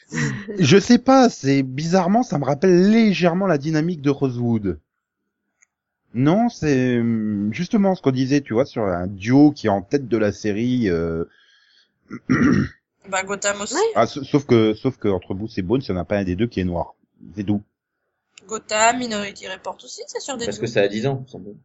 Je 0.58 0.78
sais 0.78 0.98
pas, 0.98 1.28
c'est 1.28 1.62
bizarrement, 1.62 2.22
ça 2.22 2.38
me 2.38 2.44
rappelle 2.44 2.90
légèrement 2.90 3.46
la 3.46 3.58
dynamique 3.58 4.02
de 4.02 4.10
Rosewood. 4.10 4.78
Non, 6.14 6.48
c'est 6.48 6.98
hum, 6.98 7.50
justement 7.52 7.94
ce 7.94 8.02
qu'on 8.02 8.10
disait, 8.10 8.40
tu 8.40 8.54
vois, 8.54 8.64
sur 8.64 8.84
un 8.84 9.06
duo 9.06 9.50
qui 9.52 9.66
est 9.66 9.70
en 9.70 9.82
tête 9.82 10.08
de 10.08 10.16
la 10.16 10.32
série. 10.32 10.88
euh, 10.88 11.24
Bah, 13.08 13.22
Gotham 13.22 13.60
aussi. 13.60 13.76
Ah, 13.94 14.06
sa- 14.06 14.24
sauf 14.24 14.46
que, 14.46 14.74
sauf 14.74 14.96
que 14.96 15.08
entre 15.08 15.34
Booth 15.34 15.56
et 15.58 15.62
Bones, 15.62 15.82
il 15.86 15.92
n'y 15.92 15.98
en 15.98 16.00
a 16.00 16.04
pas 16.04 16.18
un 16.18 16.24
des 16.24 16.36
deux 16.36 16.46
qui 16.46 16.60
est 16.60 16.64
noir. 16.64 16.94
C'est 17.36 17.44
tout. 17.44 17.62
Gotham, 18.46 18.98
Minority 18.98 19.48
Report 19.48 19.76
aussi, 19.84 20.02
c'est 20.06 20.20
sur 20.20 20.36
des 20.36 20.46
Parce 20.46 20.58
que 20.58 20.66
ça 20.66 20.82
a 20.82 20.88
10 20.88 21.06
ans, 21.06 21.24
sans 21.28 21.38
doute. 21.40 21.56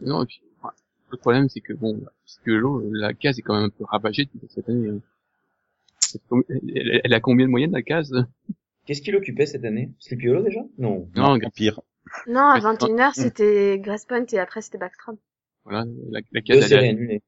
Non, 0.00 0.22
et 0.22 0.26
puis, 0.26 0.40
ouais, 0.62 0.70
le 1.10 1.16
problème, 1.18 1.48
c'est 1.48 1.60
que, 1.60 1.72
bon, 1.72 2.00
parce 2.00 2.40
que 2.44 2.50
l'eau, 2.50 2.82
la 2.92 3.14
case 3.14 3.38
est 3.38 3.42
quand 3.42 3.54
même 3.54 3.64
un 3.64 3.68
peu 3.70 3.84
rabâchée 3.84 4.24
depuis 4.32 4.46
cette 4.54 4.68
année. 4.68 4.88
hein. 4.88 5.00
Elle, 6.74 7.00
elle 7.04 7.14
a 7.14 7.20
combien 7.20 7.46
de 7.46 7.50
moyenne, 7.50 7.72
la 7.72 7.82
case? 7.82 8.12
Qu'est-ce 8.86 9.00
qu'il 9.02 9.16
occupait 9.16 9.46
cette 9.46 9.64
année? 9.64 9.90
Sleepy 9.98 10.28
Hollow 10.28 10.42
déjà? 10.42 10.60
Non. 10.78 11.08
Non, 11.16 11.38
pire. 11.54 11.80
non, 12.26 12.40
à 12.40 12.54
Mais- 12.54 12.60
21h 12.60 13.14
c'était 13.14 13.78
Grace 13.78 14.04
Point 14.04 14.26
et 14.32 14.38
après 14.38 14.60
c'était 14.62 14.78
Backstrom. 14.78 15.16
voilà, 15.64 15.84
la, 16.10 16.20
la 16.32 16.40
Deux 16.40 16.60
case, 16.60 16.72
est- 16.72 16.76
annulées. 16.88 17.22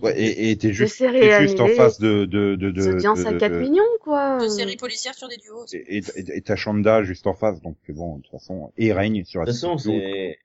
Ouais, 0.00 0.18
et, 0.18 0.50
et 0.50 0.56
t'es 0.56 0.72
juste, 0.72 0.98
t'es 0.98 1.42
juste 1.42 1.60
en 1.60 1.66
face 1.68 2.00
de, 2.00 2.24
de, 2.24 2.54
de, 2.54 2.70
de, 2.70 2.70
de- 2.70 3.26
à 3.26 3.32
de- 3.32 3.38
4 3.38 3.58
millions 3.58 3.82
quoi. 4.00 4.38
Deux 4.38 4.48
séries 4.48 4.76
policières 4.76 5.14
sur 5.14 5.28
des 5.28 5.36
duos 5.36 5.66
et, 5.74 5.98
et, 5.98 6.02
et 6.36 6.40
t'as 6.40 6.56
Shonda 6.56 7.02
juste 7.02 7.26
en 7.26 7.34
face, 7.34 7.60
donc 7.60 7.76
bon, 7.90 8.16
de 8.16 8.22
toute 8.22 8.30
façon, 8.30 8.72
et 8.78 8.94
règne 8.94 9.24
sur 9.24 9.42
De 9.42 9.46
la 9.46 9.52
toute 9.52 9.60
façon, 9.60 9.76
c'est, 9.76 10.38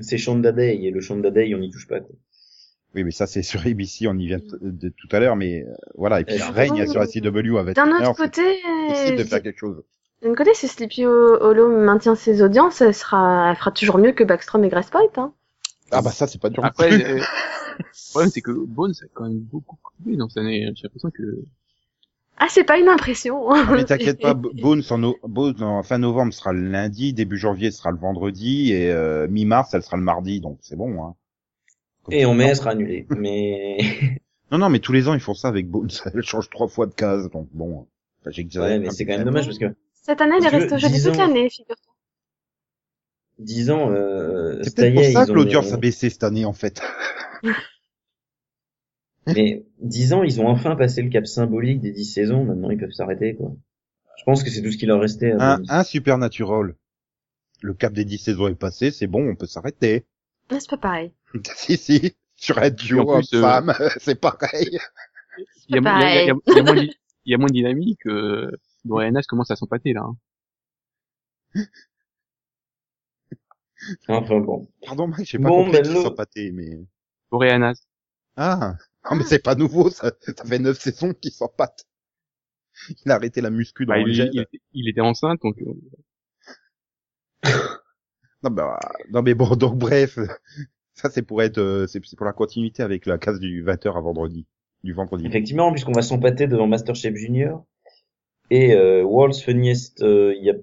c'est 0.00 0.16
Shonda 0.18 0.52
Day, 0.52 0.76
et 0.80 0.92
le 0.92 1.00
Shonda 1.00 1.30
Day, 1.32 1.52
on 1.56 1.58
n'y 1.58 1.70
touche 1.70 1.88
pas, 1.88 1.98
quoi. 1.98 2.14
Oui, 2.94 3.04
mais 3.04 3.10
ça 3.10 3.26
c'est 3.26 3.42
sur 3.42 3.60
ABC, 3.66 4.06
on 4.08 4.16
y 4.18 4.26
vient 4.26 4.38
t- 4.40 4.46
de 4.60 4.88
tout 4.88 5.08
à 5.12 5.20
l'heure, 5.20 5.36
mais 5.36 5.62
euh, 5.62 5.74
voilà. 5.96 6.20
Et 6.20 6.24
puis 6.24 6.34
Euh, 6.34 6.38
il 6.48 6.52
règne 6.52 6.86
sur 6.86 7.00
la 7.00 7.06
CW 7.06 7.58
avec. 7.58 7.76
D'un 7.76 7.90
autre 7.90 8.14
côté, 8.14 8.42
de 8.42 9.20
euh, 9.20 9.24
faire 9.24 9.42
quelque 9.42 9.58
chose. 9.58 9.82
d'un 10.22 10.34
côté, 10.34 10.50
si 10.54 10.68
Sleepy 10.68 11.04
Hollow 11.04 11.68
maintient 11.68 12.14
ses 12.14 12.42
audiences, 12.42 12.80
elle 12.80 12.94
sera, 12.94 13.50
elle 13.50 13.56
fera 13.56 13.70
toujours 13.72 13.98
mieux 13.98 14.12
que 14.12 14.24
Backstrom 14.24 14.64
et 14.64 14.68
Grace 14.68 14.90
Point, 14.90 15.02
hein. 15.16 15.32
Ah 15.90 16.02
bah 16.02 16.10
ça 16.10 16.26
c'est 16.26 16.40
pas 16.40 16.50
dur. 16.50 16.64
Après, 16.64 16.90
euh, 16.92 17.16
le 17.18 18.10
problème 18.10 18.30
c'est 18.30 18.42
que 18.42 18.50
Bones 18.52 18.92
a 19.02 19.06
quand 19.14 19.24
même 19.24 19.38
beaucoup 19.38 19.76
coupé 19.82 20.16
dans 20.16 20.28
cette 20.28 20.38
année. 20.38 20.68
J'ai 20.74 20.82
l'impression 20.84 21.10
que 21.10 21.44
Ah, 22.36 22.46
c'est 22.50 22.64
pas 22.64 22.78
une 22.78 22.88
impression. 22.88 23.50
Ah, 23.52 23.64
mais 23.74 23.84
t'inquiète 23.86 24.20
pas, 24.20 24.34
Bones 24.34 24.82
en, 24.90 24.98
no- 24.98 25.16
Bones 25.24 25.62
en 25.62 25.82
fin 25.82 25.98
novembre 25.98 26.32
sera 26.34 26.52
le 26.52 26.60
lundi, 26.70 27.12
début 27.14 27.36
janvier 27.38 27.70
sera 27.70 27.90
le 27.90 27.96
vendredi 27.98 28.72
et 28.72 28.90
euh, 28.92 29.28
mi-mars 29.28 29.72
elle 29.74 29.82
sera 29.82 29.96
le 29.96 30.02
mardi, 30.02 30.40
donc 30.40 30.58
c'est 30.62 30.76
bon. 30.76 31.02
Hein. 31.04 31.14
Et 32.10 32.24
mai, 32.26 32.32
non. 32.34 32.40
elle 32.40 32.56
sera 32.56 32.70
annulée. 32.70 33.06
Mais 33.16 33.78
Non, 34.50 34.58
non, 34.58 34.68
mais 34.70 34.78
tous 34.78 34.92
les 34.92 35.08
ans 35.08 35.14
ils 35.14 35.20
font 35.20 35.34
ça 35.34 35.48
avec 35.48 35.68
Bones, 35.68 35.90
elle 36.14 36.22
change 36.22 36.48
trois 36.50 36.68
fois 36.68 36.86
de 36.86 36.94
case, 36.94 37.30
donc 37.30 37.48
bon. 37.52 37.86
Enfin, 38.20 38.30
j'exagère 38.30 38.70
ouais, 38.70 38.78
mais 38.78 38.90
c'est 38.90 39.06
quand 39.06 39.16
même 39.16 39.24
dommage 39.24 39.46
parce 39.46 39.58
que 39.58 39.74
Cette 39.92 40.20
année, 40.20 40.36
elle 40.38 40.48
restée 40.48 40.74
au 40.74 40.78
jeu 40.78 40.88
toute 40.88 41.16
l'année, 41.16 41.48
figure-toi. 41.48 41.94
10 43.38 43.70
ans, 43.70 43.92
euh, 43.92 44.58
C'est 44.62 44.74
peut-être 44.74 44.94
pour 44.94 45.04
ça 45.04 45.26
que 45.26 45.32
l'audience 45.32 45.72
a 45.72 45.76
baissé 45.76 46.10
cette 46.10 46.24
année 46.24 46.44
en 46.44 46.52
fait. 46.52 46.82
Mais 49.26 49.64
10 49.80 50.14
ans, 50.14 50.22
ils 50.22 50.40
ont 50.40 50.48
enfin 50.48 50.74
passé 50.74 51.02
le 51.02 51.10
cap 51.10 51.26
symbolique 51.26 51.80
des 51.80 51.92
10 51.92 52.04
saisons. 52.04 52.44
Maintenant, 52.44 52.70
ils 52.70 52.78
peuvent 52.78 52.92
s'arrêter, 52.92 53.34
quoi. 53.34 53.52
Je 54.16 54.24
pense 54.24 54.42
que 54.42 54.50
c'est 54.50 54.62
tout 54.62 54.72
ce 54.72 54.78
qui 54.78 54.86
leur 54.86 55.00
restait. 55.00 55.32
Un, 55.38 55.62
un 55.68 55.84
Supernatural. 55.84 56.74
Le 57.60 57.74
cap 57.74 57.92
des 57.92 58.04
10 58.04 58.18
saisons 58.18 58.48
est 58.48 58.54
passé, 58.54 58.90
c'est 58.90 59.06
bon, 59.06 59.28
on 59.28 59.36
peut 59.36 59.46
s'arrêter. 59.46 60.06
Ah, 60.50 60.58
c'est 60.60 60.70
pas 60.70 60.78
pareil. 60.78 61.12
si, 61.56 61.76
si, 61.76 62.16
sur 62.36 62.58
un 62.58 62.70
duo 62.70 63.00
en 63.00 63.06
plus, 63.06 63.32
euh, 63.34 63.42
homme-femme, 63.42 63.74
c'est 63.98 64.20
pareil. 64.20 64.78
il 65.68 65.74
y 65.74 65.78
a, 65.78 65.80
moins 65.80 65.94
de- 65.94 66.90
il 67.24 67.30
y 67.30 67.34
a 67.34 67.38
moins 67.38 67.46
de 67.48 67.52
dynamique. 67.52 68.06
Euh, 68.06 68.50
Dorianas 68.84 69.22
commence 69.28 69.50
à 69.50 69.56
s'empâter 69.56 69.92
là. 69.92 70.02
hein. 70.02 70.16
Enfin 74.08 74.40
bon. 74.40 74.68
Pardon, 74.84 75.06
Mike, 75.06 75.28
j'ai 75.28 75.38
pas 75.38 75.48
Bon, 75.48 75.62
compris 75.64 75.72
ben, 75.72 75.84
sont 76.02 76.10
pâtés, 76.10 76.50
mais... 76.50 76.78
Dorianas. 77.30 77.86
Ah, 78.36 78.76
non, 79.04 79.16
mais 79.18 79.24
c'est 79.24 79.42
pas 79.42 79.54
nouveau, 79.54 79.90
ça, 79.90 80.12
ça 80.22 80.44
fait 80.46 80.58
neuf 80.58 80.78
saisons 80.80 81.12
qu'ils 81.12 81.32
s'en 81.32 81.48
pâtent. 81.48 81.84
Il 83.04 83.10
a 83.10 83.14
arrêté 83.14 83.40
la 83.40 83.50
muscu 83.50 83.86
dans 83.86 83.94
Bah, 83.94 83.98
le 83.98 84.10
il, 84.10 84.14
gel. 84.14 84.30
il, 84.32 84.46
il 84.72 84.88
était 84.88 85.00
enceinte 85.00 85.40
donc 85.42 85.56
euh, 85.62 85.74
Non, 88.42 88.50
bah, 88.50 88.78
non, 89.10 89.22
mais 89.22 89.34
bon, 89.34 89.54
donc 89.56 89.76
bref, 89.78 90.18
ça 91.00 91.10
c'est 91.10 91.22
pour 91.22 91.42
être, 91.42 91.58
euh, 91.58 91.86
c'est 91.86 92.04
c'est 92.04 92.16
pour 92.16 92.26
la 92.26 92.32
continuité 92.32 92.82
avec 92.82 93.06
la 93.06 93.18
case 93.18 93.40
du 93.40 93.64
20h 93.64 93.96
à 93.96 94.00
vendredi, 94.00 94.46
du 94.84 94.92
vendredi. 94.92 95.26
Effectivement, 95.26 95.70
puisqu'on 95.72 95.92
va 95.92 96.02
s'empâter 96.02 96.46
devant 96.46 96.66
Masterchef 96.66 97.14
Junior 97.14 97.64
et 98.50 98.74
euh, 98.74 99.02
World's 99.04 99.42
Funniest, 99.42 100.02
euh, 100.02 100.34
il 100.36 100.44
y 100.44 100.50
a 100.50 100.54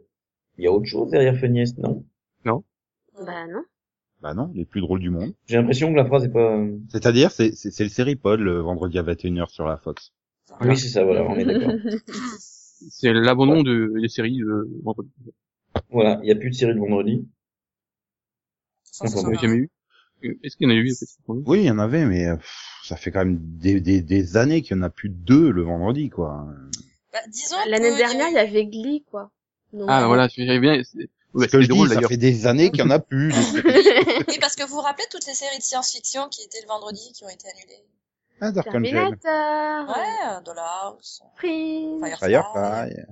il 0.57 0.63
y 0.63 0.67
a 0.67 0.71
autre 0.71 0.85
chose 0.85 1.09
derrière 1.11 1.35
Funniest, 1.35 1.77
non? 1.79 2.05
Bah 2.45 3.47
non. 3.47 3.63
Bah 4.21 4.33
non, 4.33 4.51
les 4.53 4.65
plus 4.65 4.81
drôles 4.81 4.99
du 4.99 5.09
monde. 5.09 5.33
J'ai 5.45 5.55
l'impression 5.55 5.89
que 5.91 5.95
la 5.95 6.05
phrase 6.05 6.25
est 6.25 6.29
pas. 6.31 6.57
C'est-à-dire, 6.89 7.31
c'est 7.31 7.53
c'est 7.53 7.71
c'est 7.71 7.83
le 7.83 7.89
série 7.89 8.15
pod 8.17 8.39
le 8.41 8.59
vendredi 8.59 8.97
à 8.99 9.03
21h 9.03 9.49
sur 9.49 9.65
la 9.65 9.77
Fox. 9.77 10.11
Voilà. 10.57 10.73
Oui, 10.73 10.77
c'est 10.77 10.89
ça. 10.89 11.03
Voilà, 11.05 11.23
on 11.23 11.35
est 11.35 11.45
d'accord. 11.45 11.71
c'est 12.89 13.13
l'abandon 13.13 13.63
de, 13.63 13.93
des 14.01 14.09
séries 14.09 14.41
euh, 14.41 14.67
vendredi. 14.83 15.09
Voilà, 15.89 16.19
il 16.23 16.27
y 16.27 16.31
a 16.31 16.35
plus 16.35 16.49
de 16.49 16.55
série 16.55 16.73
de 16.73 16.79
vendredi. 16.79 17.25
Ça, 18.83 19.07
ça 19.07 19.17
sera- 19.17 19.33
jamais 19.33 19.55
eu. 19.57 19.69
Euh, 20.27 20.39
Est-ce 20.43 20.57
qu'il 20.57 20.67
y 20.67 20.71
en 20.71 20.75
a 20.75 20.77
eu 20.77 20.93
Oui, 21.27 21.59
il 21.61 21.65
y 21.65 21.71
en 21.71 21.79
avait, 21.79 22.05
mais 22.05 22.25
euh, 22.27 22.35
pff, 22.37 22.55
ça 22.83 22.95
fait 22.95 23.11
quand 23.11 23.19
même 23.19 23.37
des, 23.39 23.79
des, 23.81 24.01
des 24.01 24.37
années 24.37 24.61
qu'il 24.61 24.75
y 24.75 24.79
en 24.79 24.83
a 24.83 24.89
plus 24.89 25.09
de 25.09 25.15
deux 25.15 25.51
le 25.51 25.63
vendredi, 25.63 26.09
quoi. 26.09 26.45
Bah, 27.13 27.19
disons 27.29 27.55
L'année 27.67 27.91
que 27.91 27.97
dernière, 27.97 28.27
il 28.29 28.33
y 28.35 28.37
avait 28.39 28.65
Glee, 28.65 29.03
quoi. 29.09 29.31
Donc, 29.73 29.87
Ah 29.89 30.07
voilà, 30.07 30.27
j'avais 30.29 30.59
bien. 30.59 30.81
Ouais, 31.33 31.47
Ce 31.47 31.51
que 31.51 31.61
je 31.61 31.67
dis, 31.67 31.67
drôle 31.69 31.89
ça 31.89 31.95
d'ailleurs. 31.95 32.09
fait 32.09 32.17
des 32.17 32.47
années 32.47 32.71
qu'il 32.71 32.79
y 32.79 32.83
en 32.83 32.89
a 32.91 32.99
plus. 32.99 33.33
Oui, 34.27 34.37
parce 34.39 34.55
que 34.55 34.63
vous 34.63 34.75
vous 34.75 34.81
rappelez 34.81 35.05
toutes 35.11 35.25
les 35.27 35.33
séries 35.33 35.57
de 35.57 35.63
science-fiction 35.63 36.29
qui 36.29 36.43
étaient 36.43 36.61
le 36.61 36.67
vendredi 36.67 37.11
qui 37.13 37.23
ont 37.25 37.29
été 37.29 37.47
annulées? 37.49 37.83
Ah, 38.41 38.51
Dark 38.51 38.67
Angel, 38.67 38.81
Terminator, 38.91 39.95
Ouais, 39.95 40.27
euh, 40.29 40.41
Dollhouse, 40.41 41.21
Prince, 41.37 42.19
Firefly. 42.19 42.33
Firefly. 42.53 43.03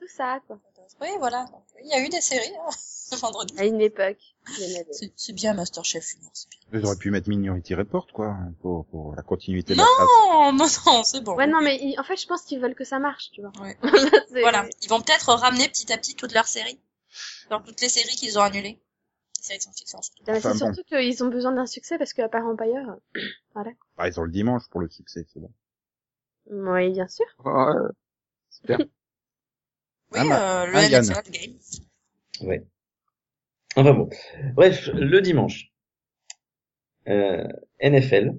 tout 0.00 0.06
ça, 0.08 0.38
quoi. 0.46 0.58
Oui, 1.00 1.08
voilà. 1.18 1.46
Il 1.84 1.90
y 1.90 1.94
a 1.94 2.04
eu 2.04 2.08
des 2.08 2.20
séries 2.20 2.52
hein, 2.58 2.70
ce 2.78 3.16
vendredi. 3.16 3.54
À 3.58 3.64
une 3.64 3.80
époque, 3.80 4.31
C'est 4.90 5.12
c'est 5.16 5.32
bien 5.32 5.54
Masterchef 5.54 6.04
Junior, 6.04 6.30
c'est 6.34 6.48
bien. 6.50 6.80
Ils 6.80 6.84
auraient 6.86 6.96
pu 6.96 7.10
mettre 7.10 7.28
Minority 7.28 7.74
Report, 7.74 8.06
quoi, 8.12 8.36
pour, 8.60 8.86
pour 8.86 9.14
la 9.14 9.22
continuité 9.22 9.74
de 9.74 9.78
la 9.78 9.84
trace. 9.84 10.08
Non, 10.08 10.52
non, 10.52 10.66
non, 10.86 11.04
c'est 11.04 11.20
bon. 11.22 11.36
Ouais, 11.36 11.46
non, 11.46 11.60
mais 11.62 11.78
ils- 11.80 11.98
en 11.98 12.02
fait, 12.04 12.16
je 12.16 12.26
pense 12.26 12.42
qu'ils 12.42 12.60
veulent 12.60 12.74
que 12.74 12.84
ça 12.84 12.98
marche, 12.98 13.30
tu 13.32 13.40
vois. 13.40 13.52
Ouais. 13.60 13.76
Voilà. 14.30 14.68
Ils 14.82 14.88
vont 14.88 15.00
peut-être 15.00 15.32
ramener 15.34 15.68
petit 15.68 15.92
à 15.92 15.98
petit 15.98 16.14
toutes 16.14 16.32
leurs 16.32 16.48
séries. 16.48 16.80
Dans 17.50 17.60
toutes 17.60 17.80
les 17.80 17.88
séries 17.88 18.16
qu'ils 18.16 18.38
ont 18.38 18.42
annulées. 18.42 18.80
Les 19.38 19.42
séries 19.42 19.58
de 19.58 19.62
science-fiction 19.62 20.02
surtout. 20.02 20.22
Non, 20.26 20.32
mais 20.32 20.38
Enfin, 20.38 20.52
c'est 20.54 20.58
bon. 20.64 20.72
surtout 20.74 20.88
qu'ils 20.88 21.22
ont 21.24 21.28
besoin 21.28 21.52
d'un 21.52 21.66
succès 21.66 21.98
parce 21.98 22.12
qu'à 22.12 22.28
part 22.28 22.44
Empire, 22.46 22.96
Bah, 23.96 24.08
ils 24.08 24.18
ont 24.18 24.24
le 24.24 24.30
dimanche 24.32 24.68
pour 24.70 24.80
le 24.80 24.88
succès, 24.88 25.26
c'est 25.32 25.40
bon. 25.40 25.52
oui, 26.46 26.90
bien 26.90 27.06
sûr. 27.08 27.26
Ah, 27.44 27.72
ouais. 27.74 27.90
super. 28.50 28.78
Oui, 30.14 30.18
Ah, 30.30 30.62
euh, 30.64 30.66
le 30.66 30.76
ah, 30.76 30.88
Game. 30.90 31.04
Ouais. 32.42 32.66
Enfin 33.76 33.94
bon. 33.94 34.08
Bref, 34.54 34.90
le 34.94 35.20
dimanche. 35.20 35.72
Euh, 37.08 37.48
NFL, 37.80 38.38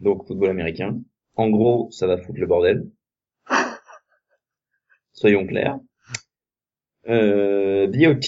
donc 0.00 0.26
football 0.26 0.50
américain. 0.50 1.00
En 1.34 1.50
gros, 1.50 1.90
ça 1.90 2.06
va 2.06 2.18
foutre 2.18 2.38
le 2.38 2.46
bordel. 2.46 2.90
Soyons 5.12 5.46
clairs. 5.46 5.78
Euh, 7.08 7.86
BOT 7.88 8.20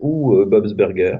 ou 0.00 0.34
euh, 0.36 0.44
Bob's 0.46 0.72
Burger. 0.72 1.18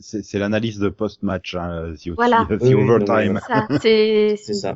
C'est- 0.00 0.38
l'analyse 0.38 0.78
de 0.78 0.88
post-match, 0.88 1.54
hein, 1.54 1.94
The, 2.02 2.10
Voilà. 2.16 2.46
the 2.50 2.58
Oui, 2.62 2.74
oui, 2.74 2.82
overtime. 2.84 3.40
c'est, 3.80 4.36
C'est 4.42 4.54
ça. 4.54 4.74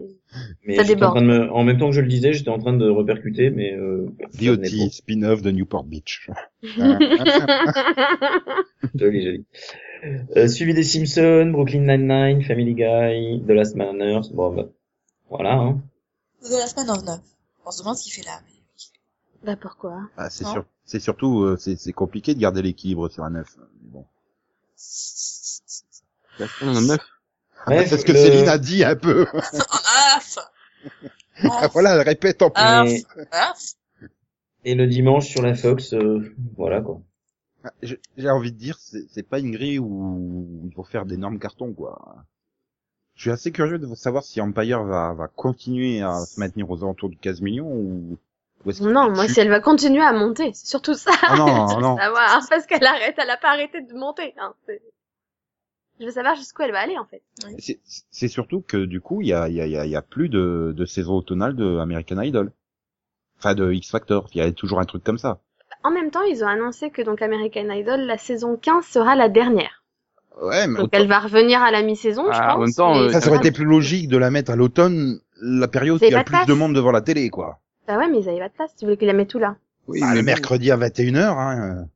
Mais 0.66 0.76
Ça 0.76 0.82
j'étais 0.84 1.04
en, 1.04 1.10
train 1.10 1.20
de 1.22 1.26
me- 1.26 1.52
en 1.52 1.62
même 1.62 1.76
temps 1.78 1.90
que 1.90 1.94
je 1.96 2.00
le 2.00 2.08
disais, 2.08 2.32
j'étais 2.32 2.48
en 2.48 2.58
train 2.58 2.72
de 2.74 2.88
repercuter, 2.88 3.50
mais 3.50 3.74
euh, 3.76 4.06
DOT, 4.40 4.64
spin-off 4.90 5.42
de 5.42 5.50
Newport 5.50 5.84
Beach. 5.84 6.30
Joli, 8.94 9.22
joli. 9.24 9.44
Euh, 10.36 10.48
suivi 10.48 10.74
des 10.74 10.82
Simpsons, 10.82 11.50
Brooklyn 11.52 11.80
Nine-Nine, 11.80 12.42
Family 12.42 12.74
Guy, 12.74 13.42
The 13.46 13.50
Last 13.50 13.76
Man 13.76 13.88
on 13.96 14.00
Earth. 14.00 14.32
Bon, 14.32 14.52
bah, 14.54 14.68
voilà. 15.30 15.52
Hein. 15.54 15.80
The 16.42 16.50
Last 16.52 16.76
Man 16.76 16.90
of 16.90 17.04
Neuf. 17.04 17.20
On 17.64 17.70
se 17.70 17.80
demande 17.82 17.96
ce 17.96 18.04
qu'il 18.04 18.12
fait 18.12 18.26
là. 18.28 18.40
Mais... 18.44 18.51
bah 19.44 19.56
pourquoi? 19.56 20.02
Ah, 20.16 20.30
c'est 20.30 20.44
sûr, 20.44 20.64
c'est 20.84 21.00
surtout, 21.00 21.42
euh, 21.42 21.56
c'est 21.58 21.76
c'est 21.76 21.92
compliqué 21.92 22.34
de 22.34 22.40
garder 22.40 22.62
l'équilibre 22.62 23.08
sur 23.08 23.24
un 23.24 23.30
neuf. 23.30 23.56
Mais 23.58 23.90
bon. 23.90 24.04
Neuf. 26.62 27.00
Bref, 27.66 27.88
c'est 27.88 27.98
ce 27.98 28.04
que 28.04 28.12
le- 28.12 28.18
Céline 28.18 28.48
a 28.48 28.58
dit 28.58 28.84
un 28.84 28.96
peu. 28.96 29.26
Ah, 31.44 31.68
voilà, 31.68 31.94
elle 31.94 32.02
répète 32.02 32.42
en 32.42 32.50
plus. 32.50 32.62
Ah, 32.62 32.84
Et, 32.86 33.04
neuf 33.32 33.74
et 34.64 34.74
le 34.74 34.86
dimanche 34.86 35.28
sur 35.28 35.42
la 35.42 35.54
Fox, 35.54 35.92
euh, 35.92 36.34
voilà 36.56 36.80
quoi. 36.80 37.00
Ah, 37.64 37.72
J'ai 37.82 38.30
envie 38.30 38.52
de 38.52 38.58
dire, 38.58 38.76
c'est 38.78 39.04
c'est 39.10 39.22
pas 39.22 39.38
une 39.38 39.50
grille 39.52 39.78
où 39.78 40.60
il 40.64 40.72
faut 40.72 40.84
faire 40.84 41.06
d'énormes 41.06 41.38
cartons, 41.38 41.72
quoi. 41.72 42.24
Je 43.14 43.22
suis 43.22 43.30
assez 43.30 43.52
curieux 43.52 43.78
de 43.78 43.94
savoir 43.94 44.24
si 44.24 44.40
Empire 44.40 44.84
va, 44.84 45.12
va 45.14 45.28
continuer 45.28 46.00
à 46.02 46.24
se 46.24 46.40
maintenir 46.40 46.70
aux 46.70 46.82
alentours 46.82 47.08
du 47.10 47.16
15 47.16 47.40
millions 47.40 47.70
ou, 47.72 48.18
Non, 48.80 49.10
moi, 49.10 49.26
si 49.28 49.40
elle 49.40 49.48
va 49.48 49.60
continuer 49.60 50.02
à 50.02 50.12
monter, 50.12 50.52
c'est 50.54 50.66
surtout 50.68 50.94
ça. 50.94 51.10
Ah 51.22 51.36
non, 51.36 51.46
Je 51.68 51.74
veux 51.76 51.80
non. 51.82 51.96
savoir, 51.96 52.40
parce 52.48 52.66
qu'elle 52.66 52.84
arrête, 52.84 53.14
elle 53.18 53.30
a 53.30 53.36
pas 53.36 53.50
arrêté 53.50 53.80
de 53.82 53.92
monter. 53.94 54.34
Hein. 54.38 54.54
Je 56.00 56.06
veux 56.06 56.10
savoir 56.12 56.34
jusqu'où 56.36 56.62
elle 56.62 56.72
va 56.72 56.80
aller, 56.80 56.98
en 56.98 57.04
fait. 57.04 57.22
C'est- 57.58 57.80
C'est 58.10 58.28
surtout 58.28 58.60
que 58.60 58.84
du 58.84 59.00
coup, 59.00 59.20
il 59.20 59.28
y 59.28 59.32
a, 59.32 59.48
il 59.48 59.54
y, 59.54 59.60
a, 59.60 59.66
il 59.66 59.72
y 59.72 59.76
a- 59.78 59.86
y 59.86 59.96
a 59.96 60.02
plus 60.02 60.28
de, 60.28 60.72
de 60.76 60.84
saison 60.86 61.14
automnale 61.14 61.54
de 61.54 61.78
American 61.78 62.20
Idol. 62.20 62.52
Enfin, 63.38 63.54
de 63.54 63.72
X 63.72 63.90
Factor. 63.90 64.28
Il 64.34 64.38
y 64.38 64.40
a 64.40 64.50
toujours 64.52 64.78
un 64.80 64.84
truc 64.84 65.02
comme 65.04 65.18
ça. 65.18 65.40
En 65.84 65.90
même 65.90 66.10
temps, 66.10 66.22
ils 66.22 66.44
ont 66.44 66.48
annoncé 66.48 66.90
que 66.90 67.02
donc 67.02 67.22
American 67.22 67.68
Idol, 67.70 68.00
la 68.00 68.18
saison 68.18 68.56
15 68.56 68.84
sera 68.86 69.16
la 69.16 69.28
dernière. 69.28 69.82
Ouais, 70.40 70.66
mais 70.66 70.78
Donc 70.78 70.88
elle 70.92 71.08
va 71.08 71.18
revenir 71.18 71.60
à 71.60 71.70
la 71.70 71.82
mi-saison, 71.82 72.24
je 72.26 72.38
Ah, 72.40 72.46
pense. 72.46 72.56
en 72.56 72.60
même 72.60 72.72
temps, 72.74 72.94
mais- 72.94 73.00
euh, 73.08 73.10
ça, 73.12 73.20
ça 73.20 73.28
aurait 73.28 73.38
été 73.38 73.50
plus 73.52 73.64
logique 73.64 74.08
de 74.08 74.16
la 74.16 74.30
mettre 74.30 74.50
à 74.50 74.56
l'automne, 74.56 75.20
la 75.42 75.68
période 75.68 75.98
C'est 75.98 76.06
où 76.06 76.08
il 76.08 76.12
y 76.12 76.14
a 76.14 76.18
le 76.18 76.24
plus 76.24 76.46
de 76.46 76.52
monde 76.54 76.74
devant 76.74 76.92
la 76.92 77.00
télé, 77.02 77.28
quoi. 77.30 77.58
Bah 77.86 77.98
ouais, 77.98 78.08
mais 78.08 78.20
ils 78.20 78.28
avaient 78.28 78.38
pas 78.38 78.48
de 78.48 78.54
place, 78.54 78.74
tu 78.76 78.84
voulais 78.84 78.96
qu'ils 78.96 79.06
la 79.08 79.12
mettent 79.12 79.30
tout 79.30 79.38
là? 79.38 79.56
Oui, 79.88 80.00
Bah, 80.00 80.08
mais 80.10 80.16
le 80.16 80.22
mercredi 80.22 80.70
à 80.70 80.76
21h, 80.76 81.18
hein. 81.38 81.86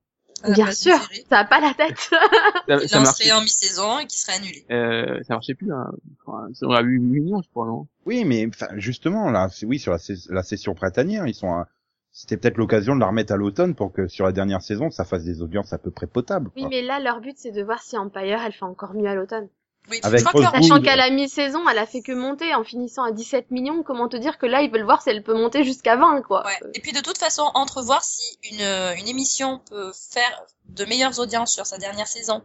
À 0.43 0.49
la 0.49 0.55
Bien 0.55 0.65
place 0.67 0.79
sûr, 0.81 0.99
ça 1.31 1.39
a 1.39 1.45
pas 1.45 1.61
la 1.61 1.73
tête. 1.75 1.99
ça, 2.69 2.89
ça 2.89 3.01
marchait. 3.01 3.33
en 3.33 3.41
mi-saison 3.41 3.99
et 4.01 4.07
qui 4.07 4.19
serait 4.19 4.35
annulé. 4.35 4.67
Euh, 4.71 5.23
ça 5.27 5.35
marchait 5.35 5.55
plus. 5.55 5.73
Hein. 5.73 5.91
Enfin, 6.27 6.49
on 6.63 6.71
a 6.73 6.83
eu 6.83 6.99
8 6.99 7.21
millions, 7.21 7.41
je 7.43 7.49
crois, 7.49 7.67
non? 7.67 7.87
Oui, 8.05 8.25
mais 8.25 8.47
enfin, 8.47 8.69
justement, 8.77 9.31
là, 9.31 9.49
c'est- 9.51 9.65
oui, 9.67 9.79
sur 9.79 9.93
la, 9.93 9.99
la 10.31 10.43
session 10.43 10.75
printanière, 10.75 11.27
ils 11.27 11.35
sont 11.35 11.53
à- 11.53 11.69
C'était 12.13 12.39
peut-être 12.39 12.57
l'occasion 12.57 12.95
de 12.95 13.01
la 13.01 13.07
remettre 13.09 13.33
à 13.35 13.37
l'automne 13.37 13.75
pour 13.75 13.93
que 13.93 14.09
sur 14.09 14.25
la 14.25 14.33
dernière 14.33 14.63
saison, 14.63 14.91
ça 14.91 15.05
fasse 15.05 15.23
des 15.25 15.43
audiences 15.43 15.73
à 15.75 15.79
peu 15.79 15.91
près 15.91 16.07
potables. 16.07 16.51
Oui, 16.57 16.67
mais 16.71 16.81
là, 16.81 16.99
leur 16.99 17.21
but, 17.21 17.35
c'est 17.37 17.51
de 17.53 17.63
voir 17.63 17.83
si 17.83 17.97
Empire, 17.99 18.41
elle 18.45 18.53
fait 18.53 18.65
encore 18.65 18.95
mieux 18.95 19.07
à 19.09 19.15
l'automne. 19.15 19.49
Oui, 19.91 20.01
Avec 20.03 20.21
je 20.21 20.25
crois 20.25 20.51
que. 20.51 20.63
Sachant 20.63 20.81
qu'à 20.81 20.97
la 20.97 21.11
mi-saison, 21.11 21.69
elle 21.69 21.79
a 21.79 21.87
fait 21.87 22.03
que 22.03 22.13
monter 22.13 22.55
en 22.55 22.65
finissant 22.65 23.05
à 23.05 23.13
17 23.13 23.51
millions, 23.51 23.83
comment 23.83 24.09
te 24.09 24.17
dire 24.17 24.39
que 24.39 24.47
là, 24.47 24.63
ils 24.63 24.71
veulent 24.71 24.85
voir 24.85 25.03
si 25.03 25.11
elle 25.11 25.23
peut 25.23 25.35
monter 25.35 25.65
jusqu'à 25.65 25.97
20, 25.97 26.23
quoi. 26.23 26.45
Ouais. 26.45 26.71
Et 26.75 26.81
puis 26.81 26.93
de 26.93 27.01
toute 27.01 27.19
façon, 27.19 27.43
entrevoir 27.55 28.03
si 28.03 28.39
une, 28.51 28.61
euh, 28.61 28.95
une 28.97 29.09
émission 29.09 29.61
peut 29.71 29.93
faire 29.93 30.45
de 30.69 30.85
meilleures 30.85 31.19
audiences 31.21 31.53
sur 31.53 31.67
sa 31.67 31.79
dernière 31.79 32.09
saison 32.09 32.43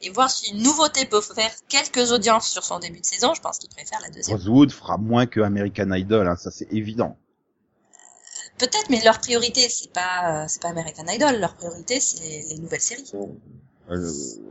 et 0.00 0.10
voir 0.10 0.30
si 0.30 0.52
une 0.52 0.62
nouveauté 0.62 1.06
peut 1.06 1.20
faire 1.20 1.50
quelques 1.68 2.12
audiences 2.12 2.48
sur 2.48 2.62
son 2.62 2.78
début 2.78 3.00
de 3.00 3.06
saison, 3.06 3.34
je 3.34 3.40
pense 3.40 3.58
qu'ils 3.58 3.70
préfèrent 3.70 4.00
la 4.00 4.10
deuxième. 4.10 4.36
Rosewood 4.36 4.70
fera 4.70 4.96
moins 4.96 5.26
que 5.26 5.40
American 5.40 5.90
Idol, 5.92 6.28
hein, 6.28 6.36
ça 6.36 6.50
c'est 6.50 6.72
évident. 6.72 7.16
Peut-être, 8.58 8.88
mais 8.88 9.02
leur 9.04 9.18
priorité, 9.18 9.68
c'est 9.68 9.92
pas, 9.92 10.44
euh, 10.44 10.44
c'est 10.46 10.62
pas 10.62 10.68
American 10.68 11.06
Idol. 11.08 11.40
Leur 11.40 11.54
priorité, 11.54 11.98
c'est 11.98 12.22
les, 12.22 12.42
les 12.50 12.58
nouvelles 12.60 12.80
séries. 12.80 13.10
Euh, 13.90 14.00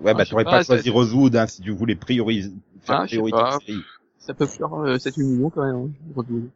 ouais, 0.02 0.12
Ah, 0.12 0.14
bah 0.14 0.26
t'aurais 0.26 0.44
pas 0.44 0.52
pas, 0.52 0.64
choisi 0.64 0.90
Rosewood 0.90 1.36
hein, 1.36 1.48
si 1.48 1.62
tu 1.62 1.72
voulais 1.72 1.96
prioriser, 1.96 2.52
faire 2.82 3.00
Ah, 3.02 3.06
priorité 3.06 3.38
pas. 3.38 3.58
Ça 4.20 4.34
peut 4.34 4.46
faire 4.46 4.74
euh, 4.74 4.98
7-8 4.98 5.24
millions 5.24 5.50
quand 5.50 5.66
même. 5.66 5.76
Hein, 5.76 5.90
Rosewood. 6.16 6.50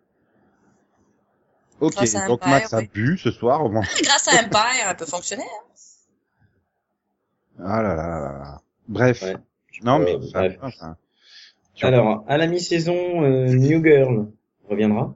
Ok, 1.80 1.96
donc 1.96 2.30
Empire, 2.30 2.48
Max 2.50 2.74
a 2.74 2.80
oui. 2.80 2.90
bu 2.94 3.18
ce 3.18 3.32
soir. 3.32 3.68
Bon. 3.70 3.82
Grâce 4.04 4.28
à 4.28 4.44
Empire, 4.44 4.88
elle 4.90 4.96
peut 4.96 5.06
fonctionner. 5.06 5.44
hein. 5.44 5.64
Ah 7.64 7.82
là 7.82 7.96
là 7.96 8.08
là 8.08 8.20
là. 8.40 8.62
Bref. 8.88 9.22
Ouais. 9.24 9.36
Non 9.84 10.00
Euh, 10.00 10.04
mais 10.04 10.28
ça, 10.28 10.40
bref. 10.40 10.58
enfin, 10.62 10.96
tu- 11.74 11.86
Alors, 11.86 12.24
à 12.28 12.38
la 12.38 12.48
mi-saison, 12.48 13.24
euh, 13.24 13.48
New 13.54 13.84
Girl 13.84 14.28
reviendra. 14.70 15.16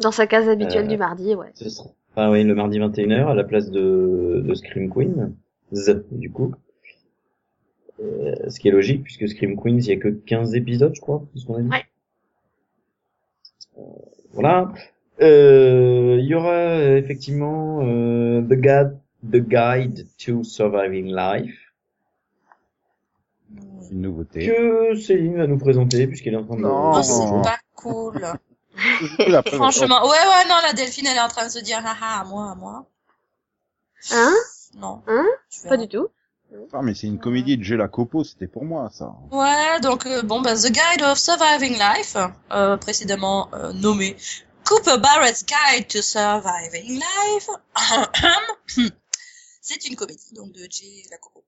Dans 0.00 0.10
sa 0.12 0.26
case 0.26 0.48
habituelle 0.48 0.86
Euh, 0.86 0.88
du 0.88 0.96
mardi, 0.96 1.34
ouais. 1.34 1.50
Ce 1.54 1.68
sera, 1.68 1.88
ah 2.16 2.30
oui, 2.30 2.42
le 2.44 2.54
mardi 2.54 2.78
21h 2.80 3.28
à 3.28 3.34
la 3.34 3.44
place 3.44 3.70
de, 3.70 4.42
de 4.44 4.54
Scream 4.54 4.90
Queen. 4.92 5.34
Z, 5.74 6.04
du 6.10 6.30
coup. 6.30 6.54
Euh, 8.00 8.50
ce 8.50 8.58
qui 8.58 8.68
est 8.68 8.72
logique 8.72 9.04
puisque 9.04 9.28
Scream 9.28 9.56
Queens, 9.60 9.78
il 9.78 9.86
y 9.86 9.92
a 9.92 9.96
que 9.96 10.08
15 10.08 10.54
épisodes, 10.54 10.94
je 10.94 11.00
crois, 11.00 11.24
c'est 11.32 11.40
ce 11.40 11.46
qu'on 11.46 11.56
a 11.56 11.62
dit. 11.62 11.68
Ouais. 11.68 11.84
Euh, 13.78 13.82
voilà. 14.32 14.72
Euh, 15.20 16.18
Il 16.20 16.26
y 16.26 16.34
aura 16.34 16.82
effectivement 16.96 17.80
euh, 17.82 18.42
The, 18.42 18.54
Guide, 18.54 18.98
The 19.30 19.36
Guide 19.36 20.06
to 20.18 20.42
Surviving 20.42 21.14
Life 21.14 21.64
une 23.90 24.02
nouveauté. 24.02 24.46
que 24.46 24.96
Céline 24.96 25.36
va 25.36 25.46
nous 25.46 25.58
présenter 25.58 26.06
puisqu'elle 26.06 26.34
est 26.34 26.38
en 26.38 26.44
train 26.44 26.56
de 26.56 26.62
Non. 26.62 26.92
Oh, 26.94 27.02
c'est 27.02 27.42
pas 27.42 27.58
cool. 27.76 28.26
Franchement, 29.46 30.02
ouais, 30.02 30.08
ouais, 30.10 30.48
non, 30.48 30.56
la 30.62 30.72
Delphine, 30.72 31.06
elle 31.06 31.16
est 31.16 31.20
en 31.20 31.28
train 31.28 31.46
de 31.46 31.50
se 31.50 31.60
dire, 31.60 31.78
haha, 31.78 32.20
à 32.20 32.24
moi, 32.24 32.50
à 32.50 32.54
moi. 32.54 32.86
Hein? 34.10 34.34
Non. 34.76 35.02
Hein 35.06 35.26
Pas 35.68 35.76
du 35.76 35.88
tout. 35.88 36.08
Ah, 36.72 36.82
mais 36.82 36.94
c'est 36.94 37.06
une 37.06 37.18
comédie 37.18 37.56
de 37.56 37.62
Gela 37.62 37.88
Copo, 37.88 38.22
c'était 38.22 38.46
pour 38.46 38.64
moi 38.64 38.88
ça. 38.92 39.14
Ouais, 39.32 39.80
donc 39.80 40.06
euh, 40.06 40.22
bon, 40.22 40.40
bah, 40.40 40.54
The 40.54 40.70
Guide 40.70 41.02
of 41.02 41.18
Surviving 41.18 41.78
Life, 41.78 42.16
euh, 42.52 42.76
précédément 42.76 43.48
euh, 43.54 43.72
nommé 43.72 44.16
Cooper 44.64 44.98
Barrett's 44.98 45.44
Guide 45.44 45.88
to 45.88 46.00
Surviving 46.00 47.00
Life. 47.00 47.48
C'est 49.60 49.86
une 49.86 49.96
comédie 49.96 50.32
donc 50.34 50.52
de 50.52 50.66
Jay 50.70 51.02
Lacopo. 51.10 51.44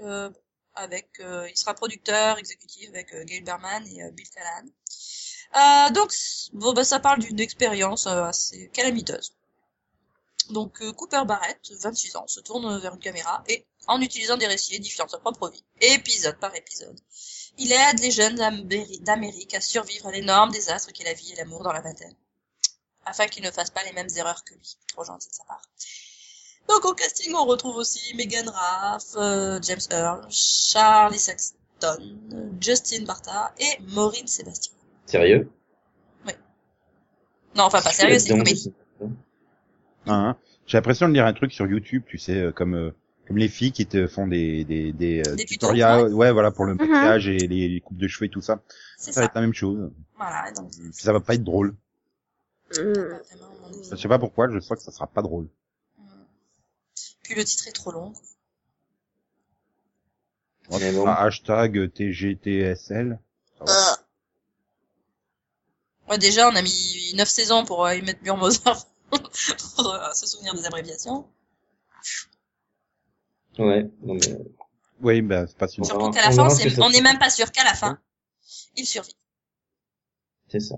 Euh, 0.00 0.30
avec, 0.74 1.08
euh, 1.20 1.46
il 1.48 1.56
sera 1.56 1.74
producteur 1.74 2.38
exécutif 2.38 2.88
avec 2.90 3.14
euh, 3.14 3.24
Gail 3.24 3.42
Berman 3.42 3.86
et 3.86 4.02
euh, 4.02 4.10
Bill 4.10 4.26
Callan. 4.28 4.68
Euh, 5.54 5.90
donc, 5.92 6.12
bon, 6.52 6.72
bah, 6.74 6.84
ça 6.84 7.00
parle 7.00 7.20
d'une 7.20 7.40
expérience 7.40 8.06
euh, 8.06 8.24
assez 8.24 8.68
calamiteuse. 8.72 9.32
Donc, 10.50 10.80
euh, 10.80 10.92
Cooper 10.92 11.22
Barrett, 11.26 11.58
26 11.80 12.16
ans, 12.16 12.26
se 12.26 12.40
tourne 12.40 12.78
vers 12.78 12.94
une 12.94 13.00
caméra 13.00 13.42
et, 13.48 13.66
en 13.88 14.00
utilisant 14.00 14.36
des 14.36 14.46
récits 14.46 14.74
édifiant 14.76 15.08
sa 15.08 15.18
propre 15.18 15.48
vie, 15.50 15.64
épisode 15.80 16.38
par 16.38 16.54
épisode, 16.54 16.98
il 17.58 17.72
aide 17.72 17.98
les 18.00 18.10
jeunes 18.10 18.36
d'Améri- 18.36 19.00
d'Amérique 19.00 19.54
à 19.54 19.60
survivre 19.60 20.06
à 20.06 20.12
l'énorme 20.12 20.50
désastre 20.52 20.92
qu'est 20.92 21.04
la 21.04 21.14
vie 21.14 21.32
et 21.32 21.36
l'amour 21.36 21.62
dans 21.64 21.72
la 21.72 21.80
vingtaine, 21.80 22.14
afin 23.04 23.26
qu'ils 23.26 23.42
ne 23.42 23.50
fassent 23.50 23.70
pas 23.70 23.82
les 23.84 23.92
mêmes 23.92 24.08
erreurs 24.16 24.44
que 24.44 24.54
lui. 24.54 24.76
Trop 24.88 25.04
gentil 25.04 25.28
de 25.28 25.34
sa 25.34 25.44
part. 25.44 25.62
Donc 26.68 26.84
au 26.84 26.94
casting, 26.94 27.32
on 27.34 27.44
retrouve 27.44 27.76
aussi 27.76 28.14
Megan 28.14 28.48
Raff, 28.48 29.04
euh, 29.16 29.58
James 29.62 29.80
Earl, 29.90 30.26
Charlie 30.30 31.18
Sexton, 31.18 32.18
Justin 32.60 33.04
Barta 33.04 33.54
et 33.58 33.80
Maureen 33.88 34.26
Sébastien. 34.26 34.72
Sérieux? 35.06 35.50
Non, 37.54 37.64
enfin 37.64 37.80
pas 37.80 37.92
sérieux, 37.92 38.18
c'est 38.18 38.28
une 38.30 38.38
Donc, 38.38 38.46
comédie. 38.46 38.72
Hein, 40.06 40.36
J'ai 40.66 40.78
l'impression 40.78 41.08
de 41.08 41.14
lire 41.14 41.26
un 41.26 41.32
truc 41.32 41.52
sur 41.52 41.66
YouTube, 41.66 42.02
tu 42.06 42.18
sais, 42.18 42.36
euh, 42.40 42.52
comme 42.52 42.74
euh, 42.74 42.90
comme 43.26 43.38
les 43.38 43.48
filles 43.48 43.72
qui 43.72 43.86
te 43.86 44.06
font 44.06 44.26
des 44.28 44.64
des 44.64 44.92
des, 44.92 45.22
euh, 45.26 45.34
Des 45.34 45.44
tutoriels, 45.44 46.12
ouais. 46.14 46.30
voilà 46.32 46.50
pour 46.52 46.64
le 46.64 46.74
Mhm. 46.74 46.78
maquillage 46.80 47.28
et 47.28 47.38
les, 47.38 47.68
les 47.68 47.80
coupes 47.80 47.96
de 47.98 48.06
cheveux 48.08 48.26
et 48.26 48.30
tout 48.30 48.40
ça. 48.40 48.60
Ça 48.96 49.10
va 49.20 49.24
être 49.26 49.34
la 49.34 49.40
même 49.40 49.54
chose. 49.54 49.90
Voilà, 50.16 50.52
donc 50.52 50.70
Puis 50.70 50.92
ça 50.92 51.12
va 51.12 51.20
pas 51.20 51.34
être 51.34 51.42
drôle. 51.44 51.74
mon 52.76 52.82
Je 53.90 53.96
sais 53.96 54.08
pas 54.08 54.18
pourquoi, 54.18 54.48
je 54.50 54.60
sens 54.60 54.76
que 54.78 54.82
ça 54.84 54.92
sera 54.92 55.06
pas 55.06 55.22
drôle. 55.22 55.48
Puis 57.22 57.34
le 57.34 57.44
titre 57.44 57.66
est 57.68 57.72
trop 57.72 57.90
long. 57.90 58.12
quoi. 58.12 58.22
Bon, 60.68 60.78
bon. 60.78 61.02
sera 61.02 61.22
hashtag 61.24 61.92
TGTSL. 61.92 63.18
Euh. 63.62 63.64
Ouais, 66.08 66.18
déjà, 66.18 66.48
on 66.48 66.54
a 66.54 66.62
mis 66.62 67.12
9 67.16 67.28
saisons 67.28 67.64
pour 67.64 67.84
euh, 67.86 67.94
y 67.96 68.02
mettre 68.02 68.22
Burmoser 68.22 68.60
pour 69.10 69.94
euh, 69.94 70.12
se 70.12 70.26
souvenir 70.26 70.54
des 70.54 70.66
abréviations. 70.66 71.26
Ouais, 73.58 73.88
non 74.02 74.14
mais... 74.14 74.38
Oui, 75.02 75.22
bah 75.22 75.46
c'est 75.46 75.58
pas 75.58 75.68
si 75.68 75.80
On 75.80 75.84
Surtout 75.84 76.10
qu'à 76.10 76.22
la 76.22 76.28
on 76.30 76.48
fin, 76.48 76.64
que 76.64 76.70
ça 76.70 76.82
on 76.82 76.90
n'est 76.90 77.00
même 77.00 77.18
pas 77.18 77.30
sûr 77.30 77.50
qu'à 77.52 77.64
la 77.64 77.74
fin, 77.74 77.98
il 78.76 78.86
survit. 78.86 79.16
C'est 80.48 80.60
ça. 80.60 80.76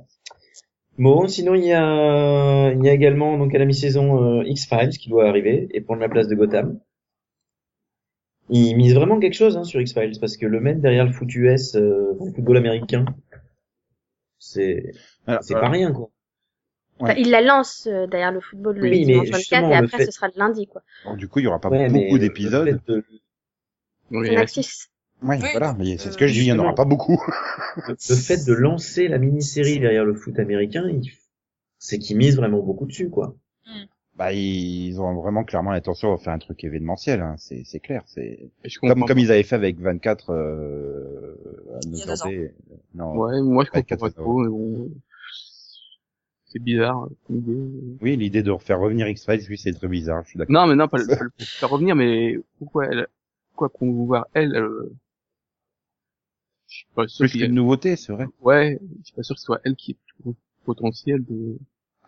Bon, 0.99 1.29
sinon 1.29 1.55
il 1.55 1.64
y 1.64 1.72
a, 1.72 2.72
il 2.72 2.85
y 2.85 2.89
a 2.89 2.93
également 2.93 3.39
donc 3.39 3.55
à 3.55 3.59
la 3.59 3.64
mi-saison 3.64 4.41
euh, 4.41 4.45
X-Files 4.45 4.99
qui 4.99 5.09
doit 5.09 5.29
arriver 5.29 5.68
et 5.72 5.81
prendre 5.81 6.01
la 6.01 6.09
place 6.09 6.26
de 6.26 6.35
Gotham. 6.35 6.81
Ils 8.51 8.74
misent 8.76 8.95
vraiment 8.95 9.20
quelque 9.20 9.35
chose 9.35 9.57
hein, 9.57 9.64
sur 9.64 9.81
X-Files 9.81 10.18
parce 10.20 10.37
que 10.37 10.47
le 10.47 10.61
mettre 10.61 10.81
derrière 10.81 11.05
le 11.05 11.12
foot 11.12 11.33
US, 11.35 11.76
euh, 11.76 12.16
le 12.18 12.33
football 12.33 12.57
américain, 12.57 13.05
c'est 14.39 14.93
c'est 15.43 15.55
pas 15.55 15.68
rien 15.68 15.93
quoi. 15.93 16.11
Enfin, 17.01 17.15
il 17.17 17.31
la 17.31 17.41
lance 17.41 17.87
euh, 17.87 18.07
derrière 18.07 18.33
le 18.33 18.41
football 18.41 18.77
le 18.77 18.89
Oui, 18.91 19.05
dimanche 19.05 19.29
24 19.29 19.39
justement, 19.39 19.71
et 19.71 19.75
après 19.77 19.99
fait- 19.99 20.07
ce 20.07 20.11
sera 20.13 20.27
le 20.29 20.33
lundi, 20.37 20.67
quoi. 20.67 20.83
alors, 21.05 21.17
du 21.17 21.29
coup, 21.29 21.39
il 21.39 21.45
y 21.45 21.47
aura 21.47 21.61
pas 21.61 21.69
Ouais, 21.69 21.89
beaucoup 21.89 22.19
d'épisodes. 22.19 22.81
de- 22.87 23.05
Oui, 24.11 24.29
euh. 24.31 24.45
Ouais, 25.23 25.39
Oui, 25.43 25.49
voilà, 25.51 25.75
mais 25.79 25.97
c'est 25.99 26.11
ce 26.11 26.17
euh, 26.17 26.19
que 26.19 26.27
je 26.27 26.33
dis, 26.33 26.41
il 26.41 26.47
y 26.47 26.53
en 26.53 26.59
aura 26.59 26.75
pas 26.75 26.85
beaucoup. 26.85 27.21
le 27.89 27.95
fait 28.17 28.45
de 28.45 28.53
lancer 28.53 29.09
la 29.09 29.19
mini-série 29.19 29.81
derrière 29.81 30.05
le 30.05 30.15
foot 30.15 30.39
américain, 30.39 30.89
il- 30.89 31.11
c'est 31.79 31.99
qu'ils 31.99 32.17
misent 32.17 32.37
vraiment 32.37 32.61
beaucoup 32.61 32.87
dessus 32.87 33.11
quoi. 33.11 33.35
Bah, 34.17 34.33
ils 34.33 35.01
ont 35.01 35.15
vraiment 35.15 35.45
clairement 35.45 35.71
l'intention 35.71 36.13
de 36.13 36.21
faire 36.21 36.33
un 36.33 36.39
truc 36.41 36.65
événementiel, 36.65 37.21
hein, 37.21 37.37
c'est 37.39 37.63
c'est 37.65 37.79
clair. 37.79 38.03
C'est 38.07 38.51
comme 38.81 39.05
comme 39.07 39.19
ils 39.21 39.31
avaient 39.31 39.45
fait 39.45 39.55
avec 39.55 39.79
24 39.79 40.31
euh, 40.33 41.37
à 41.77 41.79
Il 41.85 41.97
y 41.97 42.03
a 42.03 42.07
New 42.07 42.13
deux 42.13 42.23
ans. 42.23 42.31
York. 42.31 42.53
Non. 42.95 43.13
Ouais, 43.17 43.41
moi 43.43 43.65
je 43.65 43.71
comprends 43.71 43.97
pas 43.97 44.11
trop. 44.11 44.43
C'est 46.49 46.59
bizarre, 46.59 47.09
comme 47.27 47.37
idée. 47.39 47.99
Oui, 48.01 48.17
l'idée 48.17 48.43
de 48.43 48.51
refaire 48.51 48.81
revenir 48.81 49.07
X-Files, 49.07 49.47
oui, 49.49 49.57
c'est 49.57 49.73
très 49.73 49.87
bizarre. 49.87 50.25
Je 50.25 50.31
suis 50.31 50.39
d'accord. 50.39 50.55
Non, 50.55 50.67
mais 50.67 50.75
non, 50.75 50.89
pas 50.89 50.99
le, 50.99 51.09
pas 51.13 51.25
le 51.25 51.31
faire 51.61 51.71
revenir, 51.71 51.95
mais 51.95 52.39
pourquoi 52.59 52.87
elle, 52.87 53.07
pourquoi 53.51 53.69
promouvoir 53.71 54.27
elle, 54.35 54.57
euh... 54.57 54.91
je 56.69 56.77
suis 56.77 56.87
pas 56.95 57.07
sûr 57.09 57.27
Plus 57.27 57.37
qu'une 57.37 57.53
nouveauté, 57.55 57.97
c'est 57.97 58.13
vrai. 58.13 58.31
ouais, 58.41 58.79
je 59.01 59.05
suis 59.05 59.15
pas 59.15 59.23
sûr 59.23 59.35
que 59.37 59.41
ce 59.41 59.45
soit 59.47 59.61
elle 59.65 59.77
qui 59.77 59.93
ait 59.93 59.97
le 60.27 60.35
potentiel 60.65 61.25
de, 61.25 61.59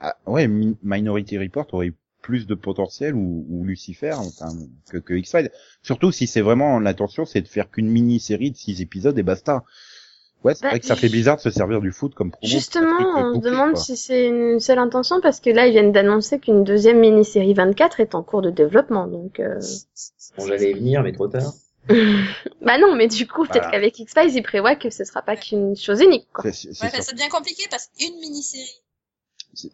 Ah, 0.01 0.17
ouais, 0.27 0.49
Mi- 0.49 0.77
Minority 0.83 1.39
Report 1.39 1.67
aurait 1.73 1.93
plus 2.23 2.47
de 2.47 2.55
potentiel 2.55 3.15
ou, 3.15 3.47
ou 3.49 3.65
Lucifer 3.65 4.13
enfin, 4.13 4.57
que, 4.89 4.99
que 4.99 5.15
X-Files. 5.15 5.51
Surtout 5.83 6.13
si 6.13 6.27
c'est 6.27 6.41
vraiment 6.43 6.79
l'intention, 6.81 7.25
c'est 7.25 7.41
de 7.43 7.49
faire 7.49 7.71
qu'une 7.71 7.89
mini-série 7.89 8.51
de 8.51 8.57
six 8.57 8.81
épisodes 8.83 9.19
et 9.19 9.23
basta. 9.23 9.65
Ouais, 10.43 10.55
c'est 10.55 10.63
Bah, 10.63 10.71
vrai 10.71 10.81
que 10.81 10.87
ça 10.87 10.97
fait 10.97 11.09
bizarre 11.09 11.37
de 11.37 11.43
se 11.43 11.51
servir 11.51 11.81
du 11.81 11.93
foot 11.93 12.15
comme 12.15 12.31
promo. 12.31 12.47
Justement, 12.47 12.97
on 13.17 13.29
se 13.29 13.35
bouclé, 13.35 13.51
demande 13.51 13.73
quoi. 13.75 13.81
si 13.83 13.97
c'est 13.97 14.27
une 14.27 14.59
seule 14.61 14.79
intention 14.79 15.21
parce 15.21 15.41
que 15.41 15.51
là, 15.51 15.67
ils 15.67 15.73
viennent 15.73 15.93
d'annoncer 15.93 16.39
qu'une 16.39 16.65
deuxième 16.65 16.99
mini-série 16.99 17.53
24 17.55 18.01
est 18.01 18.15
en 18.15 18.23
cours 18.23 18.41
de 18.43 18.51
développement, 18.51 19.07
donc. 19.07 19.39
Euh... 19.41 19.61
Bon, 20.39 20.47
j'allais 20.47 20.71
y 20.71 20.75
venir, 20.75 21.03
mais 21.03 21.13
trop 21.13 21.29
tard. 21.29 21.53
bah 22.63 22.79
non, 22.79 22.95
mais 22.95 23.09
du 23.09 23.27
coup, 23.27 23.43
peut-être 23.43 23.65
Voilà. 23.65 23.71
qu'avec 23.71 23.99
X-Files, 23.99 24.35
ils 24.37 24.43
prévoient 24.43 24.77
que 24.77 24.91
ce 24.91 25.05
sera 25.05 25.23
pas 25.23 25.37
qu'une 25.37 25.77
chose 25.77 26.01
unique, 26.01 26.29
quoi. 26.33 26.45
Ouais, 26.45 26.51
bah, 26.81 26.91
sûr. 26.91 27.03
c'est 27.03 27.15
bien 27.17 27.29
compliqué 27.29 27.65
parce 27.71 27.89
qu'une 27.99 28.19
mini-série, 28.21 28.83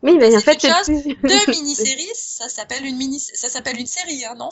Oui, 0.02 0.16
mais 0.18 0.34
en 0.34 0.40
C'est 0.40 0.58
fait, 0.58 0.66
chose, 0.66 0.84
plus... 1.02 1.14
deux 1.22 1.46
mini-séries, 1.52 2.08
ça 2.14 2.48
s'appelle 2.48 2.84
une 2.86 2.96
mini, 2.96 3.20
ça 3.20 3.48
s'appelle 3.48 3.78
une 3.78 3.86
série, 3.86 4.24
hein, 4.24 4.34
non? 4.38 4.48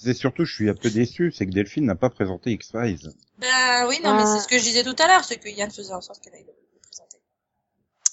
C'est 0.00 0.14
surtout, 0.14 0.44
je 0.44 0.54
suis 0.54 0.68
un 0.68 0.74
peu 0.74 0.90
déçu, 0.90 1.32
c'est 1.32 1.46
que 1.46 1.50
Delphine 1.52 1.86
n'a 1.86 1.94
pas 1.94 2.10
présenté 2.10 2.50
X-Files. 2.52 3.10
Ben 3.38 3.86
oui, 3.88 3.98
non, 4.04 4.14
mais 4.14 4.22
Ah. 4.24 4.26
c'est 4.36 4.40
ce 4.42 4.48
que 4.48 4.58
je 4.58 4.62
disais 4.62 4.82
tout 4.84 4.94
à 5.02 5.06
l'heure, 5.08 5.24
c'est 5.24 5.38
que 5.38 5.48
Yann 5.48 5.70
faisait 5.70 5.92
en 5.94 6.00
sorte 6.00 6.20
qu'elle 6.22 6.34
aille 6.34 6.44
le 6.46 6.80
présenter. 6.82 7.18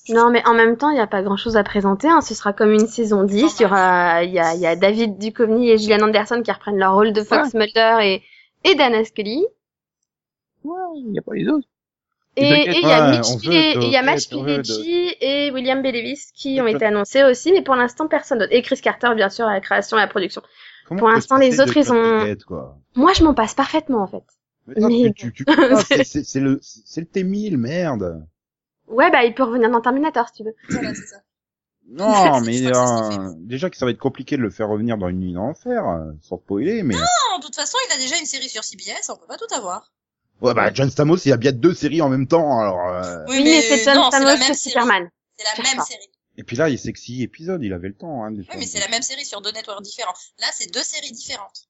Non, 0.10 0.30
mais 0.32 0.46
en 0.48 0.54
même 0.54 0.78
temps, 0.78 0.90
il 0.90 0.96
n'y 0.96 1.00
a 1.02 1.08
pas 1.08 1.22
grand-chose 1.22 1.58
à 1.58 1.64
présenter. 1.64 2.08
Hein. 2.08 2.22
Ce 2.22 2.34
sera 2.34 2.54
comme 2.54 2.72
une 2.72 2.88
saison 2.88 3.24
10. 3.24 3.60
Il 3.60 3.64
y 3.64 3.66
aura, 3.66 4.24
il 4.24 4.32
y 4.32 4.40
a, 4.40 4.54
il 4.56 4.62
y 4.62 4.66
a 4.68 4.76
David 4.76 5.18
Duchovny 5.20 5.70
et 5.70 5.78
Gillian 5.78 6.02
Anderson 6.02 6.42
qui 6.44 6.52
reprennent 6.52 6.78
leur 6.78 6.94
rôle 6.94 7.14
de 7.14 7.24
Fox 7.24 7.54
Mulder 7.54 7.98
et, 8.02 8.24
et 8.64 8.76
Dana 8.76 9.04
Scully. 9.04 9.46
Ouais, 10.64 10.76
il 10.98 11.12
n'y 11.12 11.20
a 11.20 11.22
pas 11.22 11.34
les 11.34 11.48
autres. 11.48 11.68
Et 12.38 12.44
Et 12.46 12.70
et 12.70 12.78
il 12.78 12.88
y 12.88 12.92
a 12.92 13.10
Ouais, 13.12 13.18
Mitch 13.18 13.28
il 13.44 13.92
y 13.92 13.98
a 13.98 14.02
Match 14.04 14.30
Pileggi 14.30 15.16
et 15.20 15.52
William 15.52 15.82
B. 15.82 15.88
Davis 15.92 16.32
qui 16.34 16.62
ont 16.62 16.68
été 16.68 16.86
annoncés 16.86 17.24
aussi, 17.24 17.52
mais 17.52 17.62
pour 17.62 17.76
l'instant 17.76 18.08
personne 18.08 18.40
d'autre. 18.40 18.54
Et 18.54 18.62
Chris 18.62 18.80
Carter 18.82 19.10
bien 19.16 19.28
sûr 19.30 19.46
à 19.48 19.54
la 19.54 19.60
création 19.60 19.98
et 19.98 20.00
à 20.02 20.06
la 20.06 20.10
production. 20.10 20.42
Comment 20.92 21.00
Pour 21.00 21.10
l'instant, 21.10 21.38
les 21.38 21.62
autres, 21.62 21.78
ils 21.78 21.90
ont- 21.92 22.36
quoi 22.46 22.78
Moi 22.96 23.14
je 23.14 23.24
m'en 23.24 23.34
passe 23.34 23.54
parfaitement 23.54 24.04
en 24.04 24.08
fait. 24.08 24.24
Mais 24.68 24.82
non, 24.82 24.90
Mais 24.90 25.14
tu, 25.14 25.32
tu, 25.32 25.34
tu 25.34 25.46
peux 25.46 25.56
pas, 25.70 25.84
c'est- 26.04 26.40
le, 26.42 26.60
c'est 26.62 27.00
le 27.02 27.08
T-1000, 27.08 27.56
merde. 27.58 28.26
Ouais 28.88 29.10
bah 29.10 29.24
il 29.24 29.34
peut 29.34 29.44
revenir 29.44 29.70
dans 29.72 29.80
Terminator 29.80 30.28
si 30.28 30.34
tu 30.34 30.44
veux. 30.44 30.54
Voilà, 30.70 30.94
c'est 30.94 31.06
ça. 31.08 31.18
Non, 31.90 32.42
mais 32.46 32.68
euh, 32.68 33.32
déjà 33.38 33.70
que 33.70 33.78
ça 33.78 33.86
va 33.86 33.92
être 33.92 33.98
compliqué 34.00 34.36
de 34.36 34.42
le 34.42 34.50
faire 34.50 34.68
revenir 34.68 34.98
dans 34.98 35.08
une 35.08 35.20
nuit 35.20 35.34
d'enfer, 35.34 35.88
euh, 35.88 36.12
sans 36.22 36.38
spoiler, 36.38 36.84
mais... 36.84 36.96
Non, 36.96 37.38
de 37.40 37.44
toute 37.46 37.56
façon, 37.56 37.78
il 37.90 37.94
a 37.94 37.98
déjà 37.98 38.18
une 38.20 38.26
série 38.26 38.50
sur 38.50 38.64
CBS, 38.66 39.10
on 39.10 39.16
peut 39.16 39.28
pas 39.28 39.38
tout 39.38 39.54
avoir. 39.56 39.92
Ouais, 40.42 40.54
bah, 40.54 40.72
John 40.74 40.90
Stamos, 40.90 41.18
il 41.26 41.30
y 41.30 41.32
a 41.34 41.38
bien 41.38 41.52
deux 41.54 41.74
séries 41.74 42.02
en 42.02 42.10
même 42.10 42.28
temps, 42.28 42.60
alors... 42.60 42.90
euh, 42.90 43.26
Oui, 43.30 43.42
mais 43.44 43.62
c'est 43.62 43.84
John 43.86 43.96
non, 43.96 44.10
c'est 44.12 44.20
la 44.20 44.26
Stamos 44.36 44.40
même 44.40 44.52
que. 44.52 44.58
Superman. 44.58 45.10
C'est 45.38 45.46
la 45.64 45.64
même 45.64 45.82
série. 45.86 46.11
Et 46.38 46.44
puis 46.44 46.56
là, 46.56 46.70
il 46.70 46.72
y 46.72 46.76
a 46.76 46.78
sexy 46.78 47.24
épisode, 47.24 47.62
il 47.64 47.74
avait 47.74 47.90
le 47.90 47.94
temps, 47.94 48.24
hein, 48.24 48.34
Oui, 48.34 48.46
mais 48.58 48.66
c'est 48.66 48.80
la 48.80 48.88
même 48.88 49.02
série 49.02 49.26
sur 49.26 49.42
deux 49.42 49.52
networks 49.52 49.82
différents. 49.84 50.14
Là, 50.40 50.48
c'est 50.54 50.72
deux 50.74 50.82
séries 50.84 51.12
différentes. 51.12 51.68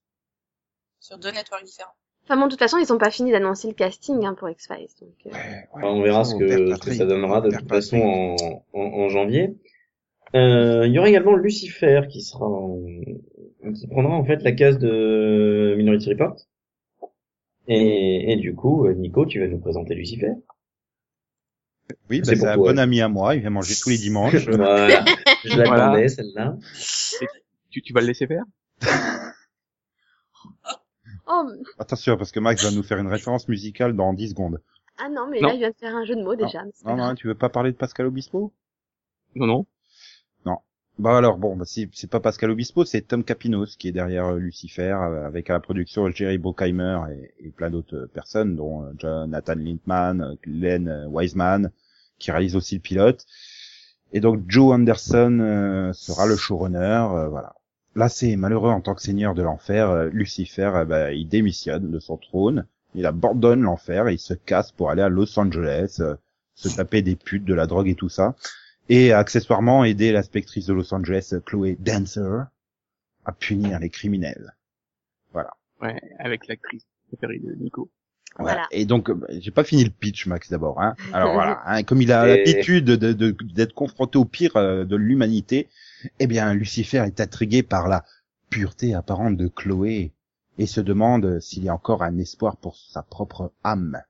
Sur 1.00 1.18
deux 1.18 1.32
networks 1.32 1.64
différents. 1.64 1.94
Enfin 2.24 2.38
bon 2.38 2.46
de 2.46 2.52
toute 2.52 2.60
façon 2.60 2.78
ils 2.78 2.94
ont 2.94 3.00
pas 3.00 3.10
fini 3.10 3.32
d'annoncer 3.32 3.68
le 3.68 3.74
casting 3.74 4.24
hein, 4.24 4.36
pour 4.36 4.48
X-Files. 4.48 4.88
Donc, 5.02 5.16
euh, 5.26 5.30
Ouais, 5.32 5.68
ouais. 5.74 5.84
On 5.84 6.02
verra 6.04 6.24
ce 6.24 6.36
que, 6.36 6.76
ce 6.76 6.80
que 6.80 6.94
ça 6.94 7.06
donnera 7.08 7.42
de 7.42 7.50
toute 7.50 7.68
façon 7.68 7.98
en, 8.74 8.80
en 8.80 9.10
janvier. 9.10 9.58
Euh, 10.36 10.86
il 10.86 10.94
y 10.94 11.00
aura 11.00 11.10
également 11.10 11.36
Lucifer 11.36 12.02
qui 12.10 12.22
sera 12.22 12.46
en- 12.48 12.86
qui 13.74 13.88
prendra 13.88 14.14
en 14.14 14.24
fait 14.24 14.44
la 14.44 14.52
case 14.52 14.78
de 14.78 15.74
Minority 15.78 16.10
Report. 16.12 16.36
Et, 17.68 18.32
et 18.32 18.36
du 18.38 18.54
coup, 18.56 18.86
euh, 18.86 18.94
Nico, 18.94 19.26
tu 19.26 19.40
vas 19.40 19.48
nous 19.48 19.60
présenter 19.60 19.96
Lucifer. 19.96 20.32
Oui, 22.10 22.22
bah, 22.22 22.26
C'est 22.36 22.46
un 22.46 22.58
bon 22.58 22.78
ami 22.80 23.02
à 23.02 23.08
moi, 23.10 23.36
il 23.36 23.42
vient 23.42 23.50
manger 23.50 23.74
tous 23.82 23.90
les 23.90 23.98
dimanches. 24.08 24.48
voilà, 24.48 25.04
je 25.44 25.58
l'attendais 25.58 26.08
celle-là. 26.10 26.58
Tu, 27.70 27.82
tu 27.82 27.94
vas 27.94 28.02
le 28.02 28.08
laisser 28.08 28.28
faire? 28.28 28.44
Oh 31.28 31.50
Attention, 31.80 32.18
parce 32.18 32.32
que 32.32 32.40
Max 32.40 32.64
va 32.64 32.72
nous 32.72 32.84
faire 32.84 32.98
une 32.98 33.08
référence 33.08 33.48
musicale 33.48 33.96
dans 33.96 34.12
10 34.14 34.30
secondes. 34.32 34.60
ah 34.98 35.08
non 35.10 35.28
mais 35.30 35.40
Non. 35.40 35.50
là 35.50 35.54
il 35.54 35.60
vient 35.60 35.70
de 35.70 35.76
faire 35.76 35.96
un 35.96 36.04
jeu 36.04 36.16
de 36.16 36.24
mots 36.24 36.36
déjà. 36.36 36.64
Non, 36.84 36.98
non, 36.98 37.16
tu 37.16 37.28
veux 37.28 37.36
pas 37.36 37.48
parler 37.50 37.72
de 37.72 37.78
Pascal 37.78 38.08
Obispo? 38.08 38.52
Non, 39.36 39.48
non. 39.48 39.66
Bah 41.00 41.18
alors, 41.18 41.38
bon, 41.38 41.56
bah, 41.56 41.64
c'est 41.66 42.10
pas 42.12 42.20
Pascal 42.20 42.52
Obispo, 42.52 42.84
c'est 42.86 43.02
Tom 43.02 43.24
Capinos 43.24 43.76
qui 43.78 43.88
est 43.88 43.92
derrière 43.92 44.26
euh, 44.28 44.38
Lucifer, 44.38 44.92
euh, 44.92 45.26
avec 45.26 45.50
à 45.50 45.54
la 45.54 45.60
production 45.60 46.12
Jerry 46.12 46.38
Bruckheimer 46.38 47.00
et, 47.40 47.48
et 47.48 47.50
plein 47.50 47.72
d'autres 47.72 47.96
euh, 47.96 48.08
personnes, 48.14 48.56
dont 48.56 48.84
euh, 48.84 48.92
Jonathan 49.00 49.56
Lindman, 49.56 50.38
Len 50.46 50.88
euh, 50.90 51.08
Wiseman, 51.08 51.72
qui 52.22 52.32
réalise 52.32 52.56
aussi 52.56 52.76
le 52.76 52.82
pilote. 52.82 53.26
Et 54.14 54.20
donc 54.20 54.44
Joe 54.48 54.74
Anderson 54.74 55.40
euh, 55.42 55.94
sera 55.94 56.26
le 56.26 56.36
showrunner, 56.36 57.08
euh, 57.12 57.28
voilà. 57.28 57.56
Là, 57.94 58.08
c'est 58.08 58.38
malheureux 58.38 58.72
en 58.72 58.80
tant 58.80 58.96
que 58.96 59.02
seigneur 59.02 59.36
de 59.36 59.42
l'enfer, 59.42 59.90
euh, 59.90 60.10
Lucifer, 60.14 60.86
bah, 60.88 61.12
il 61.12 61.28
démissionne 61.28 61.92
de 61.92 62.00
son 62.00 62.16
trône, 62.16 62.66
il 62.96 63.06
abandonne 63.06 63.62
l'enfer 63.62 64.10
il 64.10 64.20
se 64.20 64.34
casse 64.34 64.72
pour 64.72 64.92
aller 64.92 65.02
à 65.02 65.10
Los 65.10 65.38
Angeles, 65.38 65.98
euh, 66.00 66.16
se 66.56 66.70
taper 66.70 67.02
des 67.02 67.16
putes, 67.16 67.44
de 67.44 67.54
la 67.54 67.68
drogue 67.68 67.90
et 67.90 67.96
tout 67.96 68.10
ça 68.10 68.36
et 68.90 69.14
accessoirement 69.14 69.86
aider 69.86 70.12
l'inspectrice 70.12 70.66
de 70.66 70.74
Los 70.74 70.94
Angeles, 70.94 71.34
Chloé 71.46 71.78
Dancer, 71.80 72.46
à 73.24 73.32
punir 73.32 73.80
les 73.80 73.90
criminels. 73.90 74.54
Ouais, 75.34 75.96
avec 76.20 76.48
l'actrice 76.48 76.86
préférée 77.08 77.40
de 77.40 77.54
Nico. 77.56 77.90
Voilà. 78.40 78.68
Et 78.72 78.86
donc, 78.86 79.10
euh, 79.10 79.20
j'ai 79.30 79.52
pas 79.52 79.64
fini 79.64 79.84
le 79.84 79.90
pitch, 79.90 80.26
Max, 80.26 80.50
d'abord. 80.50 80.82
Hein. 80.82 80.96
Alors 81.14 81.34
voilà, 81.34 81.62
hein, 81.66 81.84
comme 81.84 82.02
il 82.02 82.12
a 82.12 82.28
Et- 82.28 82.38
l'habitude 82.46 82.86
de- 82.86 83.14
de- 83.14 83.36
d'être 83.54 83.74
confronté 83.74 84.18
au 84.18 84.26
pire 84.26 84.56
euh, 84.56 84.86
de 84.86 84.96
l'humanité, 84.96 85.68
eh 86.20 86.28
bien, 86.28 86.54
Lucifer 86.54 87.04
est 87.06 87.20
intrigué 87.20 87.62
par 87.62 87.88
la 87.88 88.04
pureté 88.50 88.96
apparente 88.96 89.38
de 89.38 89.48
Chloé 89.48 90.12
et 90.58 90.66
se 90.66 90.82
demande 90.82 91.40
s'il 91.40 91.64
y 91.64 91.70
a 91.70 91.74
encore 91.74 92.04
un 92.04 92.18
espoir 92.18 92.58
pour 92.58 92.76
sa 92.78 93.04
propre 93.04 93.52
âme. 93.64 94.02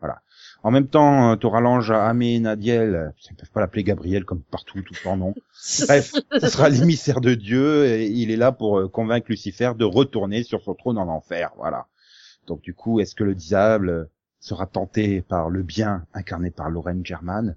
Voilà. 0.00 0.20
En 0.62 0.70
même 0.70 0.86
temps, 0.86 1.36
tu 1.36 1.46
auras 1.46 1.60
l'ange 1.60 1.90
Amé 1.90 2.38
Nadiel, 2.40 3.12
ils 3.30 3.36
peuvent 3.36 3.50
pas 3.50 3.60
l'appeler 3.60 3.84
Gabriel 3.84 4.24
comme 4.24 4.42
partout, 4.42 4.80
tout 4.82 4.94
le 4.94 5.02
temps, 5.02 5.16
non. 5.16 5.34
Bref, 5.86 6.12
ce 6.38 6.48
sera 6.48 6.68
l'émissaire 6.68 7.20
de 7.20 7.34
Dieu 7.34 7.86
et 7.86 8.06
il 8.06 8.30
est 8.30 8.36
là 8.36 8.52
pour 8.52 8.78
euh, 8.78 8.88
convaincre 8.88 9.26
Lucifer 9.28 9.72
de 9.78 9.84
retourner 9.84 10.42
sur 10.42 10.62
son 10.62 10.74
trône 10.74 10.96
en 10.98 11.08
enfer, 11.08 11.50
voilà. 11.56 11.86
Donc 12.50 12.62
du 12.62 12.74
coup, 12.74 12.98
est-ce 12.98 13.14
que 13.14 13.22
le 13.22 13.36
diable 13.36 14.08
sera 14.40 14.66
tenté 14.66 15.22
par 15.22 15.50
le 15.50 15.62
bien 15.62 16.04
incarné 16.14 16.50
par 16.50 16.68
Lorraine 16.68 17.06
German? 17.06 17.54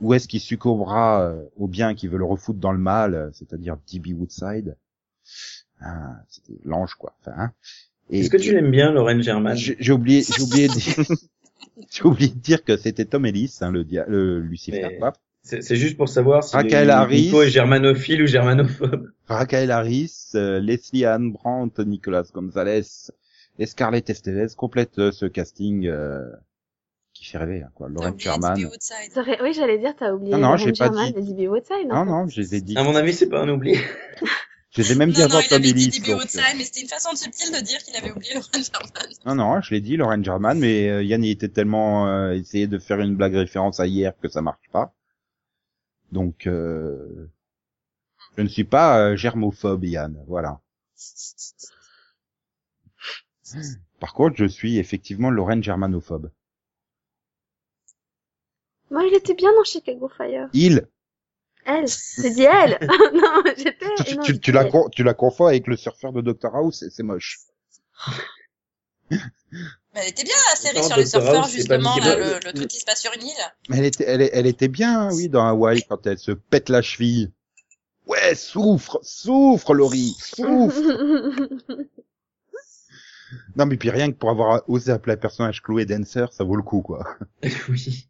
Ou 0.00 0.14
est-ce 0.14 0.26
qu'il 0.28 0.40
succombera 0.40 1.20
euh, 1.24 1.44
au 1.58 1.66
bien 1.66 1.94
qui 1.94 2.08
veut 2.08 2.16
le 2.16 2.24
refoutre 2.24 2.58
dans 2.58 2.72
le 2.72 2.78
mal, 2.78 3.14
euh, 3.14 3.28
c'est-à-dire 3.34 3.76
D.B. 3.92 4.18
Woodside? 4.18 4.76
Ah, 5.82 6.16
C'était 6.30 6.58
l'ange, 6.64 6.94
quoi. 6.94 7.14
Enfin, 7.20 7.32
hein. 7.36 7.52
Est-ce 8.10 8.30
que 8.30 8.38
tu 8.38 8.54
l'aimes 8.54 8.70
bien, 8.70 8.92
Lorraine 8.92 9.22
German? 9.22 9.54
J'ai 9.56 9.92
oublié, 9.92 10.22
j'ai 10.22 10.42
oublié 10.42 10.68
de 10.68 10.72
dire, 10.72 10.96
j'ai 11.90 12.02
oublié 12.04 12.30
de 12.32 12.38
dire 12.38 12.64
que 12.64 12.78
c'était 12.78 13.04
Tom 13.04 13.26
Ellis, 13.26 13.58
hein, 13.60 13.70
le, 13.70 13.84
dia- 13.84 14.06
le 14.08 14.40
Lucifer, 14.40 14.98
Mais-. 15.00 15.12
C'est 15.42 15.76
juste 15.76 15.98
pour 15.98 16.08
savoir 16.08 16.44
si 16.44 16.56
Raquel 16.56 16.88
Harris. 16.90 17.26
Nico 17.26 17.42
est 17.42 17.50
germanophile 17.50 18.22
ou 18.22 18.26
germanophobe. 18.26 19.10
Raquel 19.26 19.70
Harris, 19.70 20.30
euh, 20.34 20.60
Leslie 20.60 21.04
Ann 21.04 21.30
Brandt, 21.32 21.82
Nicolas 21.84 22.24
Gonzalez 22.32 22.82
et 23.58 23.66
Scarlett 23.66 24.08
Estevez 24.08 24.48
complètent 24.56 24.98
euh, 24.98 25.12
ce 25.12 25.26
casting 25.26 25.86
euh, 25.86 26.24
qui 27.12 27.24
fait 27.24 27.38
rêver, 27.38 27.62
hein, 27.62 27.70
quoi. 27.74 27.88
Lauren 27.88 28.16
Sherman. 28.18 28.56
Oui 29.42 29.52
j'allais 29.54 29.78
dire 29.78 29.94
t'as 29.98 30.12
oublié 30.12 30.32
Non, 30.32 30.38
non, 30.38 30.56
j'ai 30.56 30.72
pas 30.72 30.86
Sherman 30.86 31.12
dit. 31.12 31.48
Woodside. 31.48 31.88
Non, 31.88 32.04
non, 32.04 32.28
je 32.28 32.40
les 32.40 32.54
ai 32.54 32.60
dit. 32.60 32.76
À 32.76 32.84
mon 32.84 32.94
avis, 32.94 33.12
c'est 33.12 33.28
pas 33.28 33.40
un 33.40 33.48
oubli. 33.48 33.74
Je 34.70 34.82
les 34.82 34.92
ai 34.92 34.94
même 34.96 35.10
dit 35.10 35.22
Non, 35.22 35.28
non, 35.28 35.34
avant 35.36 35.40
il 35.40 35.48
Tom 35.48 35.62
dit 35.62 35.70
Ellis. 35.70 36.12
Woodside, 36.12 36.42
mais 36.58 36.64
c'était 36.64 36.82
une 36.82 36.88
façon 36.88 37.16
subtile 37.16 37.52
de 37.54 37.60
dire 37.64 37.78
qu'il 37.78 37.96
avait 37.96 38.12
oublié 38.12 38.34
Lauren 38.34 38.62
Sherman. 38.62 39.14
Non, 39.24 39.34
non, 39.34 39.60
je 39.62 39.74
l'ai 39.74 39.80
dit, 39.80 39.96
Lauren 39.96 40.22
German, 40.22 40.58
mais 40.58 40.90
euh, 40.90 41.02
Yann 41.02 41.24
il 41.24 41.30
était 41.30 41.48
tellement 41.48 42.06
euh, 42.06 42.32
essayé 42.32 42.66
de 42.66 42.78
faire 42.78 43.00
une 43.00 43.16
blague 43.16 43.34
référence 43.34 43.80
à 43.80 43.86
hier 43.86 44.12
que 44.20 44.28
ça 44.28 44.42
marche 44.42 44.68
pas. 44.70 44.92
Donc, 46.12 46.46
euh, 46.46 47.30
je 48.36 48.42
ne 48.42 48.48
suis 48.48 48.64
pas 48.64 49.00
euh, 49.00 49.16
germophobe, 49.16 49.84
Yann, 49.84 50.22
voilà. 50.28 50.60
Par 54.00 54.14
contre, 54.14 54.36
je 54.36 54.44
suis 54.46 54.78
effectivement 54.78 55.30
Lauren 55.30 55.60
germanophobe. 55.62 56.30
Moi 58.90 59.04
il 59.06 59.14
était 59.14 59.34
bien 59.34 59.52
dans 59.54 59.64
Chicago 59.64 60.08
Fire. 60.16 60.48
Il, 60.52 60.86
Elle, 61.64 61.84
j'ai 61.86 62.30
dit 62.30 62.42
elle. 62.44 62.78
non 63.14 63.42
j'étais. 63.56 63.86
tu, 64.06 64.16
non, 64.16 64.22
tu, 64.22 64.40
tu 64.40 64.52
la, 64.52 64.64
con- 64.64 64.88
tu 64.90 65.02
la 65.02 65.14
confonds 65.14 65.46
avec 65.46 65.66
le 65.66 65.76
surfeur 65.76 66.12
de 66.12 66.20
Dr 66.22 66.54
House, 66.54 66.78
c'est- 66.80 66.90
c'est 66.90 67.02
moche. 67.02 67.40
Mais 69.10 69.20
elle 70.02 70.08
était 70.08 70.24
bien 70.24 70.34
la 70.50 70.56
série 70.56 70.84
sur 70.84 70.96
les 70.96 71.06
surfeurs, 71.06 71.48
justement, 71.48 71.96
là, 71.96 72.16
Mouse. 72.16 72.26
le, 72.42 72.46
le 72.46 72.52
truc 72.52 72.68
qui 72.68 72.78
se 72.78 72.84
passe 72.84 73.00
sur 73.00 73.12
une 73.14 73.22
île. 73.26 73.34
Mais 73.68 73.78
elle 73.78 73.84
était, 73.86 74.04
elle 74.04 74.46
était 74.46 74.68
bien, 74.68 75.10
oui, 75.12 75.28
dans 75.28 75.46
Hawaï, 75.46 75.82
quand 75.88 76.06
elle 76.06 76.18
se 76.18 76.30
pète 76.32 76.68
la 76.68 76.82
cheville. 76.82 77.32
Ouais, 78.06 78.34
souffre, 78.34 79.00
souffre, 79.02 79.74
Laurie, 79.74 80.14
souffre. 80.18 80.78
Non, 83.56 83.66
mais 83.66 83.76
puis 83.76 83.90
rien 83.90 84.10
que 84.10 84.16
pour 84.16 84.30
avoir 84.30 84.68
osé 84.68 84.92
appeler 84.92 85.14
un 85.14 85.18
personnage 85.18 85.62
Chloé 85.62 85.84
Dancer, 85.86 86.26
ça 86.32 86.44
vaut 86.44 86.56
le 86.56 86.62
coup, 86.62 86.82
quoi. 86.82 87.06
oui. 87.68 88.08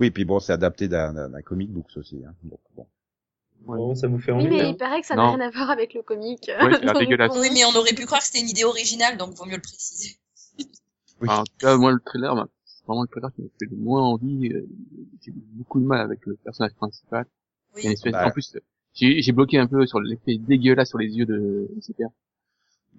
Oui, 0.00 0.10
puis 0.10 0.24
bon, 0.24 0.38
c'est 0.40 0.52
adapté 0.52 0.88
d'un, 0.88 1.30
comic 1.42 1.70
book 1.70 1.86
aussi. 1.96 2.22
Hein. 2.26 2.34
Donc, 2.44 2.60
bon. 2.76 2.86
Bon, 3.62 3.94
ça 3.94 4.06
vous 4.06 4.18
fait 4.18 4.30
Oui, 4.32 4.46
envie. 4.46 4.48
mais 4.48 4.60
hein 4.62 4.68
il 4.68 4.76
paraît 4.76 5.00
que 5.00 5.06
ça 5.06 5.16
n'a 5.16 5.28
rien 5.34 5.40
à 5.40 5.50
voir 5.50 5.70
avec 5.70 5.92
le 5.94 6.02
comique. 6.02 6.50
Dégueulasse. 6.98 7.32
bon. 7.32 7.40
Oui, 7.40 7.48
mais 7.52 7.64
on 7.64 7.74
aurait 7.76 7.94
pu 7.94 8.04
croire 8.06 8.20
que 8.20 8.26
c'était 8.26 8.40
une 8.40 8.48
idée 8.50 8.64
originale, 8.64 9.16
donc 9.16 9.34
vaut 9.34 9.44
mieux 9.46 9.56
le 9.56 9.62
préciser. 9.62 10.16
Oui. 11.22 11.30
En 11.30 11.44
tout 11.44 11.52
cas, 11.58 11.76
moi, 11.78 11.92
le 11.92 11.98
trailer, 12.04 12.34
m'a- 12.34 12.46
c'est 12.66 12.84
vraiment 12.86 13.00
le 13.00 13.08
trailer 13.08 13.32
qui 13.34 13.40
m'a 13.40 13.48
fait 13.58 13.64
le 13.70 13.76
moins 13.78 14.02
envie. 14.02 14.50
euh, 14.52 14.68
J'ai 15.22 15.32
beaucoup 15.34 15.80
de 15.80 15.86
mal 15.86 16.02
avec 16.02 16.26
le 16.26 16.36
personnage 16.36 16.74
principal. 16.74 17.24
Oui. 17.74 17.86
espèce- 17.86 18.12
Bah. 18.12 18.26
En 18.26 18.30
plus, 18.30 18.54
j'ai 18.92 19.32
bloqué 19.32 19.56
un 19.58 19.66
peu 19.66 19.86
sur 19.86 19.98
l'effet 19.98 20.36
dégueulasse 20.36 20.90
sur 20.90 20.98
les 20.98 21.08
yeux 21.08 21.24
de 21.24 21.68
Lucifer. 21.74 22.04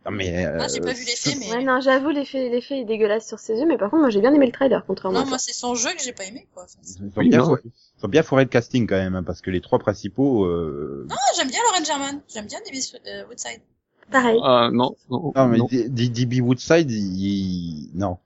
Non, 0.10 0.16
mais, 0.16 0.46
euh, 0.46 0.58
Ah, 0.62 0.68
j'ai 0.74 0.80
pas 0.80 0.94
vu 0.94 1.04
l'effet, 1.04 1.36
mais... 1.38 1.52
Ouais, 1.52 1.64
non, 1.64 1.82
j'avoue, 1.82 2.10
l'effet, 2.10 2.50
l'effet 2.50 2.80
est 2.80 2.86
dégueulasse 2.86 3.28
sur 3.28 3.40
ses 3.40 3.58
yeux, 3.60 3.66
mais 3.68 3.78
par 3.78 3.90
contre, 3.90 4.02
moi, 4.02 4.10
j'ai 4.10 4.22
bien 4.22 4.34
aimé 4.34 4.46
le 4.46 4.52
trailer, 4.54 4.86
contrairement 4.86 5.20
Non, 5.20 5.26
à 5.26 5.30
moi, 5.30 5.38
c'est 5.38 5.54
son 5.54 5.76
jeu 5.76 5.90
que 5.94 6.02
j'ai 6.02 6.14
pas 6.14 6.24
aimé, 6.24 6.48
quoi. 6.54 6.64
Enfin, 6.64 6.80
ils, 6.84 7.04
ont 7.04 7.12
Oui, 7.18 7.30
bien, 7.30 7.40
non, 7.40 7.58
ils 7.64 8.06
ont 8.06 8.10
bien 8.10 8.24
foré 8.24 8.46
le 8.46 8.50
casting 8.50 8.88
quand 8.88 8.96
même, 8.96 9.16
hein, 9.16 9.24
parce 9.24 9.42
que 9.42 9.52
les 9.52 9.60
trois 9.60 9.80
principaux, 9.80 10.46
euh... 10.46 11.08
Ah, 11.12 11.16
j'aime 11.36 11.50
bien 11.50 11.60
Lauren 11.70 11.84
German. 11.84 12.22
J'aime 12.34 12.46
bien 12.46 12.60
D.B. 12.66 12.78
euh, 13.08 13.26
Woodside. 13.28 13.62
Pareil. 14.10 14.40
Ah, 14.42 14.70
non, 14.72 14.96
non, 15.10 15.34
non, 15.36 15.48
mais 15.48 15.58
non. 15.58 15.68
D.B. 15.70 16.36
Woodside, 16.42 16.90
il... 16.90 17.90
non. 17.94 18.18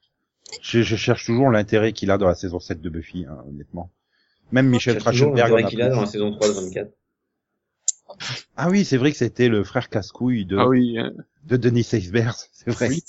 Je, 0.61 0.81
je 0.81 0.95
cherche 0.95 1.25
toujours 1.25 1.49
l'intérêt 1.49 1.93
qu'il 1.93 2.11
a 2.11 2.17
dans 2.17 2.27
la 2.27 2.35
saison 2.35 2.59
7 2.59 2.81
de 2.81 2.89
Buffy, 2.89 3.25
hein, 3.27 3.43
honnêtement. 3.47 3.89
Même 4.51 4.67
Michel 4.67 4.97
Trachtenberg. 4.97 5.49
l'intérêt 5.49 5.69
qu'il 5.69 5.81
a 5.81 5.89
dans 5.89 6.01
la 6.01 6.07
saison 6.07 6.31
3 6.31 6.47
de 6.47 6.53
24. 6.53 6.91
Ah 8.57 8.69
oui, 8.69 8.85
c'est 8.85 8.97
vrai 8.97 9.11
que 9.11 9.17
c'était 9.17 9.49
le 9.49 9.63
frère 9.63 9.89
casse-couille 9.89 10.45
de, 10.45 10.57
Ah 10.57 10.67
oui, 10.67 10.97
euh, 10.99 11.09
de 11.45 11.57
Denis 11.57 11.83
Seisberg, 11.83 12.35
c'est 12.51 12.69
vrai. 12.71 12.89
Oui. 12.89 13.03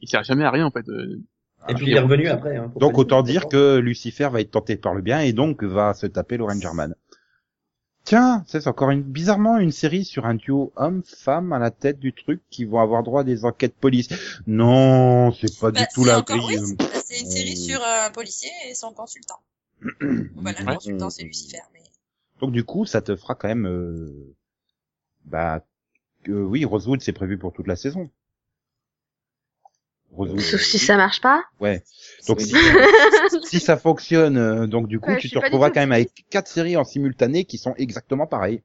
il 0.00 0.08
sert 0.08 0.24
jamais 0.24 0.44
à 0.44 0.50
rien, 0.50 0.66
en 0.66 0.70
fait. 0.70 0.88
euh, 0.88 1.20
Et 1.68 1.74
puis 1.74 1.86
il 1.86 1.92
est 1.96 2.00
revenu 2.00 2.28
après. 2.28 2.56
Hein, 2.56 2.72
Donc 2.76 2.98
autant 2.98 3.22
dire, 3.22 3.48
que 3.48 3.78
Lucifer 3.78 4.28
va 4.32 4.40
être 4.40 4.50
tenté 4.50 4.76
par 4.76 4.94
le 4.94 5.02
bien 5.02 5.20
et 5.20 5.32
donc 5.32 5.62
va 5.62 5.94
se 5.94 6.06
taper 6.06 6.36
le 6.36 6.44
Rangerman. 6.44 6.94
Tiens, 8.04 8.42
c'est 8.48 8.66
encore 8.66 8.90
une 8.90 9.02
bizarrement 9.02 9.58
une 9.58 9.70
série 9.70 10.04
sur 10.04 10.26
un 10.26 10.34
duo 10.34 10.72
homme-femme 10.74 11.52
à 11.52 11.60
la 11.60 11.70
tête 11.70 12.00
du 12.00 12.12
truc 12.12 12.40
qui 12.50 12.64
vont 12.64 12.80
avoir 12.80 13.04
droit 13.04 13.20
à 13.20 13.24
des 13.24 13.44
enquêtes 13.44 13.76
police. 13.76 14.08
Non, 14.48 15.30
c'est 15.32 15.56
pas 15.60 15.70
Bah, 15.70 15.82
du 15.82 15.86
tout 15.94 16.02
c'est 16.02 16.08
la 16.10 16.18
oui, 16.18 16.24
grille. 16.26 16.58
c'est 16.66 16.76
bah, 16.78 16.84
c'est 17.04 17.20
une 17.20 17.30
série 17.30 17.56
sur 17.56 17.80
euh, 17.80 18.06
un 18.08 18.10
policier 18.10 18.50
et 18.68 18.74
son 18.74 18.92
consultant. 18.92 19.38
Bah, 20.34 20.50
le 20.58 20.64
consultant, 20.74 21.10
c'est 21.10 21.22
Lucifer, 21.22 21.58
mais... 21.72 21.81
Donc 22.42 22.52
du 22.52 22.64
coup, 22.64 22.84
ça 22.84 23.00
te 23.00 23.14
fera 23.16 23.34
quand 23.34 23.48
même, 23.48 23.66
euh, 23.66 24.34
bah, 25.24 25.64
que, 26.24 26.32
oui, 26.32 26.64
Rosewood 26.64 27.00
c'est 27.00 27.12
prévu 27.12 27.38
pour 27.38 27.52
toute 27.52 27.66
la 27.68 27.76
saison. 27.76 28.10
Rosewood, 30.10 30.40
Sauf 30.40 30.60
si 30.60 30.76
euh, 30.76 30.80
ça 30.80 30.96
marche 30.96 31.20
pas. 31.22 31.42
Ouais. 31.60 31.82
Donc 32.28 32.40
si, 32.40 32.54
si 33.44 33.60
ça 33.60 33.76
fonctionne, 33.78 34.36
euh, 34.36 34.66
donc 34.66 34.88
du 34.88 35.00
coup, 35.00 35.10
Ouais, 35.12 35.18
tu 35.18 35.30
te 35.30 35.38
retrouveras 35.38 35.70
quand 35.70 35.80
même 35.80 35.92
avec 35.92 36.26
quatre 36.28 36.48
séries 36.48 36.76
en 36.76 36.84
simultané 36.84 37.44
qui 37.44 37.56
sont 37.58 37.74
exactement 37.76 38.26
pareilles. 38.26 38.62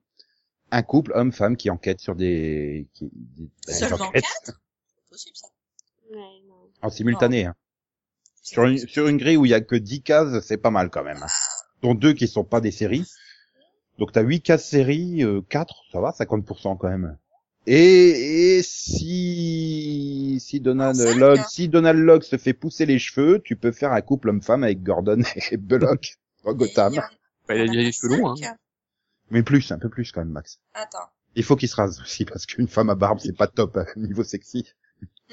Un 0.72 0.82
couple 0.84 1.14
homme-femme 1.16 1.56
qui 1.56 1.70
enquête 1.70 2.02
sur 2.02 2.16
des, 2.16 2.88
qui, 2.94 3.10
des, 3.14 3.46
bah, 3.46 3.50
des 3.68 3.74
Seulement 3.74 4.12
quatre 4.12 4.26
C'est 4.46 5.10
possible, 5.10 5.36
ça. 5.38 5.48
Ouais, 6.12 6.18
non. 6.48 6.56
en 6.82 6.90
simultané. 6.90 7.46
Hein. 7.46 7.56
Sur 8.42 8.64
une 8.66 8.78
sur 8.80 9.08
une 9.08 9.18
grille 9.18 9.38
où 9.38 9.46
il 9.46 9.50
y 9.52 9.54
a 9.54 9.62
que 9.62 9.76
10 9.76 10.02
cases, 10.02 10.44
c'est 10.46 10.58
pas 10.58 10.72
mal 10.72 10.90
quand 10.90 11.04
même. 11.04 11.22
hein. 11.22 11.28
Dont 11.84 11.94
deux 11.94 12.14
qui 12.14 12.28
sont 12.28 12.44
pas 12.44 12.60
des 12.60 12.72
séries. 12.72 13.06
Donc 13.98 14.12
t'as 14.12 14.22
8 14.22 14.42
cases 14.42 14.68
séries, 14.68 15.24
euh, 15.24 15.42
4, 15.50 15.86
ça 15.92 16.02
va, 16.02 16.12
50% 16.12 16.78
quand 16.78 16.90
même. 16.90 17.18
Et, 17.66 18.58
et 18.58 18.64
si 18.64 20.40
si 20.40 20.62
Donald 20.62 20.98
Logg, 21.18 21.40
hein. 21.40 21.46
si 21.50 21.68
Donald 21.68 22.00
Logg 22.00 22.24
se 22.24 22.38
fait 22.38 22.54
pousser 22.54 22.86
les 22.86 23.00
cheveux, 23.00 23.42
tu 23.44 23.56
peux 23.56 23.72
faire 23.72 23.92
un 23.92 24.02
couple 24.02 24.30
homme-femme 24.30 24.64
avec 24.64 24.84
Gordon 24.84 25.22
et 25.52 25.58
Bullock 25.58 26.16
dans 26.46 26.54
Gotham. 26.54 26.94
Il 26.94 27.02
Bah, 27.48 27.56
il 27.56 27.62
a 27.62 27.66
il 27.66 27.72
les 27.72 27.92
cheveux 27.92 28.18
longs, 28.18 28.36
hein. 28.42 28.56
Mais 29.30 29.44
plus, 29.44 29.72
un 29.72 29.80
peu 29.80 29.90
plus 29.90 30.12
quand 30.12 30.22
même, 30.22 30.32
Max. 30.32 30.60
Attends. 30.74 31.10
Il 31.36 31.44
faut 31.44 31.56
qu'il 31.56 31.68
se 31.68 31.76
rase 31.76 32.00
aussi 32.02 32.24
parce 32.24 32.46
qu'une 32.46 32.68
femme 32.68 32.90
à 32.90 32.96
barbe, 32.96 33.20
c'est 33.20 33.36
pas 33.36 33.48
top 33.48 33.78
hein, 33.78 33.86
niveau 33.98 34.24
sexy. 34.24 34.66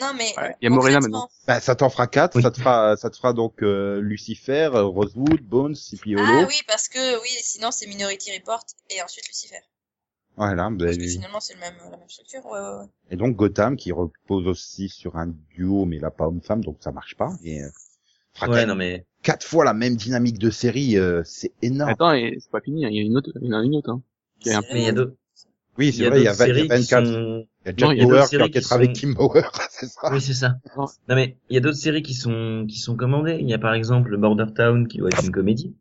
Non, 0.01 0.13
mais... 0.17 0.33
Ouais, 0.37 0.57
il 0.61 0.65
y 0.65 0.67
a 0.67 0.71
Morena 0.71 1.01
maintenant. 1.01 1.29
Bah, 1.47 1.61
ça 1.61 1.77
t'en 1.77 1.89
fera 1.89 2.07
quatre, 2.07 2.37
Oui. 2.37 2.43
ça 2.43 2.51
te 2.51 2.59
fera, 2.59 2.97
ça 2.97 3.11
te 3.11 3.17
fera 3.17 3.33
donc 3.33 3.63
euh, 3.63 4.01
Lucifer, 4.01 4.71
euh, 4.75 4.83
Rosewood, 4.83 5.41
Bones, 5.43 5.77
et 5.93 5.97
puis 5.97 6.17
Holo. 6.17 6.25
Ah 6.27 6.47
oui, 6.49 6.61
parce 6.67 6.89
que, 6.89 7.21
oui, 7.23 7.29
sinon 7.43 7.71
c'est 7.71 7.87
Minority 7.87 8.33
Report 8.37 8.65
et 8.91 9.03
ensuite 9.03 9.27
Lucifer. 9.29 9.61
Voilà, 10.37 10.69
bah, 10.71 10.87
Parce 10.87 10.99
que 10.99 11.07
finalement 11.07 11.39
c'est 11.39 11.55
le 11.55 11.61
même, 11.61 11.75
la 11.93 11.97
même 11.97 12.09
structure, 12.09 12.45
ouais, 12.47 12.59
ouais, 12.59 12.79
ouais. 12.81 12.87
et 13.11 13.17
donc 13.17 13.37
Gotham 13.37 13.77
qui 13.77 13.93
repose 13.93 14.49
aussi 14.49 14.89
sur 14.89 15.17
un 15.17 15.29
duo, 15.55 15.85
mais 15.85 16.01
là 16.01 16.11
pas 16.11 16.27
homme-femme, 16.27 16.65
donc 16.65 16.79
ça 16.81 16.91
marche 16.91 17.15
pas. 17.15 17.31
Et 17.45 17.63
euh, 17.63 17.69
fera 18.35 18.49
Ouais, 18.49 18.57
même 18.57 18.71
non 18.71 18.75
mais 18.75 19.07
quatre 19.23 19.47
fois 19.47 19.65
la 19.65 19.75
même 19.75 19.95
dynamique 19.95 20.39
de 20.41 20.51
série, 20.51 20.99
euh, 20.99 21.23
c'est 21.25 21.53
énorme. 21.63 21.91
Attends, 21.91 22.15
et 22.15 22.37
c'est 22.41 22.51
pas 22.51 22.61
fini, 22.61 22.85
hein, 22.85 22.89
il 22.91 22.97
y 22.97 22.99
a 22.99 23.03
une 23.03 23.17
autre, 23.17 23.31
il 23.41 23.49
y 23.49 23.55
en 23.55 23.61
a 23.61 23.63
une 23.63 23.77
autre, 23.77 23.91
hein. 23.91 24.03
Qui 24.41 24.49
est 24.49 24.55
un 24.55 24.63
C'est 24.63 24.73
mais 24.75 24.81
il 24.81 24.87
y 24.87 24.89
a 24.89 24.93
d'autres 24.93 25.15
oui, 25.79 25.93
c'est 25.93 26.09
vrai, 26.09 26.21
il 26.21 26.25
y 26.25 26.29
a, 26.29 26.33
il 26.33 26.37
y 26.37 26.43
a 26.43 26.47
séries 26.47 26.63
qui 26.63 26.69
24. 26.69 27.07
sont 27.07 27.47
Il 27.67 27.67
y 27.67 27.69
a 27.69 27.73
Non, 27.73 27.77
Jack 27.77 27.91
il 27.91 27.99
y 27.99 28.01
a 28.01 28.05
Bauer 28.05 28.11
d'autres 28.11 28.23
qui 28.25 28.29
séries 28.31 28.43
enquêtera 28.45 28.69
qui 28.77 28.85
avec 28.85 28.97
sont- 28.97 29.01
Kim 29.01 29.15
Bauer, 29.15 29.51
c'est 29.71 29.87
ça. 29.87 30.13
Oui, 30.13 30.21
c'est 30.21 30.35
ça. 30.35 30.57
Non. 30.77 30.85
Non 31.09 31.15
mais 31.15 31.37
il 31.49 31.55
y 31.55 31.57
a 31.57 31.61
d'autres 31.61 31.77
séries 31.79 32.03
qui 32.03 32.15
sont 32.15 32.67
qui 32.69 32.79
sont 32.79 32.97
commandées. 32.97 33.39
Il 33.41 33.49
y 33.49 33.55
a 33.55 33.59
par 33.59 33.75
exemple 33.75 34.17
Border 34.17 34.47
Town 34.55 34.87
qui 34.89 34.99
doit 34.99 35.09
être 35.09 35.25
une 35.25 35.33
comédie. 35.33 35.77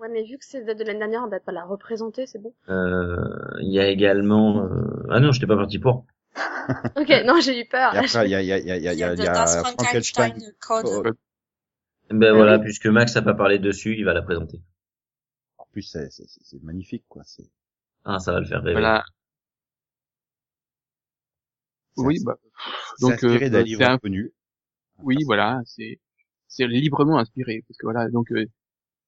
Ouais, 0.00 0.08
mais 0.08 0.22
vu 0.22 0.38
que 0.38 0.44
c'est 0.44 0.62
de 0.62 0.84
l'année 0.84 0.98
dernière, 1.00 1.22
on 1.24 1.28
va 1.28 1.40
pas 1.40 1.50
la 1.50 1.64
représenter, 1.64 2.26
c'est 2.26 2.38
bon. 2.40 2.54
Euh, 2.68 3.16
il 3.60 3.72
y 3.72 3.80
a 3.80 3.88
également 3.88 4.62
euh... 4.64 5.06
ah 5.10 5.18
non, 5.18 5.32
j'étais 5.32 5.46
pas 5.48 5.56
parti 5.56 5.78
pour. 5.80 6.06
Ok, 6.96 7.10
non, 7.24 7.40
j'ai 7.40 7.60
eu 7.60 7.66
peur. 7.66 7.94
Et 7.94 7.98
après, 7.98 8.26
il 8.26 8.30
y 8.30 8.34
a, 8.36 8.42
il 8.42 8.46
y 8.46 8.52
a, 8.52 8.58
il 8.58 8.66
y 8.66 8.70
a, 8.70 8.76
il 8.76 8.82
y 8.84 8.88
a, 8.88 8.92
il 8.92 8.98
y 8.98 9.02
a, 9.02 9.14
il 9.14 9.18
y 9.18 9.26
a 9.26 9.32
Das 9.32 9.58
Frankenstein. 9.60 10.34
Code. 10.60 10.84
Oh, 10.86 11.02
Ben 12.10 12.28
Ah 12.30 12.32
voilà, 12.34 12.56
oui. 12.58 12.62
puisque 12.64 12.86
Max 12.86 13.16
a 13.16 13.22
pas 13.22 13.34
parlé 13.34 13.58
dessus, 13.58 13.96
il 13.98 14.04
va 14.04 14.12
la 14.14 14.22
présenter. 14.22 14.60
En 15.56 15.64
plus, 15.72 15.82
c'est, 15.82 16.08
magnifique, 16.62 17.04
quoi. 17.08 17.22
C'est, 17.24 17.44
Ah, 18.08 18.18
ça 18.18 18.32
va 18.32 18.40
le 18.40 18.46
faire 18.46 18.60
rêver. 18.62 18.72
Voilà. 18.80 19.04
Oui, 21.96 22.18
bah, 22.24 22.36
c'est 22.96 23.00
donc, 23.02 23.24
euh, 23.24 23.38
d'un 23.50 23.60
c'est 23.60 23.64
livre 23.64 23.84
un- 23.84 23.98
connu. 23.98 24.32
oui, 25.02 25.24
voilà, 25.24 25.60
c'est, 25.66 26.00
c'est 26.48 26.66
librement 26.66 27.18
inspiré, 27.18 27.62
parce 27.68 27.78
que 27.78 27.86
voilà, 27.86 28.08
donc, 28.10 28.30
euh, 28.32 28.46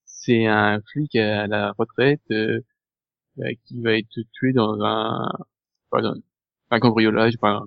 c'est 0.06 0.46
un 0.46 0.80
flic 0.92 1.16
à 1.16 1.46
la 1.48 1.72
retraite, 1.78 2.22
euh, 2.32 2.60
euh, 3.40 3.52
qui 3.66 3.82
va 3.82 3.94
être 3.98 4.20
tué 4.32 4.52
dans 4.54 4.82
un, 4.84 5.28
pas 5.90 6.02
dans 6.02 6.14
un 6.70 6.80
cambriolage, 6.80 7.38
pas, 7.38 7.64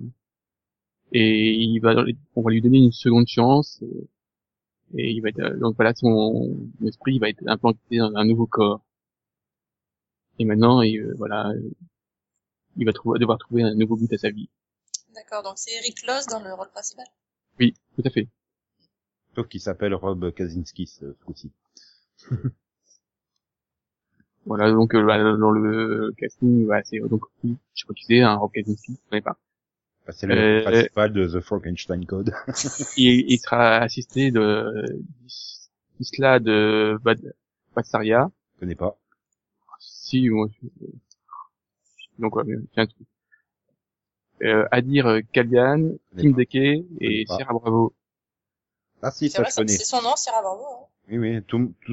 et 1.13 1.53
il 1.53 1.79
va, 1.79 1.95
on 2.36 2.41
va 2.41 2.51
lui 2.51 2.61
donner 2.61 2.79
une 2.79 2.91
seconde 2.91 3.27
chance, 3.27 3.79
euh, 3.84 4.07
et 4.97 5.11
il 5.11 5.21
va 5.21 5.29
être, 5.29 5.39
euh, 5.41 5.57
donc 5.59 5.75
voilà, 5.75 5.93
son 5.95 6.57
esprit 6.86 7.19
va 7.19 7.29
être 7.29 7.43
implanté 7.47 7.97
dans 7.97 8.15
un 8.15 8.25
nouveau 8.25 8.47
corps. 8.47 8.81
Et 10.39 10.45
maintenant, 10.45 10.81
et, 10.81 10.97
euh, 10.97 11.13
voilà, 11.17 11.49
euh, 11.49 11.71
il 12.77 12.86
va 12.86 12.93
trouver, 12.93 13.19
devoir 13.19 13.38
trouver 13.38 13.63
un 13.63 13.75
nouveau 13.75 13.95
but 13.95 14.11
à 14.13 14.17
sa 14.17 14.29
vie. 14.29 14.49
D'accord, 15.13 15.43
donc 15.43 15.53
c'est 15.57 15.73
Eric 15.75 16.05
Loss 16.07 16.25
dans 16.27 16.39
le 16.41 16.53
rôle 16.53 16.69
principal. 16.69 17.05
Oui, 17.59 17.75
tout 17.95 18.01
à 18.05 18.09
fait. 18.09 18.27
Sauf 19.36 19.47
qu'il 19.47 19.61
s'appelle 19.61 19.93
Rob 19.93 20.31
Kaczynski, 20.34 20.88
ce 20.88 21.13
ce 21.13 21.23
coup-ci. 21.25 21.51
Voilà, 24.45 24.71
donc 24.71 24.93
euh, 24.93 25.03
bah, 25.05 25.17
dans 25.38 25.51
le 25.51 26.11
casting, 26.17 26.67
bah, 26.67 26.81
c'est 26.84 26.99
donc 26.99 27.21
oui, 27.43 27.55
je 27.75 27.81
sais 27.81 27.88
pas 27.88 27.93
qui 27.93 28.05
c'est, 28.05 28.19
un 28.19 28.36
Rob 28.36 28.51
Kaczynski, 28.51 28.93
je 28.93 29.09
connais 29.09 29.21
pas. 29.21 29.38
Bah, 30.05 30.11
c'est 30.11 30.27
le 30.27 30.36
Euh, 30.36 30.63
principal 30.63 31.13
de 31.13 31.27
The 31.27 31.39
Frankenstein 31.41 32.05
Code. 32.05 32.34
Il, 32.97 33.31
il 33.31 33.39
sera 33.39 33.77
assisté 33.77 34.31
de 34.31 34.84
Isla 35.99 36.39
de 36.39 36.97
Bad, 37.01 37.21
Badsaria. 37.75 38.29
Je 38.55 38.59
connais 38.59 38.75
pas. 38.75 38.97
Si, 40.14 40.26
je- 40.26 40.86
donc 42.20 42.36
ouais, 42.36 42.43
mais 42.45 42.55
tiens, 42.74 42.86
tout. 42.86 43.05
Euh, 44.43 44.68
Adir 44.72 45.22
Kalian, 45.32 45.93
connais 46.11 46.22
Kim 46.22 46.32
pas. 46.34 46.38
Deke 46.38 46.86
et. 47.01 47.26
Sierra 47.28 47.53
Bravo. 47.53 47.93
Ah 49.01 49.09
si, 49.09 49.30
C'est 49.30 49.38
ça 49.38 49.41
vrai, 49.41 49.49
je 49.49 49.55
ça- 49.55 49.61
connais. 49.61 49.74
c'est 49.78 49.86
son 49.86 50.01
nom, 50.03 50.16
Sierra 50.16 50.41
Bravo. 50.43 50.64
hein. 50.64 50.86
Oui, 51.09 51.18
oui, 51.18 51.43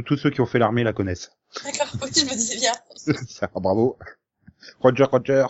tous 0.04 0.16
ceux 0.18 0.30
qui 0.30 0.40
ont 0.42 0.46
fait 0.46 0.58
l'armée 0.58 0.84
la 0.84 0.92
connaissent. 0.92 1.32
D'accord, 1.64 1.88
oui, 2.02 2.10
je 2.14 2.24
me 2.26 2.30
disais 2.34 2.56
bien. 2.56 2.72
Ça, 3.26 3.46
bravo. 3.54 3.96
Roger, 4.80 5.04
Roger. 5.04 5.46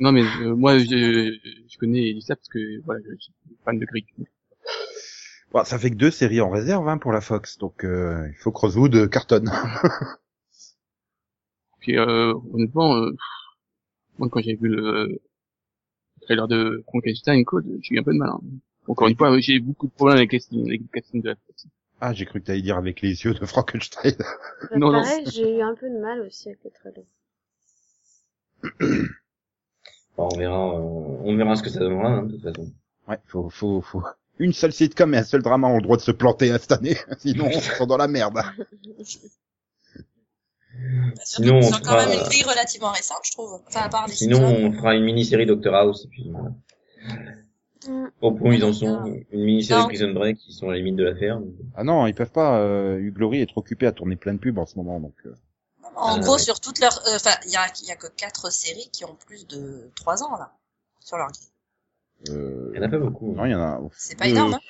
Non 0.00 0.12
mais 0.12 0.22
euh, 0.22 0.54
moi 0.54 0.78
je, 0.78 0.84
je 0.86 1.78
connais 1.78 2.08
Elisa 2.10 2.34
parce 2.36 2.48
que 2.48 2.80
voilà, 2.84 3.00
je 3.08 3.16
suis 3.20 3.32
fan 3.64 3.78
de 3.78 3.84
Greek. 3.86 4.06
Bon, 5.52 5.64
ça 5.64 5.78
fait 5.78 5.90
que 5.90 5.96
deux 5.96 6.10
séries 6.10 6.40
en 6.40 6.50
réserve 6.50 6.88
hein, 6.88 6.98
pour 6.98 7.12
la 7.12 7.20
Fox, 7.20 7.58
donc 7.58 7.84
euh, 7.84 8.26
il 8.28 8.34
faut 8.36 8.52
que 8.52 8.58
Rosewood 8.60 8.94
euh, 8.94 9.08
cartonne. 9.08 9.50
Puis 11.80 11.98
euh, 11.98 12.32
honnêtement, 12.52 12.96
euh, 12.96 13.10
moi 14.18 14.28
quand 14.30 14.40
j'ai 14.40 14.54
vu 14.54 14.68
le 14.68 15.20
trailer 16.22 16.48
de 16.48 16.82
Frankenstein 16.88 17.44
Code, 17.44 17.66
j'ai 17.82 17.94
eu 17.94 17.98
un 17.98 18.02
peu 18.02 18.12
de 18.12 18.18
mal. 18.18 18.30
hein. 18.30 18.40
Encore 18.88 19.08
une 19.08 19.16
fois, 19.16 19.38
j'ai 19.38 19.60
beaucoup 19.60 19.86
de 19.86 19.92
problèmes 19.92 20.18
avec 20.18 20.32
le 20.32 20.38
casting, 20.38 20.66
avec 20.66 20.80
le 20.80 20.86
casting 20.92 21.22
de 21.22 21.28
la 21.28 21.36
Fox. 21.46 21.66
Ah, 22.00 22.12
j'ai 22.12 22.24
cru 22.24 22.40
que 22.40 22.46
t'allais 22.46 22.62
dire 22.62 22.76
avec 22.76 23.00
les 23.00 23.24
yeux 23.24 23.34
de 23.34 23.46
Frankenstein. 23.46 24.14
Non, 24.76 24.90
non. 24.90 25.02
pareil, 25.02 25.24
j'ai 25.30 25.58
eu 25.58 25.62
un 25.62 25.74
peu 25.74 25.88
de 25.88 25.98
mal 25.98 26.20
aussi 26.22 26.48
avec 26.48 26.60
le 26.64 26.70
trailer. 26.70 27.04
Bon, 30.16 30.28
on 30.32 30.38
verra, 30.38 30.74
euh, 30.76 30.80
on 31.24 31.36
verra 31.36 31.56
ce 31.56 31.62
que 31.62 31.70
ça 31.70 31.80
donnera, 31.80 32.08
hein, 32.08 32.22
de 32.24 32.32
toute 32.32 32.42
façon. 32.42 32.70
Ouais, 33.08 33.18
faut, 33.26 33.48
faut, 33.50 33.80
faut. 33.80 34.02
Une 34.38 34.52
seule 34.52 34.72
sitcom 34.72 35.12
et 35.14 35.18
un 35.18 35.24
seul 35.24 35.42
drama 35.42 35.68
ont 35.68 35.76
le 35.76 35.82
droit 35.82 35.96
de 35.96 36.02
se 36.02 36.10
planter 36.10 36.50
hein, 36.50 36.58
cette 36.60 36.72
année, 36.72 36.96
sinon 37.18 37.46
on 37.54 37.60
sont 37.60 37.86
dans 37.86 37.96
la 37.96 38.08
merde. 38.08 38.34
Bah, 38.34 38.44
Sinon, 41.24 41.56
on 41.56 41.66
ont 41.66 41.70
quand 41.70 41.78
fera- 41.84 42.06
même 42.06 42.18
une 42.18 42.24
grille 42.24 42.44
relativement 42.44 42.90
récente, 42.90 43.18
je 43.24 43.32
trouve. 43.32 43.60
Enfin, 43.68 43.82
à 43.82 43.88
part 43.88 44.06
les 44.06 44.14
Sinon, 44.14 44.42
on 44.42 44.72
fera 44.72 44.94
une 44.94 45.04
mini-série 45.04 45.44
Doctor 45.46 45.74
House, 45.74 46.04
et 46.06 46.08
puis 46.08 46.30
voilà. 46.30 46.50
Mm. 47.86 48.06
Au 48.22 48.32
point 48.32 48.50
où 48.50 48.52
ils 48.54 48.64
en 48.64 48.72
sont, 48.72 49.04
une 49.32 49.44
mini-série. 49.44 49.84
Prison 49.84 50.12
Break, 50.12 50.38
qui 50.38 50.52
sont 50.52 50.68
à 50.68 50.72
la 50.72 50.78
limite 50.78 50.96
de 50.96 51.04
l'affaire. 51.04 51.40
Ah 51.76 51.84
non, 51.84 52.06
ils 52.06 52.14
peuvent 52.14 52.30
pas. 52.30 52.58
Euh, 52.60 52.98
Hugh 52.98 53.12
Glory 53.12 53.40
est 53.42 53.46
trop 53.46 53.60
occupé 53.60 53.86
à 53.86 53.92
tourner 53.92 54.16
plein 54.16 54.32
de 54.34 54.38
pubs 54.38 54.58
en 54.58 54.66
ce 54.66 54.76
moment, 54.76 54.98
donc. 54.98 55.14
euh, 55.26 55.34
En 55.96 56.16
Ah, 56.16 56.18
gros, 56.20 56.34
ouais. 56.34 56.38
sur 56.38 56.58
toutes 56.58 56.78
leurs, 56.78 56.98
euh, 57.08 57.16
enfin, 57.16 57.34
il 57.44 57.52
y 57.52 57.56
a, 57.56 57.66
il 57.82 57.88
y 57.88 57.90
a 57.90 57.96
que 57.96 58.06
quatre 58.06 58.50
séries 58.50 58.88
qui 58.92 59.04
ont 59.04 59.14
plus 59.26 59.46
de 59.46 59.90
trois 59.94 60.22
ans, 60.22 60.36
là. 60.38 60.52
Sur 61.00 61.18
leur 61.18 61.26
grille. 61.32 61.48
Euh, 62.30 62.70
Il 62.74 62.76
y 62.76 62.80
en 62.80 62.86
a 62.86 62.88
pas 62.88 62.98
beaucoup. 62.98 63.34
Non, 63.34 63.44
il 63.44 63.52
y 63.52 63.54
en 63.54 63.60
a. 63.60 63.80
C'est 63.96 64.16
pas 64.18 64.26
énorme, 64.28 64.54
hein. 64.54 64.60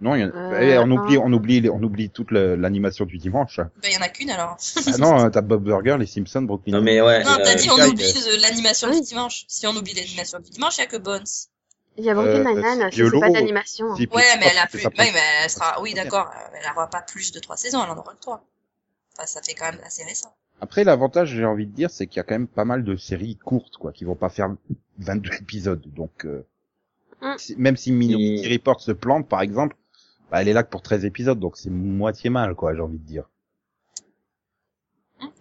Non, 0.00 0.14
il 0.14 0.20
y 0.22 0.24
en 0.24 0.30
a. 0.30 0.32
Euh, 0.34 0.60
Eh, 0.62 0.78
on 0.78 0.90
oublie, 0.90 1.18
on 1.18 1.32
oublie, 1.32 1.68
on 1.68 1.82
oublie 1.82 2.08
toute 2.10 2.30
l'animation 2.30 3.04
du 3.04 3.18
dimanche. 3.18 3.58
Ben, 3.58 3.88
il 3.90 3.92
y 3.92 3.96
en 3.98 4.00
a 4.00 4.08
qu'une, 4.08 4.30
alors. 4.30 4.56
ah 4.86 4.98
non, 4.98 5.20
euh, 5.26 5.28
t'as 5.30 5.42
Bob 5.42 5.62
Burger, 5.62 5.96
les 5.98 6.06
Simpsons, 6.06 6.42
Brooklyn. 6.42 6.72
Non, 6.78 6.82
mais 6.82 7.00
ouais. 7.02 7.22
Non, 7.22 7.36
t'as 7.36 7.52
euh, 7.52 7.54
dit 7.56 7.68
on 7.70 7.74
oublie 7.86 8.14
l'animation 8.40 8.88
Oui. 8.88 9.00
du 9.00 9.06
dimanche. 9.08 9.44
Si 9.48 9.66
on 9.66 9.76
oublie 9.76 9.92
l'animation 9.94 10.38
du 10.40 10.50
dimanche, 10.50 10.78
il 10.78 10.80
y 10.80 10.84
a 10.84 10.86
que 10.86 10.96
Bones. 10.96 11.24
Il 11.98 12.04
y 12.04 12.08
a 12.10 12.14
Brooklyn 12.14 12.46
Euh, 12.46 12.54
Nine-Nine, 12.54 12.90
sais 12.92 13.20
pas 13.20 13.30
d'animation. 13.30 13.92
hein. 13.92 13.96
Ouais, 13.98 14.22
mais 14.38 14.46
elle 14.50 14.58
a 14.58 14.66
c'est 14.70 14.78
plus, 14.78 14.86
oui, 14.86 15.10
mais 15.12 15.20
elle 15.44 15.50
sera, 15.50 15.82
oui, 15.82 15.92
d'accord, 15.92 16.30
elle 16.54 16.70
aura 16.72 16.88
pas 16.88 17.02
plus 17.02 17.32
de 17.32 17.40
trois 17.40 17.56
saisons, 17.58 17.82
elle 17.84 17.90
en 17.90 17.98
aura 17.98 18.14
que 18.14 18.20
trois. 18.20 18.42
Enfin, 19.18 19.26
ça 19.26 19.42
fait 19.42 19.52
quand 19.54 19.70
même 19.70 19.80
assez 19.84 20.04
récent. 20.04 20.32
Après, 20.62 20.84
l'avantage, 20.84 21.30
j'ai 21.34 21.44
envie 21.44 21.66
de 21.66 21.72
dire, 21.74 21.90
c'est 21.90 22.06
qu'il 22.06 22.18
y 22.18 22.20
a 22.20 22.22
quand 22.22 22.34
même 22.34 22.46
pas 22.46 22.64
mal 22.64 22.84
de 22.84 22.96
séries 22.96 23.36
courtes, 23.36 23.76
quoi, 23.76 23.92
qui 23.92 24.04
vont 24.04 24.14
pas 24.14 24.28
faire 24.30 24.54
22 24.98 25.30
épisodes. 25.42 25.82
Donc, 25.94 26.24
euh, 26.24 26.46
Mm. 27.22 27.34
Même 27.58 27.76
si 27.76 27.92
Minority 27.92 28.44
Et- 28.46 28.52
Report 28.52 28.80
se 28.80 28.92
plante, 28.92 29.28
par 29.28 29.42
exemple, 29.42 29.76
bah, 30.30 30.40
elle 30.42 30.48
est 30.48 30.52
là 30.52 30.62
que 30.62 30.70
pour 30.70 30.82
13 30.82 31.04
épisodes, 31.04 31.38
donc 31.38 31.56
c'est 31.56 31.70
moitié 31.70 32.30
mal, 32.30 32.54
quoi, 32.54 32.74
j'ai 32.74 32.80
envie 32.80 32.98
de 32.98 33.04
dire. 33.06 33.28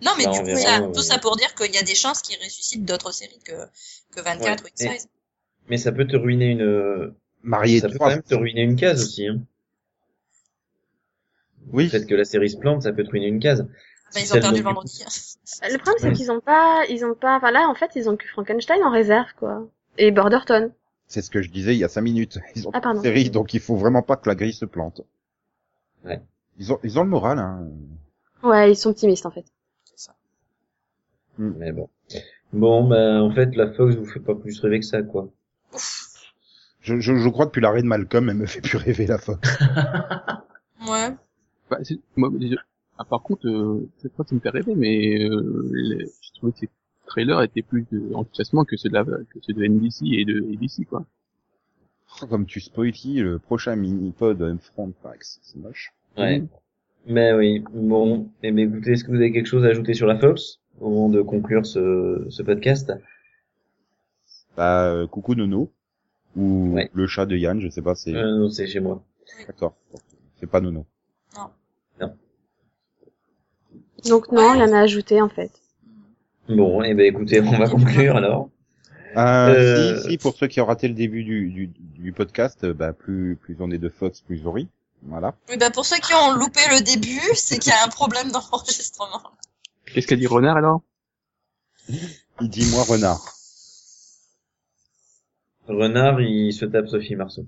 Non, 0.02 0.12
mais 0.18 0.26
Bah, 0.26 0.32
du 0.32 0.40
coup, 0.40 0.46
verra, 0.46 0.60
ça- 0.60 0.82
euh. 0.84 0.92
tout 0.92 1.02
ça 1.02 1.20
pour 1.20 1.38
dire 1.38 1.54
qu'il 1.56 1.74
y 1.74 1.78
a 1.78 1.84
des 1.84 1.96
chances 1.96 2.22
qu'ils 2.22 2.38
ressuscitent 2.38 2.84
d'autres 2.86 3.14
séries 3.14 3.40
que, 3.46 3.54
que 4.14 4.22
24 4.22 4.64
ou. 4.64 4.68
X-Files. 4.68 5.10
Mais 5.70 5.78
ça 5.78 5.92
peut 5.94 6.06
te 6.08 6.18
ruiner 6.18 6.48
une, 6.48 7.14
Marié 7.44 7.80
ça 7.80 7.88
peut 7.88 7.98
quand 7.98 8.08
même 8.08 8.24
te 8.24 8.36
ruiner 8.36 8.62
une 8.64 8.76
case 8.76 9.02
aussi, 9.04 9.28
hein. 9.28 9.40
oui. 11.72 11.86
Le 11.86 11.90
fait 11.90 12.06
que 12.06 12.16
la 12.16 12.26
série 12.26 12.50
se 12.50 12.58
plante, 12.58 12.82
ça 12.84 12.92
peut 12.92 13.04
te 13.04 13.10
ruiner 13.12 13.28
une 13.28 13.40
case. 13.40 13.62
Bah, 13.62 13.70
Si 14.20 14.24
ils 14.26 14.34
ont 14.38 14.40
perdu 14.42 14.62
vendredi. 14.62 15.04
Le 15.64 15.78
problème, 15.78 15.96
c'est 16.00 16.08
Ouais. 16.08 16.14
qu'ils 16.14 16.32
ont 16.32 16.42
pas, 16.42 16.84
ils 16.90 17.06
ont 17.06 17.14
pas, 17.16 17.38
enfin 17.38 17.52
là, 17.52 17.68
en 17.70 17.76
fait, 17.76 17.92
ils 17.96 18.10
ont 18.10 18.18
que 18.18 18.28
Frankenstein 18.28 18.84
en 18.84 18.92
réserve, 18.92 19.30
quoi. 19.38 19.68
Et 19.98 20.12
Borderton. 20.12 20.72
C'est 21.10 21.22
ce 21.22 21.30
que 21.30 21.42
je 21.42 21.50
disais 21.50 21.76
il 21.76 21.80
y 21.80 21.84
a 21.84 21.90
5 21.90 22.02
minutes. 22.02 22.40
Ils 22.56 22.68
ont 22.68 22.72
Ah, 22.74 22.80
pardon. 22.80 23.00
une 23.00 23.04
série, 23.04 23.30
donc 23.30 23.54
il 23.54 23.60
faut 23.60 23.76
vraiment 23.76 24.02
pas 24.04 24.16
que 24.16 24.30
la 24.30 24.36
grille 24.36 24.54
se 24.54 24.64
plante. 24.66 25.02
Ouais. 26.06 26.22
Ils 26.58 26.72
ont, 26.72 26.80
ils 26.84 26.98
ont 27.00 27.04
le 27.04 27.10
moral, 27.10 27.40
hein. 27.40 27.68
Ouais, 28.44 28.72
ils 28.72 28.76
sont 28.78 28.92
optimistes, 28.92 29.26
en 29.26 29.32
fait. 29.32 29.46
Mais 31.38 31.72
bon. 31.72 31.90
Bon, 32.54 32.88
bah, 32.88 33.22
en 33.24 33.32
fait, 33.32 33.56
la 33.56 33.72
Fox 33.74 33.96
vous 33.96 34.06
fait 34.06 34.20
pas 34.20 34.36
plus 34.36 34.60
rêver 34.60 34.80
que 34.80 34.86
ça, 34.86 35.02
quoi. 35.04 35.30
Je, 36.82 37.00
je, 37.00 37.16
je 37.18 37.30
crois 37.30 37.46
depuis 37.46 37.62
l'arrêt 37.62 37.82
de 37.82 37.88
Malcolm, 37.88 38.30
elle 38.30 38.38
me 38.38 38.46
fait 38.46 38.62
plus 38.62 38.78
rêver 38.78 39.06
la 39.08 39.18
Fox. 39.18 39.48
Ouais. 40.88 41.10
Bah, 41.70 41.78
c'est- 41.84 42.00
moi, 42.16 42.30
ah, 42.98 43.04
par 43.06 43.22
contre, 43.22 43.46
euh, 43.48 43.90
cette 44.02 44.16
fois, 44.16 44.26
ça 44.28 44.34
me 44.34 44.40
fait 44.40 44.50
rêver, 44.50 44.76
mais 44.76 45.24
euh, 45.30 45.70
les- 45.74 46.06
je 46.22 46.32
trouvais 46.36 46.54
que 46.54 46.60
trailers 47.10 47.42
étaient 47.42 47.62
plus 47.62 47.86
enthousiasmants 48.14 48.64
que 48.66 48.78
ceux 48.78 48.90
de 48.90 48.94
la, 48.94 49.04
que 49.04 49.40
ceux 49.42 49.54
de 49.54 49.66
NBC 49.66 50.06
et 50.06 50.26
de 50.26 50.40
ABC, 50.54 50.86
quoi. 50.86 51.06
Comme 52.30 52.46
tu 52.46 52.60
spoilies 52.60 53.20
le 53.20 53.38
prochain 53.40 53.76
mini-pod 53.76 54.42
M-Front, 54.42 54.94
c'est 55.22 55.58
moche. 55.58 55.92
Ouais. 56.18 56.44
Mais 57.06 57.34
oui. 57.34 57.64
Bon. 57.74 58.30
Eh 58.44 58.52
bien, 58.52 58.68
écoutez, 58.68 58.92
est-ce 58.94 59.04
que 59.04 59.10
vous 59.12 59.18
avez 59.18 59.32
quelque 59.32 59.46
chose 59.48 59.64
à 59.66 59.70
ajouter 59.70 59.94
sur 59.94 60.08
la 60.08 60.18
Fox 60.18 60.60
au 60.80 60.90
moment 60.90 61.10
de 61.10 61.22
conclure 61.22 61.66
ce, 61.66 62.26
ce 62.30 62.42
podcast? 62.44 62.92
Bah, 64.58 64.86
euh, 64.92 65.08
coucou 65.08 65.36
Nono. 65.36 65.72
Ou 66.36 66.74
Ouais. 66.74 66.90
le 66.94 67.08
chat 67.08 67.26
de 67.26 67.36
Yann, 67.38 67.60
je 67.60 67.70
sais 67.70 67.82
pas, 67.82 67.96
c'est... 67.96 68.14
euh, 68.16 68.38
Non, 68.40 68.50
c'est 68.50 68.68
chez 68.68 68.80
moi. 68.80 69.04
D'accord. 69.48 69.76
C'est 70.40 70.48
pas 70.50 70.62
Nono. 70.62 70.86
Donc 74.08 74.32
non, 74.32 74.54
rien 74.54 74.72
à 74.74 74.80
ajouter, 74.82 75.22
en 75.22 75.28
fait. 75.30 75.52
Bon, 76.50 76.82
eh 76.84 76.94
ben 76.94 77.06
écoutez, 77.06 77.42
on 77.42 77.58
va 77.58 77.68
conclure 77.70 78.16
alors. 78.18 78.50
Euh, 79.18 79.20
Euh, 79.20 80.02
Si, 80.02 80.10
si, 80.12 80.18
pour 80.18 80.36
ceux 80.36 80.48
qui 80.48 80.62
ont 80.62 80.66
raté 80.66 80.88
le 80.88 80.94
début 80.94 81.24
du, 81.24 81.48
du, 81.50 81.68
du 81.68 82.12
podcast, 82.12 82.64
euh, 82.64 82.74
bah, 82.74 82.94
plus, 82.94 83.36
plus 83.36 83.56
on 83.60 83.72
est 83.72 83.78
de 83.78 83.90
Fox, 83.90 84.22
plus 84.22 84.46
on 84.46 84.52
rit. 84.52 84.68
Voilà. 85.04 85.36
Oui, 85.50 85.58
bah, 85.58 85.70
pour 85.72 85.86
ceux 85.86 85.98
qui 85.98 86.14
ont 86.14 86.34
loupé 86.34 86.60
le 86.72 86.84
début, 86.84 87.22
c'est 87.36 87.58
qu'il 87.58 87.72
y 87.72 87.76
a 87.76 87.84
un 87.86 87.90
problème 87.90 88.32
d'enregistrement. 88.32 89.22
Qu'est-ce 89.86 90.08
qu'a 90.08 90.16
dit 90.16 90.28
Renard 90.28 90.58
alors? 90.58 90.82
Il 92.42 92.50
dit 92.50 92.70
moi 92.72 92.84
renard. 92.84 93.20
Renard, 95.68 96.22
il 96.22 96.54
se 96.54 96.66
tape 96.66 96.88
Sophie 96.88 97.16
Marceau. 97.16 97.46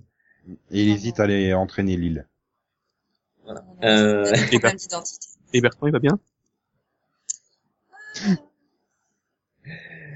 Et 0.71 0.81
il 0.83 0.89
hésite 0.89 1.19
à 1.19 1.23
aller 1.23 1.53
entraîner 1.53 1.97
Lille. 1.97 2.27
A 3.47 3.53
Euh. 3.83 4.31
Et 5.53 5.61
Bertrand, 5.61 5.87
il 5.87 5.93
va 5.93 5.99
bien? 5.99 6.19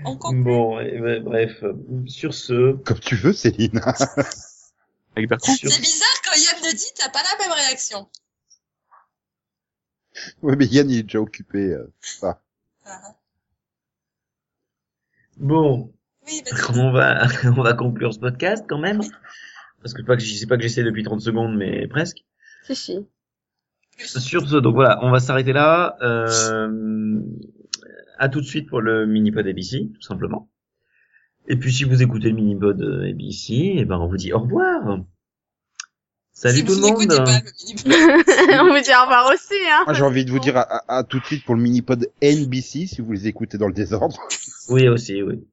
On 0.06 0.18
conclut. 0.18 0.44
Bon, 0.44 0.80
eh 0.80 1.00
ben, 1.00 1.24
bref, 1.24 1.64
euh, 1.64 1.74
sur 2.08 2.34
ce, 2.34 2.74
Comme 2.84 3.00
tu 3.00 3.16
veux, 3.16 3.34
Céline. 3.34 3.80
avec 5.16 5.30
Bertrand, 5.30 5.54
C'est 5.56 5.80
bizarre 5.82 6.22
quand 6.24 6.38
Yann 6.38 6.64
le 6.64 6.74
dit, 6.76 6.86
t'as 6.98 7.10
pas 7.10 7.22
la 7.24 7.44
même 7.46 7.54
réaction. 7.54 8.08
ouais, 10.42 10.56
mais 10.56 10.66
Yann, 10.66 10.90
il 10.90 11.00
est 11.00 11.04
déjà 11.04 11.20
occupé. 11.20 11.60
euh. 11.74 11.92
Ah, 12.22 12.40
bon, 15.38 15.94
Oui, 16.28 16.42
vas-y. 16.50 16.80
On 16.80 16.92
va, 16.92 17.28
on 17.46 17.62
va 17.64 17.74
conclure 17.74 18.14
ce 18.14 18.20
podcast 18.20 18.66
quand 18.68 18.80
même. 18.80 19.02
Parce 19.82 19.94
que 19.94 20.02
pas 20.02 20.16
que 20.18 20.24
je 20.24 20.34
sais 20.34 20.48
pas 20.48 20.58
que 20.58 20.64
j'essaie 20.64 20.84
depuis 20.84 21.04
30 21.04 21.22
secondes, 21.22 21.56
mais 21.56 21.88
presque. 21.88 22.24
Si, 22.64 22.76
si. 22.76 23.08
Sur 23.98 24.48
ce, 24.48 24.58
donc 24.58 24.76
voilà, 24.76 25.00
on 25.04 25.12
va 25.12 25.20
s'arrêter 25.20 25.54
là. 25.54 25.96
Euh, 26.02 27.20
à 28.18 28.30
tout 28.30 28.42
de 28.42 28.46
suite 28.46 28.68
pour 28.70 28.82
le 28.82 29.06
mini-pod 29.06 29.46
ABC, 29.48 29.90
tout 29.94 30.02
simplement. 30.02 30.50
Et 31.48 31.56
puis 31.58 31.72
si 31.72 31.84
vous 31.84 32.02
écoutez 32.02 32.30
le 32.30 32.36
mini-pod 32.36 32.82
euh, 32.82 33.10
ABC, 33.10 33.76
eh 33.78 33.86
ben 33.86 33.98
on 33.98 34.08
vous 34.08 34.18
dit 34.18 34.34
au 34.34 34.40
revoir. 34.40 35.00
Salut 36.32 36.58
si 36.60 36.66
tout 36.66 36.74
vous 36.74 36.82
le 36.82 36.88
monde. 36.88 37.00
n'écoutez 37.00 37.24
pas 37.24 37.40
le 37.40 38.62
On 38.62 38.74
vous 38.76 38.84
dit 38.84 38.90
au 38.94 39.02
revoir 39.04 39.32
aussi, 39.34 39.54
hein. 39.72 39.84
Moi, 39.86 39.94
j'ai 39.94 40.04
envie 40.04 40.26
de 40.26 40.32
vous 40.32 40.40
dire 40.40 40.58
à, 40.58 40.62
à- 40.64 40.98
à 40.98 41.04
tout 41.06 41.20
de 41.20 41.26
suite 41.26 41.46
pour 41.46 41.56
le 41.56 41.62
mini-pod 41.62 42.10
NBC, 42.22 42.88
si 42.88 43.00
vous 43.02 43.14
les 43.14 43.28
écoutez 43.28 43.58
dans 43.58 43.68
le 43.68 43.74
désordre. 43.74 44.18
Oui 44.70 44.88
aussi, 44.90 45.22
oui. 45.22 45.48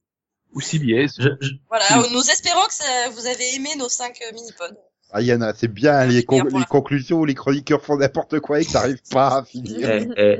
ou 0.54 0.60
CBS, 0.62 1.16
Je, 1.18 1.28
je- 1.40 1.52
Voilà, 1.68 1.84
nous 2.12 2.20
espérons 2.30 2.64
que 2.66 2.72
ça- 2.74 3.10
vous 3.14 3.26
avez 3.26 3.54
aimé 3.54 3.68
nos 3.78 3.88
cinq 3.90 4.18
euh, 4.26 4.34
mini-pods. 4.34 4.74
Ah, 5.14 5.20
c'est 5.54 5.68
bien 5.68 6.06
les, 6.06 6.24
con- 6.24 6.36
bien 6.36 6.44
pour 6.46 6.58
les 6.58 6.60
la- 6.60 6.66
conclusions 6.66 7.20
où 7.20 7.24
les 7.26 7.34
chroniqueurs 7.34 7.82
font 7.82 7.98
n'importe 7.98 8.40
quoi 8.40 8.60
et 8.60 8.64
que 8.64 8.72
t'arrives 8.72 9.02
pas 9.10 9.38
à 9.38 9.44
finir. 9.44 9.88
eh, 9.90 10.08
eh, 10.16 10.38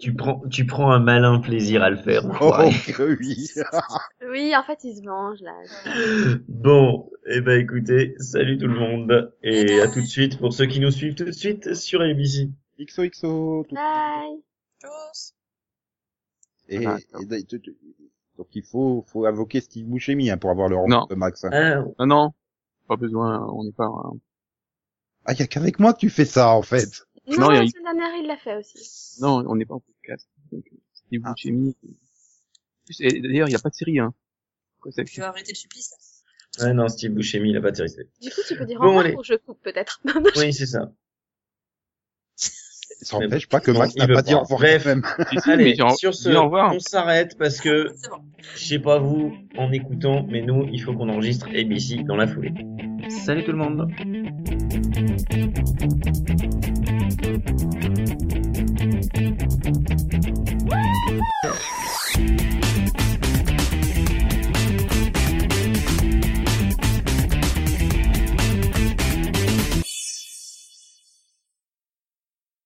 tu 0.00 0.14
prends, 0.14 0.40
tu 0.50 0.66
prends 0.66 0.90
un 0.90 0.98
malin 0.98 1.38
plaisir 1.38 1.82
à 1.84 1.90
le 1.90 1.96
faire. 1.96 2.24
Oh, 2.40 2.70
que 2.86 3.16
oui. 3.18 3.48
Oui, 4.28 4.54
en 4.56 4.62
fait, 4.64 4.78
ils 4.84 4.96
se 4.96 5.02
vengent, 5.02 5.42
là. 5.42 5.54
Bon, 6.48 7.10
eh 7.26 7.40
ben 7.40 7.60
écoutez, 7.60 8.14
salut 8.18 8.58
tout 8.58 8.66
le 8.66 8.78
monde 8.78 9.32
et 9.42 9.80
à 9.80 9.88
tout 9.88 10.00
de 10.00 10.06
suite 10.06 10.38
pour 10.38 10.52
ceux 10.52 10.66
qui 10.66 10.80
nous 10.80 10.90
suivent 10.90 11.14
tout 11.14 11.24
de 11.24 11.32
suite 11.32 11.74
sur 11.74 12.00
ABC. 12.02 12.50
XOXO. 12.78 13.64
tout- 13.68 13.74
Bye. 13.74 14.40
Tchuss. 14.82 15.34
Et, 16.68 16.86
Ah, 16.86 16.96
et 17.20 17.24
donc 18.36 18.46
il 18.54 18.62
faut, 18.62 19.04
faut 19.06 19.26
invoquer 19.26 19.60
Steve 19.60 19.86
Buscemi 19.86 20.30
hein, 20.30 20.38
pour 20.38 20.50
avoir 20.50 20.68
le 20.68 20.76
rang 20.76 21.06
de 21.06 21.14
Max. 21.14 21.44
hein. 21.44 21.50
Ah, 21.52 21.82
non, 21.98 22.06
non, 22.06 22.32
pas 22.90 22.96
besoin, 22.96 23.46
on 23.52 23.64
n'est 23.64 23.72
pas, 23.72 23.86
hein. 23.86 24.12
Ah, 25.26 25.32
y 25.34 25.42
a 25.42 25.46
qu'avec 25.46 25.78
moi 25.78 25.92
que 25.94 25.98
tu 26.00 26.10
fais 26.10 26.24
ça, 26.24 26.50
en 26.54 26.62
fait. 26.62 27.02
Non, 27.28 27.36
Non, 27.38 27.50
y 27.52 27.58
la 27.58 27.66
semaine 27.68 27.84
dernière, 27.84 28.16
il 28.20 28.26
l'a 28.26 28.36
fait 28.36 28.56
aussi. 28.56 29.20
non, 29.20 29.44
on 29.46 29.54
n'est 29.54 29.64
pas 29.66 29.74
en 29.74 29.80
podcast. 29.80 30.28
Donc, 30.50 30.64
euh, 30.72 30.76
Steve 30.92 31.20
Ah. 31.24 31.32
Buscemi. 31.34 31.76
Et 33.00 33.20
d'ailleurs, 33.20 33.46
il 33.48 33.52
n'y 33.52 33.56
a 33.56 33.60
pas 33.60 33.68
de 33.68 33.74
série, 33.74 33.98
hein. 34.00 34.12
Quoi, 34.80 34.90
Tu 35.04 35.20
vas 35.20 35.28
arrêter 35.28 35.52
le 35.52 35.56
supplice, 35.56 35.90
là. 36.58 36.66
ah 36.66 36.72
non, 36.72 36.88
Steve 36.88 37.12
Buscemi, 37.12 37.50
il 37.50 37.56
a 37.56 37.60
pas 37.60 37.70
de 37.70 37.86
série. 37.86 38.08
Du 38.20 38.30
coup, 38.30 38.40
tu 38.48 38.56
peux 38.56 38.64
dire 38.64 38.78
Bon, 38.80 38.86
au 38.86 38.88
revoir 38.88 39.04
allez. 39.06 39.14
ou 39.14 39.22
je 39.22 39.34
coupe, 39.34 39.60
peut-être. 39.62 40.00
Oui, 40.36 40.52
c'est 40.52 40.66
ça. 40.66 40.90
Ça 43.02 43.18
n'empêche 43.18 43.48
pas 43.48 43.60
que 43.60 43.70
Non, 43.70 43.80
Max 43.80 43.94
il 43.96 44.00
n'a 44.00 44.08
pas 44.08 44.22
dit 44.22 44.34
au 44.34 44.40
revoir 44.40 44.60
Bref. 44.60 44.86
même. 44.86 45.02
Allez, 45.46 45.74
sur 45.96 46.14
ce, 46.14 46.28
on 46.30 46.78
s'arrête 46.78 47.36
parce 47.38 47.58
que, 47.60 47.92
je 48.56 48.64
sais 48.64 48.78
pas 48.78 48.98
vous, 48.98 49.34
en 49.56 49.72
écoutant, 49.72 50.26
mais 50.28 50.42
nous, 50.42 50.66
il 50.70 50.80
faut 50.82 50.92
qu'on 50.92 51.08
enregistre 51.08 51.48
ABC 51.48 52.02
dans 52.04 52.16
la 52.16 52.26
foulée. 52.26 52.52
Salut 53.08 53.44
tout 53.44 53.52
le 53.52 53.58
monde. 53.58 53.88